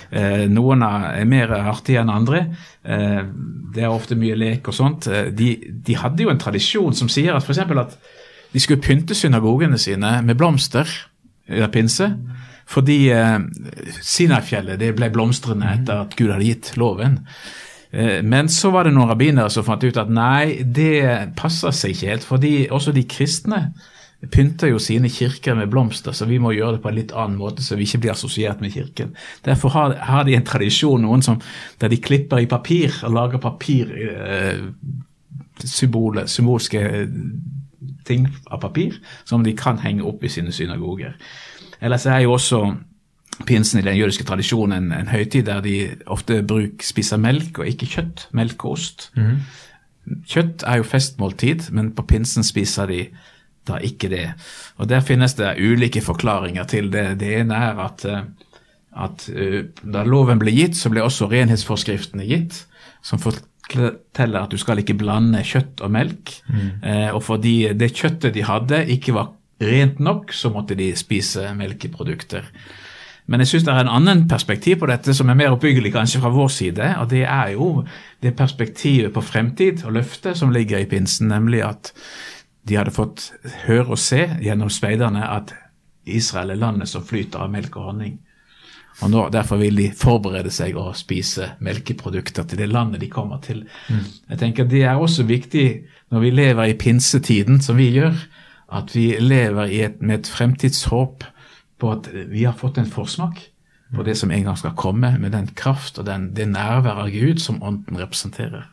Eh, 0.10 0.46
noen 0.50 0.82
er 0.82 1.12
er 1.22 1.28
mer 1.30 1.54
artige 1.60 2.02
enn 2.02 2.10
andre. 2.10 2.42
Eh, 2.82 3.22
det 3.76 3.84
er 3.86 3.94
ofte 3.94 4.18
mye 4.18 4.38
lek 4.40 4.72
og 4.72 4.78
sånt. 4.78 5.06
Eh, 5.06 5.30
de, 5.30 5.52
de 5.86 6.00
hadde 6.02 6.26
jo 6.26 6.34
en 6.34 6.42
tradisjon 6.42 6.98
som 6.98 7.12
sier 7.12 7.38
at 7.38 7.46
f.eks. 7.46 7.62
at 7.62 7.94
de 8.56 8.64
skulle 8.64 8.82
pynte 8.82 9.14
synagogene 9.18 9.78
sine 9.78 10.18
med 10.26 10.40
blomster 10.40 10.90
under 11.46 11.70
pinse. 11.70 12.10
Fordi 12.66 12.98
eh, 13.14 13.38
Sinai-fjellet 14.02 14.82
ble 14.98 15.12
blomstrende 15.14 15.70
etter 15.78 16.08
at 16.08 16.18
Gud 16.18 16.34
hadde 16.34 16.50
gitt 16.50 16.74
loven. 16.82 17.20
Eh, 17.92 18.22
Men 18.24 18.50
så 18.50 18.72
var 18.74 18.86
det 18.86 18.94
noen 18.96 19.10
rabbinere 19.10 19.50
som 19.50 19.66
fant 19.68 19.84
ut 19.84 19.98
at 19.98 20.10
nei, 20.10 20.64
det 20.64 21.34
passer 21.38 21.76
seg 21.76 21.96
ikke 21.96 22.10
helt. 22.14 22.24
Fordi 22.24 22.56
også 22.70 22.94
de 22.96 23.04
kristne 23.10 23.62
pynter 24.32 24.72
jo 24.72 24.80
sine 24.82 25.10
kirker 25.12 25.58
med 25.58 25.70
blomster, 25.70 26.16
så 26.16 26.26
vi 26.26 26.40
må 26.42 26.54
gjøre 26.56 26.78
det 26.78 26.82
på 26.82 26.90
en 26.90 26.98
litt 26.98 27.12
annen 27.14 27.38
måte, 27.38 27.62
så 27.62 27.76
vi 27.78 27.86
ikke 27.86 28.00
blir 28.06 28.14
assosiert 28.16 28.62
med 28.64 28.74
kirken. 28.74 29.12
Derfor 29.46 29.74
har, 29.76 29.96
har 30.08 30.24
de 30.26 30.36
en 30.38 30.46
tradisjon 30.48 31.04
noen 31.04 31.22
som, 31.26 31.42
der 31.82 31.92
de 31.92 32.00
klipper 32.02 32.42
i 32.42 32.50
papir 32.50 32.96
og 33.06 33.14
lager 33.14 33.44
papir 33.44 33.92
eh, 33.92 34.64
symbolske 35.66 36.82
eh, 36.82 37.06
ting 38.06 38.28
av 38.50 38.62
papir 38.64 38.98
som 39.26 39.44
de 39.46 39.54
kan 39.58 39.80
henge 39.84 40.06
opp 40.06 40.24
i 40.24 40.32
sine 40.32 40.54
synagoger. 40.56 41.16
Ellers 41.82 42.06
er 42.10 42.24
jo 42.26 42.36
også 42.38 42.62
pinsen 43.44 43.82
i 43.82 43.86
den 43.86 43.98
jødiske 43.98 44.24
tradisjonen 44.28 44.78
en, 44.78 44.92
en 44.96 45.12
høytid 45.12 45.46
der 45.50 45.62
de 45.66 45.76
ofte 46.12 46.42
bruk, 46.48 46.84
spiser 46.86 47.20
melk 47.22 47.60
og 47.60 47.68
ikke 47.68 47.90
kjøtt. 47.98 48.28
Melk 48.38 48.66
og 48.66 48.78
ost. 48.78 49.10
Kjøtt 50.30 50.64
er 50.70 50.80
jo 50.80 50.88
festmåltid, 50.88 51.70
men 51.76 51.92
på 51.98 52.06
pinsen 52.08 52.46
spiser 52.46 52.92
de 52.92 53.08
da 53.66 53.80
ikke 53.82 54.10
det. 54.12 54.28
Og 54.78 54.90
Der 54.90 55.02
finnes 55.02 55.34
det 55.34 55.56
ulike 55.58 56.02
forklaringer 56.02 56.68
til 56.70 56.92
det. 56.94 57.20
Det 57.20 57.32
ene 57.40 57.56
er 57.56 57.82
at, 57.82 58.06
eh, 58.06 58.22
at 58.96 59.30
eh, 59.34 59.64
da 59.82 60.04
loven 60.04 60.40
ble 60.40 60.54
gitt, 60.54 60.78
så 60.78 60.92
ble 60.94 61.02
også 61.02 61.30
renhetsforskriftene 61.32 62.28
gitt, 62.30 62.66
som 63.02 63.20
forteller 63.20 64.44
at 64.44 64.54
du 64.54 64.58
skal 64.62 64.80
ikke 64.82 64.98
blande 64.98 65.42
kjøtt 65.44 65.82
og 65.82 65.92
melk. 65.92 66.36
Eh, 66.84 67.10
og 67.10 67.24
fordi 67.24 67.74
det 67.74 67.96
kjøttet 67.98 68.36
de 68.36 68.46
hadde 68.46 68.86
ikke 68.94 69.18
var 69.18 69.34
rent 69.62 70.00
nok, 70.00 70.34
så 70.34 70.52
måtte 70.54 70.76
de 70.76 70.92
spise 70.96 71.54
melkeprodukter. 71.56 72.46
Men 73.26 73.42
jeg 73.42 73.50
syns 73.50 73.66
det 73.66 73.74
er 73.74 73.82
en 73.82 73.96
annen 73.96 74.28
perspektiv 74.30 74.80
på 74.82 74.90
dette 74.90 75.14
som 75.18 75.30
er 75.30 75.38
mer 75.40 75.56
oppbyggelig 75.56 75.92
kanskje 75.96 76.22
fra 76.22 76.30
vår 76.34 76.52
side. 76.54 76.92
Og 77.02 77.10
det 77.10 77.24
er 77.26 77.56
jo 77.56 77.70
det 78.22 78.36
perspektivet 78.38 79.14
på 79.14 79.24
fremtid 79.26 79.82
og 79.86 79.96
løftet 79.98 80.38
som 80.38 80.54
ligger 80.54 80.84
i 80.84 80.90
pinsen, 80.90 81.32
nemlig 81.34 81.64
at 81.66 81.94
de 82.66 82.78
hadde 82.78 82.94
fått 82.94 83.32
høre 83.66 83.96
og 83.96 84.02
se 84.02 84.28
gjennom 84.42 84.70
speiderne 84.74 85.26
at 85.26 85.54
Israel 86.06 86.54
er 86.54 86.62
landet 86.62 86.90
som 86.90 87.06
flyter 87.06 87.42
av 87.42 87.52
melk 87.54 87.78
og 87.78 87.90
honning. 87.90 88.16
Og 89.04 89.12
nå, 89.12 89.26
Derfor 89.34 89.60
vil 89.60 89.76
de 89.76 89.90
forberede 89.98 90.52
seg 90.54 90.78
å 90.80 90.92
spise 90.96 91.50
melkeprodukter 91.66 92.46
til 92.48 92.62
det 92.62 92.70
landet 92.72 93.02
de 93.02 93.10
kommer 93.12 93.42
til. 93.44 93.66
Jeg 94.30 94.40
tenker 94.40 94.70
Det 94.70 94.84
er 94.84 94.96
også 94.96 95.26
viktig 95.28 95.68
når 96.14 96.20
vi 96.20 96.30
lever 96.30 96.64
i 96.64 96.78
pinsetiden, 96.80 97.62
som 97.62 97.78
vi 97.78 97.90
gjør, 97.92 98.16
at 98.72 98.96
vi 98.96 99.18
lever 99.20 99.66
i 99.66 99.82
et, 99.82 100.02
med 100.02 100.20
et 100.20 100.28
fremtidshåp 100.28 101.26
at 101.94 102.10
vi 102.32 102.46
har 102.46 102.58
fått 102.58 102.80
en 102.82 102.90
forsmak 102.90 103.42
på 103.96 104.04
det 104.04 104.16
som 104.18 104.32
en 104.32 104.44
gang 104.48 104.58
skal 104.58 104.74
komme, 104.78 105.14
med 105.20 105.32
den 105.32 105.48
kraft 105.56 106.00
og 106.00 106.08
den, 106.08 106.32
det 106.36 106.48
nærværet 106.50 107.06
av 107.06 107.12
Gud 107.14 107.42
som 107.44 107.62
Ånden 107.64 108.00
representerer. 108.02 108.66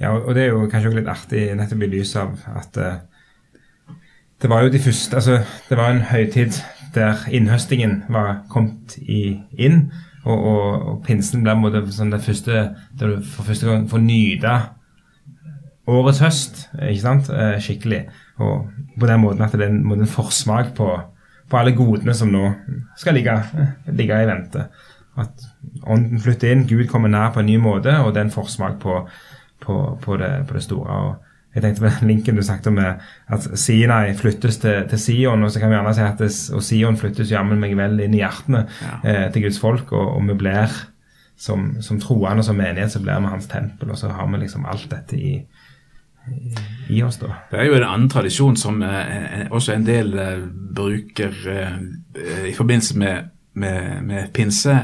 Ja, 0.00 0.14
og 0.14 0.34
det 0.34 0.44
er 0.44 0.54
jo 0.54 0.68
kanskje 0.70 0.88
også 0.88 1.00
litt 1.00 1.10
artig 1.12 1.42
nettopp 1.58 1.82
i 1.84 1.90
lys 1.92 2.14
av 2.16 2.38
at 2.56 2.78
uh, 2.80 3.96
det 4.40 4.48
var 4.48 4.62
jo 4.64 4.72
de 4.72 4.80
første 4.80 5.16
Altså, 5.16 5.42
det 5.68 5.76
var 5.76 5.90
en 5.90 6.06
høytid 6.08 6.56
der 6.94 7.26
innhøstingen 7.30 8.04
var 8.08 8.40
kommet 8.50 8.96
i, 8.98 9.40
inn, 9.52 9.90
og, 10.24 10.38
og, 10.38 10.88
og 10.88 11.02
pinsen 11.04 11.44
ble 11.44 11.54
måte 11.58 11.84
sånn 11.92 12.14
det 12.14 12.22
første 12.24 12.62
der 12.98 13.12
du 13.12 13.20
for 13.22 13.46
første 13.46 13.68
gang 13.68 13.84
får 13.90 14.02
nyte 14.04 14.54
årets 15.90 16.20
høst, 16.22 16.64
ikke 16.76 17.02
sant, 17.02 17.30
eh, 17.34 17.56
skikkelig. 17.62 18.04
Og 18.40 18.68
på 19.00 19.08
den 19.08 19.22
måten 19.22 19.42
at 19.44 19.54
det 19.56 19.66
er 19.66 19.72
en, 19.72 19.84
en 19.92 20.10
forsmak 20.10 20.74
på, 20.76 20.88
på 21.50 21.58
alle 21.58 21.72
godene 21.76 22.14
som 22.14 22.30
nå 22.32 22.44
skal 22.98 23.16
ligge, 23.18 23.34
ligge 23.90 24.20
i 24.22 24.28
vente. 24.28 24.68
At 25.18 25.48
ånden 25.90 26.20
flytter 26.22 26.52
inn, 26.54 26.68
Gud 26.70 26.86
kommer 26.88 27.10
nær 27.10 27.32
på 27.34 27.42
en 27.42 27.50
ny 27.50 27.56
måte, 27.60 27.96
og 28.04 28.14
det 28.14 28.22
er 28.22 28.28
en 28.28 28.34
forsmak 28.36 28.78
på, 28.82 29.00
på, 29.64 29.80
på, 30.04 30.16
det, 30.20 30.30
på 30.48 30.54
det 30.56 30.62
store. 30.62 31.00
Og 31.08 31.56
jeg 31.56 31.64
tenkte 31.64 31.82
på 31.82 31.90
den 31.90 32.08
linken 32.12 32.38
du 32.38 32.42
snakket 32.46 32.68
om 32.70 32.78
at 32.78 33.48
Sinai 33.58 34.14
flyttes 34.14 34.60
til, 34.62 34.84
til 34.92 35.02
Sion, 35.02 35.42
og 35.42 35.50
så 35.50 35.58
kan 35.60 35.72
vi 35.72 35.76
gjerne 35.80 35.94
si 35.98 36.04
at 36.06 36.22
det, 36.22 36.30
og 36.54 36.62
Sion 36.62 37.00
flyttes 37.00 37.32
jammen 37.34 37.58
meg 37.60 37.74
vel 37.78 37.98
inn 38.06 38.14
i 38.14 38.22
hjertene 38.22 38.66
Ja. 38.84 38.94
eh, 39.02 39.26
til 39.34 39.48
Guds 39.48 39.58
folk, 39.60 39.90
og, 39.92 40.14
og 40.16 40.28
vi 40.30 40.38
blir 40.44 40.78
som, 41.40 41.72
som 41.82 41.98
troende 42.00 42.44
og 42.44 42.46
som 42.46 42.56
menighet, 42.60 42.92
så 42.94 43.02
blir 43.02 43.18
vi 43.24 43.32
hans 43.34 43.50
tempel, 43.50 43.90
og 43.90 43.98
så 43.98 44.12
har 44.14 44.30
vi 44.30 44.44
liksom 44.44 44.66
alt 44.70 44.86
dette 44.92 45.16
i, 45.18 45.40
i, 46.90 47.02
oss, 47.02 47.18
da. 47.20 47.32
Det 47.50 47.58
er 47.60 47.68
jo 47.68 47.78
en 47.78 47.86
annen 47.86 48.10
tradisjon 48.10 48.56
som 48.58 48.82
eh, 48.82 49.46
også 49.50 49.74
en 49.74 49.86
del 49.86 50.12
eh, 50.18 50.44
bruker 50.76 51.36
eh, 51.50 51.78
eh, 52.18 52.44
i 52.50 52.54
forbindelse 52.56 52.98
med, 52.98 53.30
med, 53.54 54.02
med 54.06 54.30
pinse. 54.34 54.76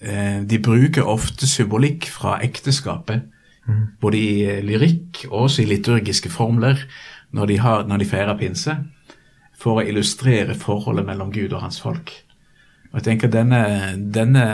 Eh, 0.00 0.38
de 0.46 0.60
bruker 0.62 1.08
ofte 1.08 1.48
symbolikk 1.50 2.10
fra 2.14 2.38
ekteskapet 2.44 3.26
Både 4.00 4.16
i 4.16 4.60
lyrikk 4.64 5.26
og 5.28 5.48
også 5.48 5.62
i 5.64 5.68
liturgiske 5.68 6.30
formler 6.32 6.80
når 7.36 7.50
de, 7.50 7.58
har, 7.60 7.82
når 7.84 8.00
de 8.00 8.06
feirer 8.08 8.38
pinse, 8.40 8.72
for 9.58 9.80
å 9.80 9.84
illustrere 9.84 10.56
forholdet 10.56 11.04
mellom 11.04 11.32
Gud 11.34 11.52
og 11.52 11.60
hans 11.66 11.80
folk. 11.82 12.14
Og 12.88 13.00
jeg 13.00 13.04
tenker 13.04 13.28
denne, 13.28 13.62
denne, 14.14 14.44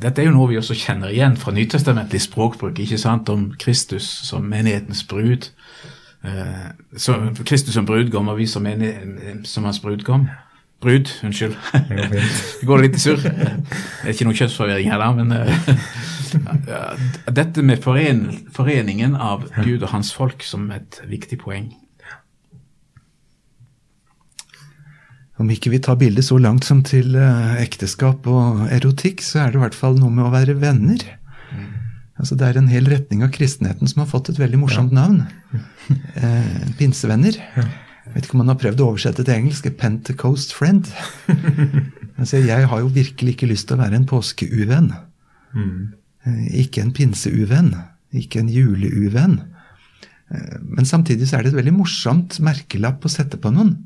Dette 0.00 0.22
er 0.22 0.30
jo 0.30 0.36
noe 0.36 0.48
vi 0.48 0.56
også 0.60 0.76
kjenner 0.78 1.12
igjen 1.12 1.36
fra 1.36 1.52
nytestamentlig 1.52 2.22
språkbruk, 2.24 2.78
ikke 2.80 3.00
sant, 3.00 3.28
om 3.28 3.50
Kristus 3.60 4.06
som 4.24 4.46
menighetens 4.48 5.04
brud. 5.08 5.50
Eh, 6.24 6.70
så 6.96 7.18
Kristus 7.44 7.76
som 7.76 7.86
brudgom 7.86 8.32
og 8.32 8.40
vi 8.40 8.46
som, 8.48 8.64
menighet, 8.64 9.44
som 9.48 9.68
hans 9.68 9.82
brudgom. 9.84 10.28
Brud, 10.82 11.12
unnskyld. 11.22 11.54
Det 11.90 12.66
går 12.66 12.80
litt 12.86 12.96
i 12.98 13.02
surr. 13.02 13.20
Det 13.22 14.08
er 14.08 14.16
ikke 14.16 14.26
noe 14.26 14.40
kjønnsforvirring 14.40 14.88
heller, 14.90 15.12
men 15.20 15.36
ja, 16.72 16.82
dette 17.30 17.62
med 17.62 17.84
foren, 17.84 18.24
foreningen 18.56 19.14
av 19.14 19.46
Gud 19.60 19.84
og 19.84 19.92
hans 19.92 20.10
folk 20.16 20.42
som 20.42 20.70
et 20.74 20.98
viktig 21.06 21.38
poeng. 21.44 21.68
Om 25.42 25.50
ikke 25.50 25.72
vi 25.72 25.80
tar 25.82 25.98
bildet 25.98 26.26
så 26.28 26.38
langt 26.38 26.66
som 26.68 26.84
til 26.86 27.16
uh, 27.18 27.56
ekteskap 27.58 28.28
og 28.30 28.66
erotikk, 28.70 29.24
så 29.26 29.42
er 29.42 29.50
det 29.50 29.58
i 29.58 29.62
hvert 29.64 29.78
fall 29.78 29.96
noe 29.98 30.12
med 30.14 30.28
å 30.28 30.34
være 30.34 30.54
venner. 30.60 31.02
Mm. 31.50 31.70
Altså 32.22 32.36
Det 32.38 32.46
er 32.46 32.60
en 32.60 32.70
hel 32.70 32.86
retning 32.86 33.24
av 33.26 33.32
kristenheten 33.34 33.90
som 33.90 34.04
har 34.04 34.10
fått 34.10 34.30
et 34.30 34.38
veldig 34.38 34.60
morsomt 34.62 34.94
ja. 34.94 35.02
navn. 35.02 35.24
eh, 36.22 36.68
pinsevenner. 36.78 37.40
Ja. 37.56 37.66
Jeg 38.02 38.14
vet 38.14 38.26
ikke 38.26 38.36
om 38.36 38.42
man 38.42 38.52
har 38.52 38.60
prøvd 38.60 38.82
å 38.82 38.88
oversette 38.92 39.24
til 39.24 39.34
engelsk. 39.34 39.66
Pentecost 39.80 40.54
friend. 40.54 40.90
altså, 42.20 42.42
jeg 42.42 42.68
har 42.68 42.82
jo 42.82 42.92
virkelig 42.92 43.36
ikke 43.36 43.50
lyst 43.50 43.70
til 43.70 43.78
å 43.78 43.82
være 43.82 43.98
en 43.98 44.08
påskeuvenn. 44.10 44.90
Mm. 45.56 45.78
Eh, 46.28 46.44
ikke 46.64 46.84
en 46.84 46.92
pinseuvenn. 46.94 47.72
Ikke 48.14 48.42
en 48.42 48.50
juleuvenn. 48.52 49.38
Eh, 50.30 50.58
men 50.62 50.88
samtidig 50.88 51.30
så 51.30 51.38
er 51.38 51.46
det 51.46 51.54
et 51.54 51.62
veldig 51.62 51.74
morsomt 51.78 52.38
merkelapp 52.44 53.06
å 53.06 53.12
sette 53.12 53.40
på 53.40 53.54
noen. 53.54 53.78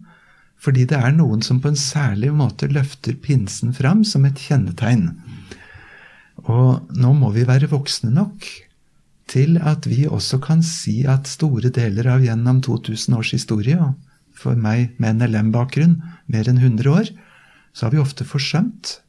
Fordi 0.62 0.86
det 0.88 0.98
er 0.98 1.12
noen 1.14 1.42
som 1.44 1.60
på 1.62 1.70
en 1.70 1.78
særlig 1.78 2.32
måte 2.34 2.68
løfter 2.72 3.16
pinsen 3.22 3.74
fram 3.76 4.02
som 4.08 4.24
et 4.26 4.40
kjennetegn. 4.40 5.10
Og 6.46 6.88
nå 6.96 7.12
må 7.16 7.32
vi 7.34 7.46
være 7.48 7.70
voksne 7.70 8.12
nok 8.14 8.46
til 9.30 9.58
at 9.58 9.88
vi 9.90 10.04
også 10.06 10.38
kan 10.42 10.62
si 10.62 11.00
at 11.08 11.28
store 11.28 11.72
deler 11.74 12.08
av 12.12 12.22
gjennom 12.22 12.60
2000 12.62 13.16
års 13.18 13.32
historie, 13.34 13.78
og 13.78 13.94
for 14.36 14.58
meg 14.58 14.94
med 15.02 15.18
NLM-bakgrunn 15.18 15.98
mer 16.30 16.48
enn 16.48 16.60
100 16.60 16.92
år, 16.92 17.10
så 17.74 17.86
har 17.86 17.96
vi 17.96 18.02
ofte 18.02 18.24
forsømt 18.24 19.00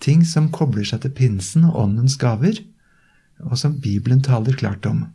ting 0.00 0.24
som 0.26 0.50
kobler 0.52 0.86
seg 0.88 1.04
til 1.04 1.14
pinsen 1.14 1.66
og 1.68 1.76
åndens 1.84 2.16
gaver, 2.20 2.58
og 3.44 3.56
som 3.60 3.78
Bibelen 3.80 4.22
taler 4.24 4.56
klart 4.56 4.86
om. 4.88 5.06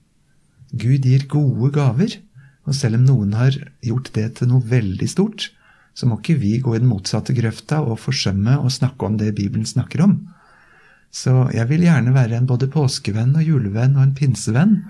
Gud 0.71 1.05
gir 1.05 1.25
gode 1.29 1.71
gaver, 1.75 2.19
og 2.65 2.75
selv 2.75 2.99
om 2.99 3.05
noen 3.05 3.35
har 3.37 3.55
gjort 3.85 4.11
det 4.15 4.29
til 4.39 4.49
noe 4.49 4.65
veldig 4.65 5.07
stort, 5.09 5.49
så 5.95 6.09
må 6.09 6.19
ikke 6.19 6.39
vi 6.41 6.57
gå 6.59 6.75
i 6.75 6.81
den 6.81 6.89
motsatte 6.91 7.35
grøfta 7.37 7.79
og 7.85 8.01
forsømme 8.03 8.57
å 8.59 8.71
snakke 8.73 9.07
om 9.07 9.15
det 9.19 9.35
Bibelen 9.37 9.67
snakker 9.67 10.03
om. 10.03 10.17
Så 11.15 11.45
jeg 11.55 11.69
vil 11.69 11.85
gjerne 11.85 12.11
være 12.15 12.41
en 12.41 12.49
både 12.49 12.67
påskevenn 12.71 13.37
og 13.37 13.45
julevenn 13.45 13.95
og 13.95 14.03
en 14.03 14.15
pinsevenn, 14.17 14.81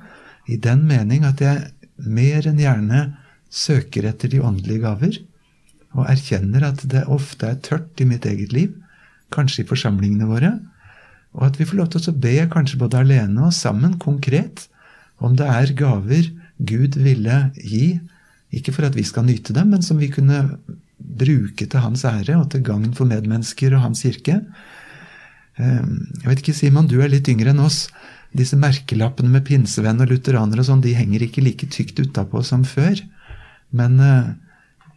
i 0.49 0.57
den 0.61 0.85
mening 0.89 1.25
at 1.25 1.41
jeg 1.41 1.69
mer 2.01 2.47
enn 2.49 2.61
gjerne 2.61 3.01
søker 3.53 4.07
etter 4.09 4.31
de 4.31 4.41
åndelige 4.41 4.83
gaver, 4.85 5.19
og 5.95 6.09
erkjenner 6.11 6.65
at 6.67 6.81
det 6.91 7.05
ofte 7.11 7.51
er 7.51 7.61
tørt 7.63 8.01
i 8.01 8.07
mitt 8.09 8.25
eget 8.27 8.55
liv, 8.55 8.73
kanskje 9.33 9.63
i 9.63 9.69
forsamlingene 9.69 10.27
våre, 10.29 10.55
og 11.35 11.49
at 11.49 11.59
vi 11.59 11.67
får 11.67 11.79
lov 11.79 11.91
til 11.91 12.09
å 12.11 12.17
be, 12.25 12.35
kanskje 12.51 12.79
både 12.81 13.03
alene 13.03 13.47
og 13.47 13.55
sammen, 13.55 13.97
konkret, 14.01 14.67
om 15.23 15.35
det 15.37 15.47
er 15.47 15.73
gaver 15.77 16.31
Gud 16.57 16.95
ville 17.01 17.39
gi, 17.59 17.99
ikke 18.55 18.73
for 18.75 18.87
at 18.87 18.95
vi 18.95 19.03
skal 19.03 19.25
nyte 19.27 19.53
dem, 19.55 19.73
men 19.73 19.83
som 19.83 19.99
vi 19.99 20.11
kunne 20.13 20.41
bruke 20.95 21.67
til 21.67 21.83
hans 21.83 22.05
ære 22.07 22.37
og 22.39 22.49
til 22.51 22.63
gagn 22.65 22.93
for 22.95 23.09
medmennesker 23.09 23.75
og 23.75 23.83
hans 23.83 24.05
kirke. 24.05 24.39
Ehm, 25.59 26.05
jeg 26.21 26.29
vet 26.29 26.43
ikke, 26.43 26.55
Simon, 26.55 26.87
du 26.87 26.99
er 27.01 27.11
litt 27.11 27.29
yngre 27.31 27.51
enn 27.53 27.63
oss. 27.63 27.85
Disse 28.35 28.57
merkelappene 28.59 29.31
med 29.31 29.45
pinsevenn 29.47 30.01
og 30.03 30.11
lutheraner 30.11 30.59
og 30.59 30.67
sånn, 30.67 30.83
de 30.83 30.95
henger 30.95 31.23
ikke 31.27 31.43
like 31.43 31.69
tykt 31.71 31.99
utapå 32.03 32.43
som 32.43 32.65
før. 32.67 32.99
Men 33.75 33.99
uh, 33.99 34.33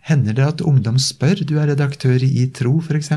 hender 0.06 0.34
det 0.34 0.46
at 0.46 0.64
ungdom 0.66 0.98
spør? 1.02 1.44
Du 1.46 1.56
er 1.58 1.70
redaktør 1.70 2.22
i 2.22 2.48
Tro, 2.54 2.78
f.eks. 2.82 3.12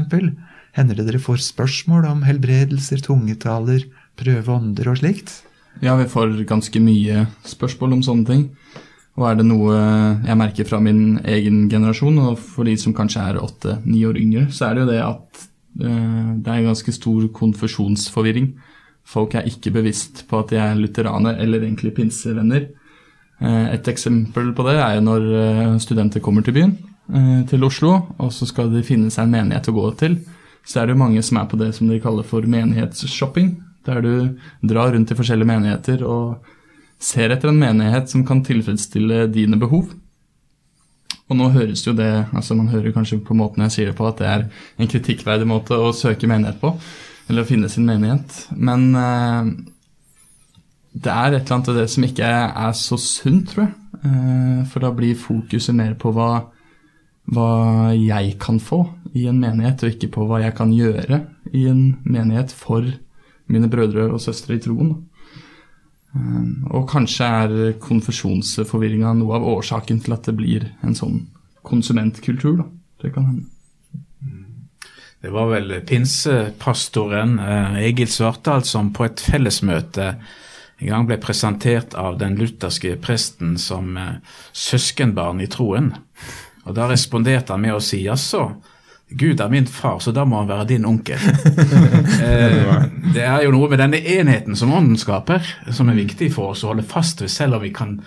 Hender 0.78 0.98
det 0.98 1.08
dere 1.08 1.22
får 1.22 1.42
spørsmål 1.50 2.08
om 2.08 2.22
helbredelser, 2.28 3.02
tungetaler, 3.06 3.88
prøveånder 4.22 4.92
og 4.92 5.02
slikt? 5.02 5.42
Ja, 5.80 5.96
vi 5.98 6.10
får 6.12 6.44
ganske 6.50 6.82
mye 6.84 7.26
spørsmål 7.48 7.98
om 7.98 8.04
sånne 8.06 8.28
ting. 8.28 8.44
Og 9.20 9.26
er 9.28 9.40
det 9.40 9.46
noe 9.48 9.76
jeg 10.26 10.40
merker 10.40 10.68
fra 10.68 10.80
min 10.84 11.20
egen 11.28 11.64
generasjon, 11.72 12.20
og 12.22 12.38
for 12.40 12.68
de 12.68 12.76
som 12.80 12.96
kanskje 12.96 13.24
er 13.24 13.40
åtte-ni 13.42 14.04
år 14.08 14.20
yngre, 14.20 14.46
så 14.52 14.70
er 14.70 14.76
det 14.76 14.84
jo 14.84 14.92
det 14.92 15.00
at 15.04 15.42
uh, 15.84 16.30
det 16.38 16.54
er 16.54 16.68
ganske 16.68 16.94
stor 16.96 17.26
konfusjonsforvirring. 17.36 18.54
Folk 19.08 19.36
er 19.36 19.50
ikke 19.50 19.74
bevisst 19.76 20.26
på 20.30 20.40
at 20.40 20.54
de 20.54 20.62
er 20.62 20.78
lutheraner 20.80 21.42
eller 21.42 21.66
egentlig 21.66 21.96
pinsevenner. 21.98 22.70
Eh, 23.42 23.74
et 23.74 23.88
eksempel 23.90 24.52
på 24.54 24.66
det 24.68 24.78
er 24.78 25.00
jo 25.00 25.06
når 25.08 25.24
eh, 25.40 25.78
studenter 25.82 26.22
kommer 26.22 26.46
til 26.46 26.54
byen, 26.54 26.76
eh, 27.10 27.42
til 27.50 27.64
Oslo, 27.66 27.96
og 28.22 28.30
så 28.34 28.46
skal 28.46 28.70
de 28.74 28.84
finne 28.86 29.10
seg 29.10 29.26
en 29.26 29.34
menighet 29.34 29.72
å 29.72 29.76
gå 29.76 29.88
til. 29.98 30.20
Så 30.62 30.80
er 30.80 30.88
det 30.88 30.96
jo 30.96 31.02
mange 31.02 31.24
som 31.26 31.40
er 31.42 31.48
på 31.50 31.58
det 31.58 31.72
som 31.74 31.90
de 31.90 32.00
kaller 32.02 32.28
for 32.28 32.46
menighetsshopping. 32.46 33.56
Der 33.88 34.02
du 34.02 34.14
drar 34.62 34.94
rundt 34.94 35.12
i 35.12 35.18
forskjellige 35.18 35.50
menigheter 35.50 36.06
og 36.06 36.46
ser 37.02 37.34
etter 37.34 37.50
en 37.50 37.60
menighet 37.60 38.12
som 38.12 38.26
kan 38.28 38.44
tilfredsstille 38.46 39.26
dine 39.34 39.58
behov. 39.62 39.90
Og 41.32 41.38
nå 41.40 41.48
høres 41.56 41.86
jo 41.88 41.94
det 41.96 42.12
altså 42.36 42.58
Man 42.60 42.70
hører 42.70 42.92
kanskje 42.94 43.22
på 43.24 43.34
måten 43.38 43.64
jeg 43.66 43.74
sier 43.74 43.92
det 43.92 43.98
på, 43.98 44.06
at 44.08 44.20
det 44.20 44.28
er 44.28 44.48
en 44.78 44.92
kritikkverdig 44.92 45.48
måte 45.50 45.80
å 45.80 45.94
søke 45.96 46.30
menighet 46.30 46.60
på. 46.62 46.76
Eller 47.30 47.46
å 47.46 47.48
finne 47.48 47.70
sin 47.72 47.88
menighet. 47.88 48.36
Men 48.52 48.92
det 50.92 51.12
er 51.12 51.32
et 51.32 51.46
eller 51.46 51.56
annet 51.56 51.70
av 51.72 51.78
det 51.80 51.88
som 51.92 52.06
ikke 52.06 52.32
er 52.32 52.74
så 52.76 52.98
sunt, 53.00 53.54
tror 53.54 53.64
jeg. 53.66 53.76
Eh, 54.02 54.64
for 54.72 54.84
da 54.84 54.92
blir 54.96 55.20
fokuset 55.20 55.76
mer 55.78 55.94
på 56.00 56.12
hva, 56.16 56.32
hva 57.32 57.52
jeg 57.96 58.36
kan 58.42 58.60
få 58.60 58.84
i 59.16 59.28
en 59.30 59.40
menighet, 59.40 59.84
og 59.84 59.96
ikke 59.96 60.12
på 60.18 60.28
hva 60.28 60.42
jeg 60.44 60.56
kan 60.58 60.74
gjøre 60.76 61.22
i 61.56 61.68
en 61.72 61.84
menighet 62.04 62.52
for 62.56 62.88
mine 63.52 63.70
brødre 63.72 64.10
og 64.12 64.22
søstre 64.22 64.58
i 64.58 64.62
troen. 64.64 64.94
Eh, 66.16 66.44
og 66.76 66.90
kanskje 66.92 67.32
er 67.46 67.80
konfesjonsforvirringa 67.82 69.16
noe 69.20 69.40
av 69.40 69.48
årsaken 69.56 70.04
til 70.04 70.18
at 70.18 70.28
det 70.30 70.36
blir 70.38 70.68
en 70.86 70.98
sånn 70.98 71.26
konsumentkultur. 71.68 72.62
Da. 72.62 72.70
Det 73.02 73.16
kan 73.16 73.28
hende. 73.30 73.50
Det 75.22 75.30
var 75.30 75.52
vel 75.52 75.76
pinsepastoren 75.86 77.36
eh, 77.40 77.82
Egil 77.86 78.10
Svartdal 78.10 78.64
som 78.66 78.90
på 78.94 79.06
et 79.06 79.22
fellesmøte 79.22 80.16
en 80.82 80.90
gang 80.90 81.06
ble 81.06 81.20
presentert 81.22 81.94
av 81.94 82.18
den 82.18 82.40
lutherske 82.40 82.96
presten 83.04 83.54
som 83.62 83.98
eh, 84.02 84.16
søskenbarn 84.58 85.44
i 85.44 85.50
troen. 85.52 85.94
Og 86.66 86.74
Da 86.78 86.88
responderte 86.90 87.54
han 87.54 87.62
med 87.62 87.78
å 87.78 87.84
si 87.84 88.02
jaså, 88.08 88.48
Gud 89.12 89.40
er 89.40 89.50
min 89.52 89.68
far, 89.68 90.00
så 90.00 90.14
da 90.16 90.24
må 90.26 90.40
han 90.40 90.50
være 90.50 90.68
din 90.70 90.86
onkel. 90.88 91.20
eh, 92.28 92.84
det 93.14 93.24
er 93.26 93.44
jo 93.44 93.52
noe 93.52 93.70
med 93.72 93.82
denne 93.82 94.00
enheten 94.00 94.56
som 94.56 94.72
ånden 94.74 95.00
skaper, 95.00 95.44
som 95.76 95.92
er 95.92 96.00
viktig 96.00 96.32
for 96.36 96.54
oss 96.54 96.64
å 96.64 96.72
holde 96.72 96.88
fast 96.88 97.24
ved, 97.24 97.32
selv 97.34 97.60
om 97.60 97.66
vi 97.66 97.74
kan 97.76 97.98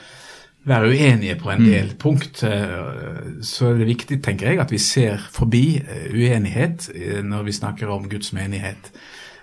være 0.65 0.95
uenige 0.95 1.37
på 1.43 1.51
en 1.53 1.61
mm. 1.61 1.69
del 1.69 1.91
mm. 1.93 1.99
punkt. 2.01 2.41
Eh, 2.49 3.43
så 3.45 3.71
er 3.71 3.83
det 3.83 3.91
viktig, 3.93 4.21
tenker 4.25 4.53
jeg, 4.53 4.63
at 4.65 4.73
vi 4.73 4.81
ser 4.81 5.29
forbi 5.35 5.65
eh, 5.83 6.09
uenighet 6.15 6.89
når 7.25 7.49
vi 7.51 7.59
snakker 7.61 7.93
om 7.93 8.09
Guds 8.09 8.33
menighet. 8.37 8.93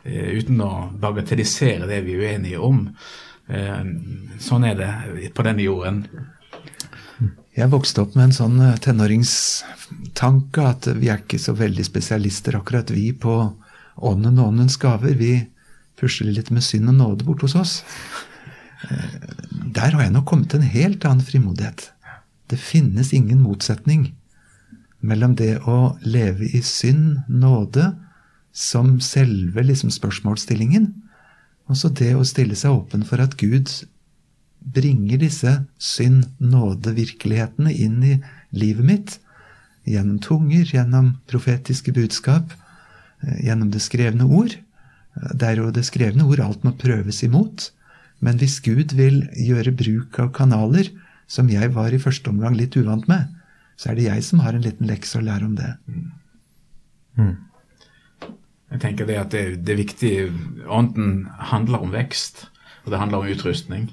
Uten 0.02 0.58
å 0.66 0.90
bagatellisere 0.98 1.86
det 1.86 2.00
vi 2.08 2.16
er 2.18 2.24
uenige 2.26 2.62
om. 2.66 2.88
Sånn 4.42 4.64
er 4.66 4.80
det 4.80 5.28
på 5.38 5.46
denne 5.46 5.62
jorden. 5.62 6.00
Jeg 7.58 7.72
vokste 7.72 8.06
opp 8.06 8.14
med 8.16 8.30
en 8.30 8.36
sånn 8.36 8.60
eh, 8.64 8.78
tenåringstanke 8.84 10.68
at 10.68 10.88
vi 10.98 11.10
er 11.12 11.24
ikke 11.24 11.40
så 11.42 11.56
veldig 11.58 11.84
spesialister, 11.88 12.56
akkurat 12.60 12.94
vi, 12.94 13.10
på 13.12 13.36
ånden 14.02 14.40
og 14.40 14.54
åndens 14.54 14.78
gaver. 14.82 15.18
Vi 15.20 15.34
pusler 16.00 16.32
litt 16.34 16.52
med 16.54 16.64
synd 16.66 16.90
og 16.94 17.00
nåde 17.00 17.28
bort 17.28 17.44
hos 17.46 17.58
oss. 17.60 17.74
Der 19.72 19.94
har 19.94 20.02
jeg 20.02 20.14
nok 20.16 20.26
kommet 20.26 20.50
til 20.50 20.62
en 20.62 20.74
helt 20.74 21.06
annen 21.06 21.26
frimodighet. 21.26 21.92
Det 22.50 22.58
finnes 22.60 23.14
ingen 23.14 23.44
motsetning 23.44 24.10
mellom 25.02 25.36
det 25.38 25.60
å 25.70 25.96
leve 26.04 26.48
i 26.50 26.62
synd, 26.66 27.22
nåde, 27.30 27.92
som 28.52 29.00
selve 29.04 29.64
liksom 29.64 29.94
spørsmålsstillingen. 29.94 30.90
Og 31.72 31.80
så 31.80 31.92
det 31.96 32.14
å 32.18 32.28
stille 32.28 32.58
seg 32.60 32.76
åpen 32.76 33.06
for 33.08 33.24
at 33.24 33.38
Gud 33.40 33.70
bringer 34.62 35.22
disse 35.22 35.54
synd, 35.82 36.30
nåde, 36.40 36.94
virkelighetene 36.98 37.74
inn 37.74 38.00
i 38.06 38.16
livet 38.56 38.86
mitt. 38.86 39.18
Gjennom 39.90 40.20
tunger, 40.22 40.66
gjennom 40.70 41.16
profetiske 41.30 41.94
budskap, 41.96 42.54
eh, 43.24 43.46
gjennom 43.48 43.72
det 43.74 43.82
skrevne 43.82 44.28
ord. 44.30 44.56
Det 45.34 45.44
er 45.48 45.58
jo 45.60 45.72
det 45.72 45.86
skrevne 45.86 46.24
ord 46.24 46.40
alt 46.40 46.64
må 46.64 46.76
prøves 46.78 47.24
imot. 47.24 47.72
Men 48.22 48.38
hvis 48.38 48.60
Gud 48.62 48.94
vil 48.94 49.26
gjøre 49.36 49.74
bruk 49.74 50.20
av 50.20 50.32
kanaler, 50.32 50.92
som 51.28 51.50
jeg 51.50 51.74
var 51.74 51.92
i 51.92 52.00
første 52.02 52.30
omgang 52.30 52.56
litt 52.56 52.76
uvant 52.78 53.08
med, 53.08 53.28
så 53.80 53.92
er 53.92 53.98
det 53.98 54.10
jeg 54.10 54.24
som 54.24 54.44
har 54.44 54.54
en 54.54 54.62
liten 54.62 54.88
lekse 54.88 55.18
å 55.18 55.26
lære 55.26 55.48
om 55.48 55.56
det. 55.58 55.72
Jeg 58.72 58.80
tenker 58.84 59.08
det 59.08 59.18
at 59.20 59.34
det, 59.34 59.46
det 59.68 59.78
viktig 59.80 60.14
Ånden 60.72 61.26
handler 61.52 61.84
om 61.84 61.92
vekst, 61.92 62.46
og 62.86 62.94
det 62.94 63.02
handler 63.02 63.24
om 63.24 63.32
utrustning. 63.32 63.90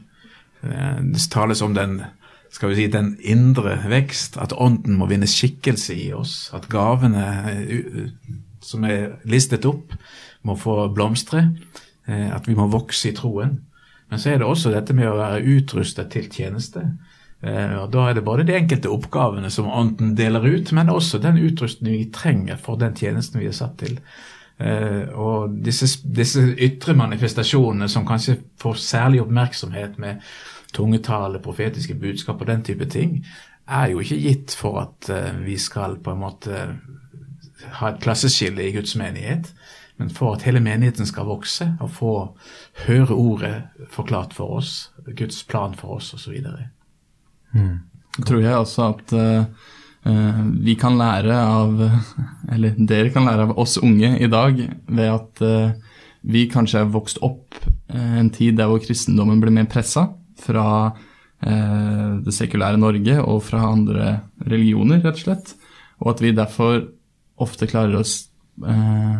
Eh, 0.64 1.02
Det 1.02 1.30
tales 1.30 1.62
om 1.62 1.74
den 1.74 2.02
skal 2.50 2.70
vi 2.70 2.74
si, 2.76 2.86
den 2.86 3.16
indre 3.20 3.76
vekst, 3.88 4.38
at 4.40 4.52
ånden 4.56 4.96
må 4.96 5.06
vinne 5.06 5.26
skikkelse 5.28 5.94
i 5.94 6.12
oss. 6.12 6.50
At 6.54 6.68
gavene 6.68 7.26
eh, 7.52 8.08
som 8.60 8.84
er 8.84 9.18
listet 9.24 9.66
opp, 9.68 9.92
må 10.42 10.56
få 10.56 10.88
blomstre. 10.94 11.50
eh, 12.08 12.34
At 12.34 12.48
vi 12.48 12.54
må 12.54 12.68
vokse 12.68 13.10
i 13.10 13.12
troen. 13.14 13.60
Men 14.10 14.18
så 14.18 14.30
er 14.32 14.38
det 14.38 14.46
også 14.46 14.72
dette 14.72 14.94
med 14.94 15.08
å 15.08 15.18
være 15.18 15.44
utrustet 15.44 16.10
til 16.10 16.28
tjeneste. 16.32 16.86
Og 17.42 17.92
Da 17.92 18.08
er 18.08 18.14
det 18.14 18.24
både 18.24 18.46
de 18.46 18.56
enkelte 18.56 18.88
oppgavene 18.90 19.50
som 19.50 19.68
ånden 19.70 20.16
deler 20.16 20.40
ut, 20.42 20.72
men 20.72 20.88
også 20.88 21.20
den 21.22 21.36
utrustning 21.36 21.92
vi 21.92 22.10
trenger 22.10 22.56
for 22.56 22.76
den 22.76 22.94
tjenesten 22.94 23.38
vi 23.38 23.46
er 23.46 23.52
satt 23.52 23.76
til. 23.78 24.00
Eh, 24.58 25.08
og 25.14 25.54
disse, 25.64 25.86
disse 26.02 26.42
ytre 26.58 26.94
manifestasjonene 26.98 27.88
som 27.90 28.06
kanskje 28.06 28.40
får 28.58 28.80
særlig 28.82 29.22
oppmerksomhet 29.22 29.98
med 30.02 30.24
tungetale, 30.74 31.38
profetiske 31.42 31.94
budskap 31.94 32.40
og 32.40 32.50
den 32.50 32.64
type 32.66 32.88
ting, 32.90 33.20
er 33.68 33.92
jo 33.92 34.02
ikke 34.02 34.18
gitt 34.18 34.56
for 34.58 34.80
at 34.82 35.10
eh, 35.12 35.38
vi 35.44 35.58
skal 35.62 35.98
på 36.02 36.14
en 36.14 36.22
måte 36.24 36.64
ha 37.78 37.92
et 37.92 38.02
klasseskille 38.02 38.66
i 38.66 38.74
Guds 38.74 38.96
menighet, 38.98 39.52
men 39.98 40.10
for 40.14 40.34
at 40.34 40.44
hele 40.46 40.62
menigheten 40.62 41.06
skal 41.06 41.26
vokse 41.26 41.72
og 41.80 41.90
få 41.90 42.12
høre 42.86 43.14
ordet 43.14 43.54
forklart 43.90 44.34
for 44.34 44.58
oss, 44.58 44.92
Guds 45.16 45.42
plan 45.44 45.74
for 45.74 45.98
oss 45.98 46.12
osv. 46.14 46.38
Så 48.14 48.22
tror 48.26 48.40
jeg 48.42 48.54
også 48.56 48.86
at 48.92 49.12
eh, 49.14 49.44
vi 50.04 50.74
kan 50.78 50.94
lære 50.96 51.34
av 51.36 51.80
Eller 52.54 52.76
dere 52.78 53.10
kan 53.12 53.26
lære 53.26 53.48
av 53.48 53.58
oss 53.60 53.76
unge 53.82 54.14
i 54.22 54.28
dag 54.30 54.60
ved 54.86 55.10
at 55.10 55.42
eh, 55.44 55.72
vi 56.28 56.46
kanskje 56.50 56.82
er 56.82 56.92
vokst 56.92 57.20
opp 57.24 57.58
eh, 57.92 58.18
en 58.20 58.30
tid 58.34 58.58
der 58.58 58.70
hvor 58.70 58.80
kristendommen 58.82 59.40
ble 59.42 59.52
mer 59.54 59.68
pressa 59.70 60.06
fra 60.38 60.66
eh, 61.44 62.18
det 62.24 62.34
sekulære 62.34 62.80
Norge 62.80 63.18
og 63.22 63.42
fra 63.46 63.62
andre 63.68 64.14
religioner, 64.42 65.02
rett 65.04 65.20
og 65.20 65.24
slett. 65.26 65.52
Og 66.02 66.14
at 66.14 66.22
vi 66.24 66.34
derfor 66.36 66.80
ofte 67.42 67.68
klarer 67.70 67.98
å 67.98 68.04
eh, 68.04 69.18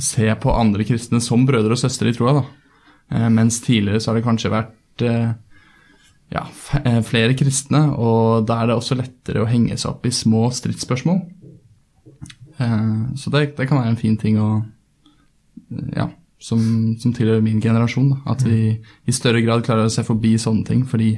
se 0.00 0.28
på 0.40 0.54
andre 0.54 0.86
kristne 0.88 1.20
som 1.22 1.44
brødre 1.46 1.76
og 1.76 1.80
søstre 1.80 2.10
i 2.10 2.16
troa. 2.16 2.40
da. 2.40 2.44
Eh, 3.14 3.28
mens 3.30 3.60
tidligere 3.64 4.00
så 4.00 4.10
har 4.10 4.20
det 4.20 4.26
kanskje 4.26 4.54
vært 4.54 5.04
eh, 5.06 5.34
ja, 6.32 6.46
eh, 6.80 7.00
flere 7.06 7.36
kristne, 7.38 7.86
og 7.96 8.46
da 8.48 8.62
er 8.62 8.70
det 8.70 8.76
også 8.78 8.96
lettere 8.98 9.42
å 9.44 9.48
henge 9.48 9.76
seg 9.76 9.90
opp 9.92 10.06
i 10.06 10.14
små 10.14 10.48
stridsspørsmål. 10.54 11.20
Eh, 12.58 12.92
Så 13.16 13.30
det, 13.30 13.56
det 13.56 13.68
kan 13.68 13.78
være 13.78 13.94
en 13.94 14.00
fin 14.00 14.16
ting 14.16 14.38
å 14.40 14.64
ja, 15.96 16.08
som, 16.40 16.60
som 17.00 17.12
tilhører 17.14 17.42
min 17.44 17.60
generasjon. 17.62 18.10
Da. 18.10 18.18
At 18.34 18.44
vi 18.46 18.76
i 18.80 19.14
større 19.14 19.42
grad 19.44 19.64
klarer 19.66 19.88
å 19.88 19.92
se 19.92 20.04
forbi 20.06 20.36
sånne 20.40 20.66
ting, 20.68 20.84
fordi 20.86 21.16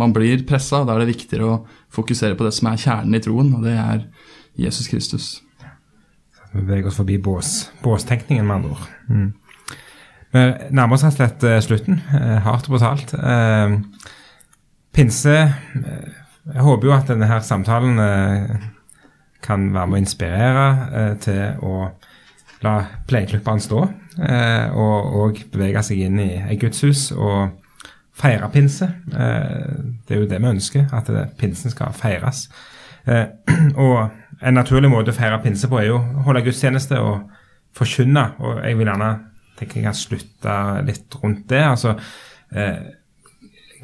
man 0.00 0.14
blir 0.16 0.44
pressa. 0.48 0.84
Da 0.86 0.94
er 0.94 1.04
det 1.04 1.12
viktigere 1.12 1.48
å 1.48 1.60
fokusere 1.92 2.38
på 2.38 2.46
det 2.46 2.54
som 2.56 2.70
er 2.70 2.80
kjernen 2.80 3.18
i 3.18 3.22
troen, 3.22 3.52
og 3.58 3.66
det 3.66 3.76
er 3.76 4.06
Jesus 4.58 4.88
Kristus. 4.88 5.34
Vi 6.52 6.60
beveger 6.60 6.90
oss 6.90 6.98
forbi 7.00 7.16
bås, 7.22 7.52
båstenkningen, 7.84 8.46
med 8.46 8.56
andre 8.56 8.74
ord. 8.74 8.88
Mm. 9.08 9.30
Vi 10.32 10.42
nærmer 10.72 10.96
oss 10.96 11.04
rett 11.04 11.14
og 11.14 11.20
slett 11.20 11.46
eh, 11.48 11.60
slutten, 11.64 12.00
eh, 12.16 12.38
hardt 12.44 12.68
og 12.68 12.76
brutalt. 12.76 13.14
Pinse 14.92 15.32
eh, 15.32 16.12
Jeg 16.52 16.64
håper 16.66 16.88
jo 16.88 16.94
at 16.94 17.08
denne 17.08 17.28
her 17.30 17.42
samtalen 17.46 18.00
eh, 18.02 18.68
kan 19.42 19.70
være 19.74 19.88
med 19.88 19.98
å 19.98 20.02
inspirere 20.02 20.66
eh, 20.92 21.12
til 21.22 21.64
å 21.64 21.76
la 22.62 22.76
pleieklipperen 23.10 23.58
stå, 23.58 23.78
og, 24.78 25.06
og 25.18 25.38
bevege 25.50 25.80
seg 25.82 26.04
inn 26.04 26.20
i 26.22 26.28
et 26.38 26.60
gudshus 26.62 27.08
og 27.10 27.56
feire 28.14 28.46
pinse. 28.54 28.86
Det 29.10 30.14
er 30.14 30.20
jo 30.20 30.28
det 30.30 30.38
vi 30.38 30.46
ønsker, 30.52 30.84
at 30.94 31.10
pinsen 31.40 31.74
skal 31.74 31.90
feires. 31.98 32.44
Og 33.82 33.96
en 33.98 34.54
naturlig 34.54 34.92
måte 34.94 35.10
å 35.10 35.16
feire 35.16 35.40
pinse 35.42 35.66
på 35.66 35.80
er 35.80 35.88
jo 35.88 35.98
å 35.98 36.22
holde 36.28 36.44
gudstjeneste 36.46 37.02
og 37.02 37.34
forkynne. 37.74 38.28
Og 38.38 38.62
jeg 38.62 38.78
vil 38.78 38.92
gjerne 38.92 39.10
tenke 39.58 39.80
jeg 39.80 39.88
kan 39.88 39.98
slutte 40.04 40.56
litt 40.86 41.18
rundt 41.18 41.48
det. 41.50 41.64
Altså, 41.66 41.96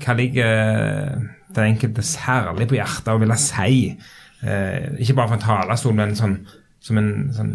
hva 0.04 0.14
ligger 0.18 1.18
den 1.54 1.64
enkelte 1.72 2.04
særlig 2.06 2.68
på 2.70 2.78
hjertet 2.78 3.12
å 3.12 3.20
ville 3.20 3.36
si? 3.40 3.92
Eh, 4.42 4.98
ikke 5.02 5.16
bare 5.18 5.32
fra 5.32 5.38
en 5.38 5.44
talerstol, 5.44 5.96
men 5.98 6.16
sånn, 6.18 6.38
som 6.84 7.00
en 7.00 7.12
sånn 7.34 7.54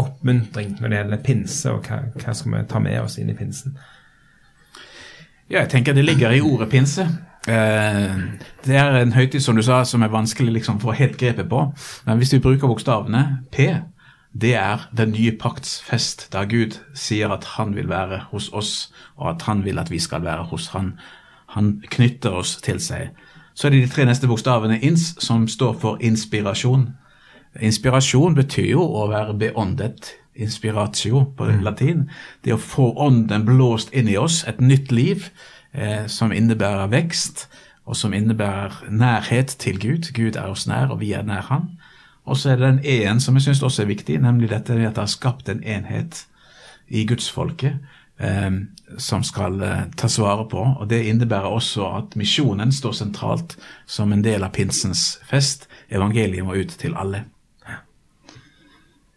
oppmuntring 0.00 0.76
når 0.78 0.88
det 0.88 1.00
gjelder 1.00 1.24
pinse, 1.24 1.72
og 1.72 1.88
hva, 1.88 2.02
hva 2.16 2.36
skal 2.36 2.54
vi 2.54 2.62
ta 2.70 2.80
med 2.82 3.00
oss 3.02 3.18
inn 3.20 3.32
i 3.32 3.36
pinsen? 3.36 3.76
Ja, 5.50 5.64
jeg 5.64 5.72
tenker 5.72 5.96
det 5.96 6.06
ligger 6.06 6.32
i 6.32 6.42
ordet 6.46 6.70
pinse. 6.70 7.08
Eh, 7.50 8.18
det 8.66 8.76
er 8.76 9.00
en 9.00 9.16
høytid 9.16 9.42
som 9.42 9.56
du 9.58 9.64
sa, 9.66 9.82
som 9.84 10.04
er 10.06 10.12
vanskelig 10.12 10.60
liksom 10.60 10.78
å 10.78 10.84
få 10.84 10.94
helt 10.98 11.18
grepet 11.18 11.48
på. 11.50 11.64
Men 12.06 12.20
hvis 12.20 12.36
vi 12.36 12.42
bruker 12.44 12.70
bokstavene 12.70 13.24
P, 13.52 13.66
det 14.32 14.54
er 14.54 14.88
den 14.96 15.10
nye 15.10 15.32
pakts 15.32 15.80
fest, 15.82 16.28
der 16.32 16.46
Gud 16.46 16.78
sier 16.94 17.32
at 17.34 17.44
han 17.56 17.74
vil 17.74 17.88
være 17.88 18.20
hos 18.30 18.48
oss, 18.52 18.92
og 19.16 19.30
at 19.34 19.42
han 19.42 19.64
vil 19.64 19.78
at 19.78 19.90
vi 19.90 19.98
skal 19.98 20.22
være 20.22 20.44
hos 20.52 20.68
han. 20.68 20.92
Han 21.56 21.82
knytter 21.90 22.30
oss 22.38 22.56
til 22.62 22.78
seg. 22.80 23.10
Så 23.54 23.66
er 23.66 23.74
det 23.74 23.82
de 23.82 23.90
tre 23.90 24.06
neste 24.06 24.30
bokstavene 24.30 24.78
ins, 24.80 25.16
som 25.18 25.48
står 25.48 25.74
for 25.82 25.98
inspirasjon. 26.00 26.92
Inspirasjon 27.60 28.38
betyr 28.38 28.70
jo 28.70 28.84
å 28.84 29.08
være 29.10 29.34
beåndet. 29.34 30.14
Inspiratio 30.40 31.24
på 31.36 31.48
latin. 31.60 32.06
Det 32.44 32.54
å 32.54 32.62
få 32.62 32.92
ånden 33.02 33.44
blåst 33.44 33.90
inn 33.92 34.08
i 34.08 34.16
oss, 34.16 34.44
et 34.46 34.60
nytt 34.62 34.94
liv 34.94 35.26
eh, 35.74 36.06
som 36.06 36.32
innebærer 36.32 36.86
vekst, 36.94 37.48
og 37.84 37.98
som 37.98 38.14
innebærer 38.14 38.86
nærhet 38.94 39.56
til 39.58 39.80
Gud. 39.82 40.12
Gud 40.14 40.38
er 40.38 40.54
oss 40.54 40.68
nær, 40.70 40.94
og 40.94 41.00
vi 41.02 41.12
er 41.12 41.26
nær 41.26 41.50
Han. 41.50 41.72
Og 42.28 42.36
så 42.36 42.52
er 42.52 42.60
det 42.60 42.68
den 42.68 42.84
en 42.84 43.20
som 43.22 43.36
jeg 43.38 43.48
syns 43.48 43.62
også 43.62 43.84
er 43.84 43.90
viktig, 43.90 44.18
nemlig 44.22 44.50
dette 44.50 44.76
med 44.76 44.90
at 44.90 44.98
det 44.98 45.06
har 45.06 45.14
skapt 45.14 45.48
en 45.48 45.62
enhet 45.64 46.24
i 46.90 47.04
gudsfolket 47.08 47.78
eh, 48.20 48.50
som 48.98 49.24
skal 49.26 49.60
eh, 49.64 49.82
tas 49.96 50.18
vare 50.20 50.46
på. 50.50 50.62
Og 50.78 50.88
Det 50.90 51.02
innebærer 51.08 51.48
også 51.48 51.88
at 51.96 52.16
misjonen 52.20 52.72
står 52.72 52.96
sentralt 53.00 53.56
som 53.86 54.12
en 54.12 54.24
del 54.24 54.44
av 54.44 54.54
pinsens 54.54 55.18
fest. 55.26 55.68
Evangeliet 55.90 56.44
må 56.44 56.58
ut 56.60 56.76
til 56.78 56.96
alle. 56.98 57.24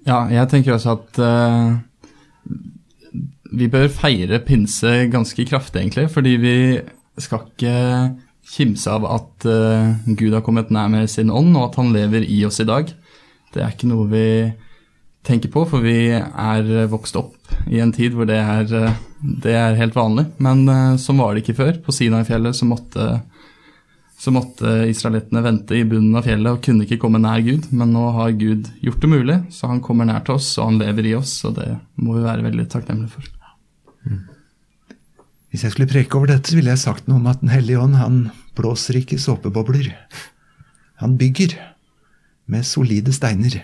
Ja, 0.04 0.26
jeg 0.28 0.50
tenker 0.52 0.76
også 0.76 0.98
at 0.98 1.20
eh, 1.24 1.76
vi 3.54 3.70
bør 3.72 3.88
feire 3.94 4.42
pinse 4.44 4.92
ganske 5.12 5.46
kraftig, 5.48 5.80
egentlig. 5.80 6.10
Fordi 6.12 6.36
vi 6.42 6.56
skal 7.22 7.46
ikke 7.48 7.76
kimse 8.54 8.92
av 8.92 9.08
at 9.10 9.48
eh, 9.50 9.94
Gud 10.14 10.34
har 10.36 10.44
kommet 10.46 10.72
nær 10.74 10.92
med 10.94 11.10
sin 11.12 11.32
ånd, 11.34 11.56
og 11.58 11.72
at 11.72 11.80
han 11.82 11.94
lever 11.96 12.26
i 12.28 12.44
oss 12.48 12.62
i 12.62 12.68
dag. 12.70 12.92
Det 13.54 13.64
er 13.64 13.74
ikke 13.74 13.90
noe 13.90 14.10
vi 14.12 14.28
tenker 15.24 15.52
på, 15.52 15.66
for 15.70 15.84
vi 15.86 16.12
er 16.14 16.72
vokst 16.92 17.16
opp 17.16 17.54
i 17.72 17.80
en 17.80 17.94
tid 17.96 18.16
hvor 18.16 18.28
det 18.30 18.40
er, 18.40 18.74
eh, 18.78 18.98
det 19.46 19.56
er 19.58 19.80
helt 19.80 19.98
vanlig. 19.98 20.28
Men 20.44 20.66
eh, 20.70 20.98
sånn 21.02 21.22
var 21.22 21.34
det 21.34 21.46
ikke 21.46 21.60
før. 21.62 21.78
På 21.86 21.96
Sinai-fjellet 21.96 22.60
så 22.60 22.70
måtte 22.70 23.14
så 24.24 24.32
måtte 24.32 24.86
israelittene 24.88 25.42
vente 25.44 25.76
i 25.76 25.84
bunnen 25.84 26.16
av 26.16 26.24
fjellet 26.24 26.56
og 26.56 26.62
kunne 26.64 26.86
ikke 26.86 27.02
komme 27.02 27.20
nær 27.20 27.42
Gud. 27.44 27.66
Men 27.76 27.92
nå 27.92 28.06
har 28.16 28.38
Gud 28.40 28.70
gjort 28.80 29.02
det 29.04 29.10
mulig, 29.12 29.36
så 29.52 29.68
han 29.68 29.82
kommer 29.84 30.08
nær 30.08 30.24
til 30.24 30.38
oss, 30.38 30.54
og 30.62 30.70
han 30.70 30.80
lever 30.80 31.10
i 31.10 31.18
oss. 31.18 31.34
Og 31.50 31.58
det 31.58 31.74
må 32.00 32.16
vi 32.16 32.24
være 32.24 32.46
veldig 32.46 32.70
takknemlige 32.72 33.18
for. 33.18 33.34
Hvis 35.54 35.64
jeg 35.68 35.76
skulle 35.76 35.90
preke 35.92 36.18
over 36.18 36.32
dette, 36.34 36.50
så 36.50 36.58
ville 36.58 36.74
jeg 36.74 36.82
sagt 36.82 37.06
noe 37.08 37.20
om 37.22 37.28
at 37.30 37.44
Den 37.44 37.52
hellige 37.54 37.78
ånd 37.80 37.94
han 38.00 38.16
blåser 38.58 38.98
ikke 38.98 39.20
såpebobler. 39.22 39.92
Han 41.04 41.14
bygger 41.20 41.54
med 42.50 42.66
solide 42.66 43.14
steiner. 43.14 43.60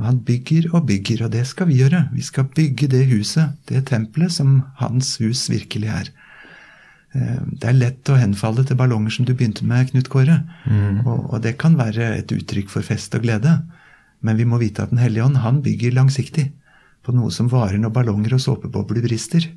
Og 0.00 0.06
han 0.08 0.22
bygger 0.24 0.70
og 0.72 0.86
bygger, 0.88 1.26
og 1.26 1.32
det 1.34 1.42
skal 1.50 1.68
vi 1.68 1.76
gjøre. 1.82 2.06
Vi 2.14 2.24
skal 2.24 2.48
bygge 2.56 2.88
det 2.88 3.02
huset, 3.10 3.52
det 3.68 3.84
tempelet, 3.90 4.32
som 4.32 4.62
hans 4.80 5.18
hus 5.20 5.44
virkelig 5.52 5.88
er. 5.92 6.08
Eh, 7.14 7.40
Det 7.60 7.68
er 7.68 7.76
lett 7.76 8.08
å 8.08 8.16
henfalle 8.16 8.64
til 8.64 8.76
ballonger 8.80 9.10
som 9.12 9.26
du 9.28 9.34
begynte 9.34 9.64
med, 9.66 9.90
Knut 9.90 10.08
Kåre. 10.08 10.40
Og, 11.04 11.34
og 11.34 11.42
det 11.42 11.58
kan 11.58 11.76
være 11.76 12.14
et 12.16 12.32
uttrykk 12.32 12.70
for 12.72 12.82
fest 12.82 13.14
og 13.14 13.22
glede. 13.28 13.58
Men 14.22 14.36
vi 14.40 14.44
må 14.44 14.56
vite 14.58 14.82
at 14.82 14.90
Den 14.90 14.98
hellige 15.04 15.24
ånd 15.24 15.36
han 15.44 15.60
bygger 15.62 15.92
langsiktig 15.92 16.50
på 17.04 17.12
noe 17.12 17.30
som 17.30 17.48
varer 17.48 17.78
når 17.78 17.92
ballonger 17.92 18.34
og 18.34 18.40
såpebobler 18.40 19.02
brister. 19.04 19.50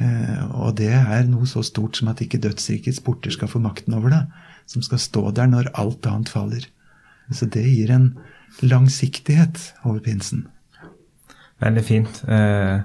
Eh, 0.00 0.44
og 0.56 0.76
det 0.80 0.92
er 0.96 1.26
noe 1.28 1.48
så 1.48 1.62
stort 1.66 1.98
som 1.98 2.08
at 2.12 2.22
ikke 2.24 2.40
dødsrikets 2.40 3.02
porter 3.04 3.34
skal 3.34 3.50
få 3.52 3.60
makten 3.62 3.94
over 3.98 4.14
det. 4.14 4.22
Som 4.70 4.82
skal 4.86 5.02
stå 5.02 5.26
der 5.36 5.50
når 5.50 5.72
alt 5.80 6.06
annet 6.08 6.32
faller. 6.32 6.66
Så 7.30 7.46
det 7.46 7.62
gir 7.66 7.92
en 7.94 8.10
langsiktighet 8.62 9.60
over 9.84 10.00
pinsen. 10.04 10.46
Veldig 11.60 11.84
fint. 11.84 12.22
Eh, 12.28 12.80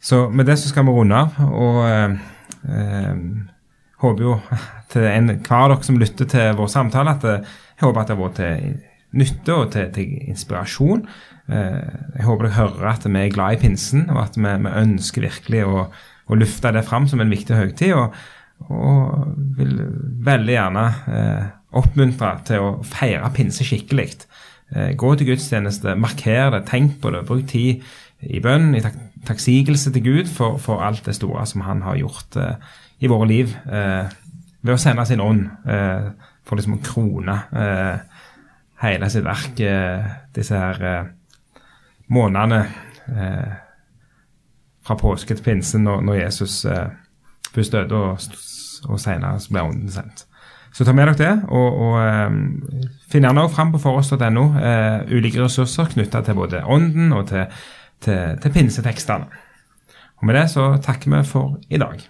Så 0.00 0.30
med 0.32 0.46
det 0.48 0.56
så 0.58 0.70
skal 0.70 0.86
vi 0.88 0.92
runde 0.96 1.14
av. 1.14 1.34
Og 1.52 1.84
eh, 1.84 3.24
håper 4.00 4.22
jo 4.24 4.38
til 4.90 5.04
enhver 5.04 5.58
av 5.58 5.74
dere 5.74 5.84
som 5.84 5.98
lytter 6.00 6.24
til 6.24 6.54
vår 6.56 6.70
samtale, 6.72 7.12
at 7.18 7.26
jeg 7.26 7.84
håper 7.84 8.00
at 8.00 8.08
det 8.08 8.16
har 8.16 8.22
vært 8.22 8.38
til 8.40 8.78
nytte 9.20 9.54
og 9.54 9.72
til, 9.74 9.90
til 9.92 10.14
inspirasjon. 10.30 11.04
Jeg 11.50 12.24
håper 12.24 12.46
dere 12.46 12.56
hører 12.56 12.88
at 12.94 13.04
vi 13.04 13.20
er 13.20 13.32
glad 13.34 13.58
i 13.58 13.60
pinsen, 13.60 14.08
og 14.10 14.22
at 14.22 14.38
vi, 14.38 14.48
vi 14.64 14.72
ønsker 14.82 15.26
virkelig 15.26 15.62
å, 15.66 15.84
å 16.30 16.38
løfte 16.38 16.72
det 16.74 16.84
fram 16.86 17.08
som 17.10 17.22
en 17.22 17.32
viktig 17.32 17.56
høytid. 17.56 17.94
Og, 17.98 18.14
og 18.70 19.30
vil 19.58 19.76
veldig 20.26 20.54
gjerne 20.54 20.86
eh, 21.10 21.48
oppmuntre 21.80 22.34
til 22.48 22.66
å 22.66 22.74
feire 22.86 23.30
pinse 23.34 23.66
skikkelig. 23.66 24.10
Eh, 24.74 24.92
gå 24.98 25.14
til 25.16 25.32
gudstjeneste, 25.32 25.96
marker 25.98 26.52
det, 26.54 26.64
tenk 26.70 26.98
på 27.02 27.12
det, 27.14 27.24
bruk 27.28 27.46
tid 27.50 27.82
i 28.20 28.42
bønn, 28.42 28.74
i 28.76 28.84
tak 28.84 28.98
takksigelse 29.26 29.90
til 29.92 30.04
Gud 30.04 30.30
for, 30.32 30.56
for, 30.56 30.80
alt 30.80 31.04
det 31.04 31.12
store 31.18 31.42
som 31.46 31.60
han 31.66 31.82
har 31.84 31.98
gjort 32.00 32.36
eh, 32.40 32.54
i 33.04 33.08
våre 33.10 33.28
liv. 33.28 33.52
Eh, 33.68 34.12
ved 34.60 34.74
å 34.74 34.80
sende 34.80 35.06
sin 35.08 35.20
ånd 35.24 35.46
eh, 35.68 36.10
for 36.44 36.56
liksom 36.56 36.78
å 36.78 36.82
krone 36.84 37.36
eh, 37.52 38.22
hele 38.80 39.10
sitt 39.12 39.26
verk 39.26 39.60
disse 40.32 40.56
her 40.56 41.10
månedene 42.08 42.60
fra 44.86 44.96
påske 44.96 45.34
til 45.34 45.44
pinse, 45.44 45.78
når, 45.78 46.00
når 46.06 46.14
Jesus 46.22 46.66
først 47.54 47.72
døde 47.72 47.96
og, 47.96 48.18
og 48.88 49.00
senere 49.00 49.40
ble 49.50 49.62
ånden 49.62 49.92
sendt. 49.92 50.24
Så 50.72 50.86
ta 50.86 50.94
med 50.94 51.08
dere 51.10 51.18
det, 51.18 51.32
og, 51.50 51.80
og 51.82 51.96
um, 52.30 52.38
finn 53.10 53.26
gjerne 53.26 53.42
også 53.42 53.56
fram 53.56 53.72
på 53.74 53.80
foross.no 53.82 54.44
uh, 54.54 55.10
ulike 55.10 55.42
ressurser 55.42 55.90
knytta 55.90 56.22
til 56.24 56.38
både 56.38 56.62
ånden 56.64 57.12
og 57.12 57.26
til 57.32 57.50
til, 58.04 58.38
til 58.42 58.52
pinsetekstene. 58.52 59.26
Og 60.20 60.26
Med 60.26 60.34
det 60.34 60.50
så 60.50 60.76
takker 60.82 61.10
vi 61.10 61.24
for 61.24 61.58
i 61.70 61.78
dag. 61.78 62.00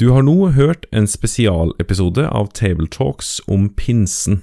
Du 0.00 0.12
har 0.12 0.22
nå 0.22 0.50
hørt 0.50 0.86
en 0.92 1.06
spesialepisode 1.06 2.26
av 2.26 2.50
Tabletalks 2.54 3.40
om 3.48 3.68
pinsen. 3.70 4.42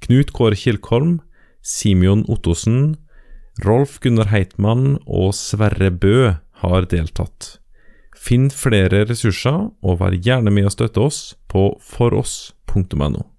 Knut 0.00 0.32
Kåre 0.32 0.56
Kilkholm, 0.56 1.20
Simeon 1.62 2.24
Ottosen, 2.28 2.96
Rolf 3.60 3.98
Gunnar 4.00 4.30
Heitmann 4.30 4.94
og 5.04 5.34
Sverre 5.36 5.90
Bø 5.92 6.32
har 6.62 6.86
deltatt. 6.88 7.58
Finn 8.16 8.48
flere 8.52 9.02
ressurser, 9.08 9.68
og 9.80 10.00
vær 10.00 10.16
gjerne 10.16 10.52
med 10.52 10.68
å 10.68 10.72
støtte 10.72 11.02
oss 11.04 11.20
på 11.50 11.70
foross.no. 11.84 13.29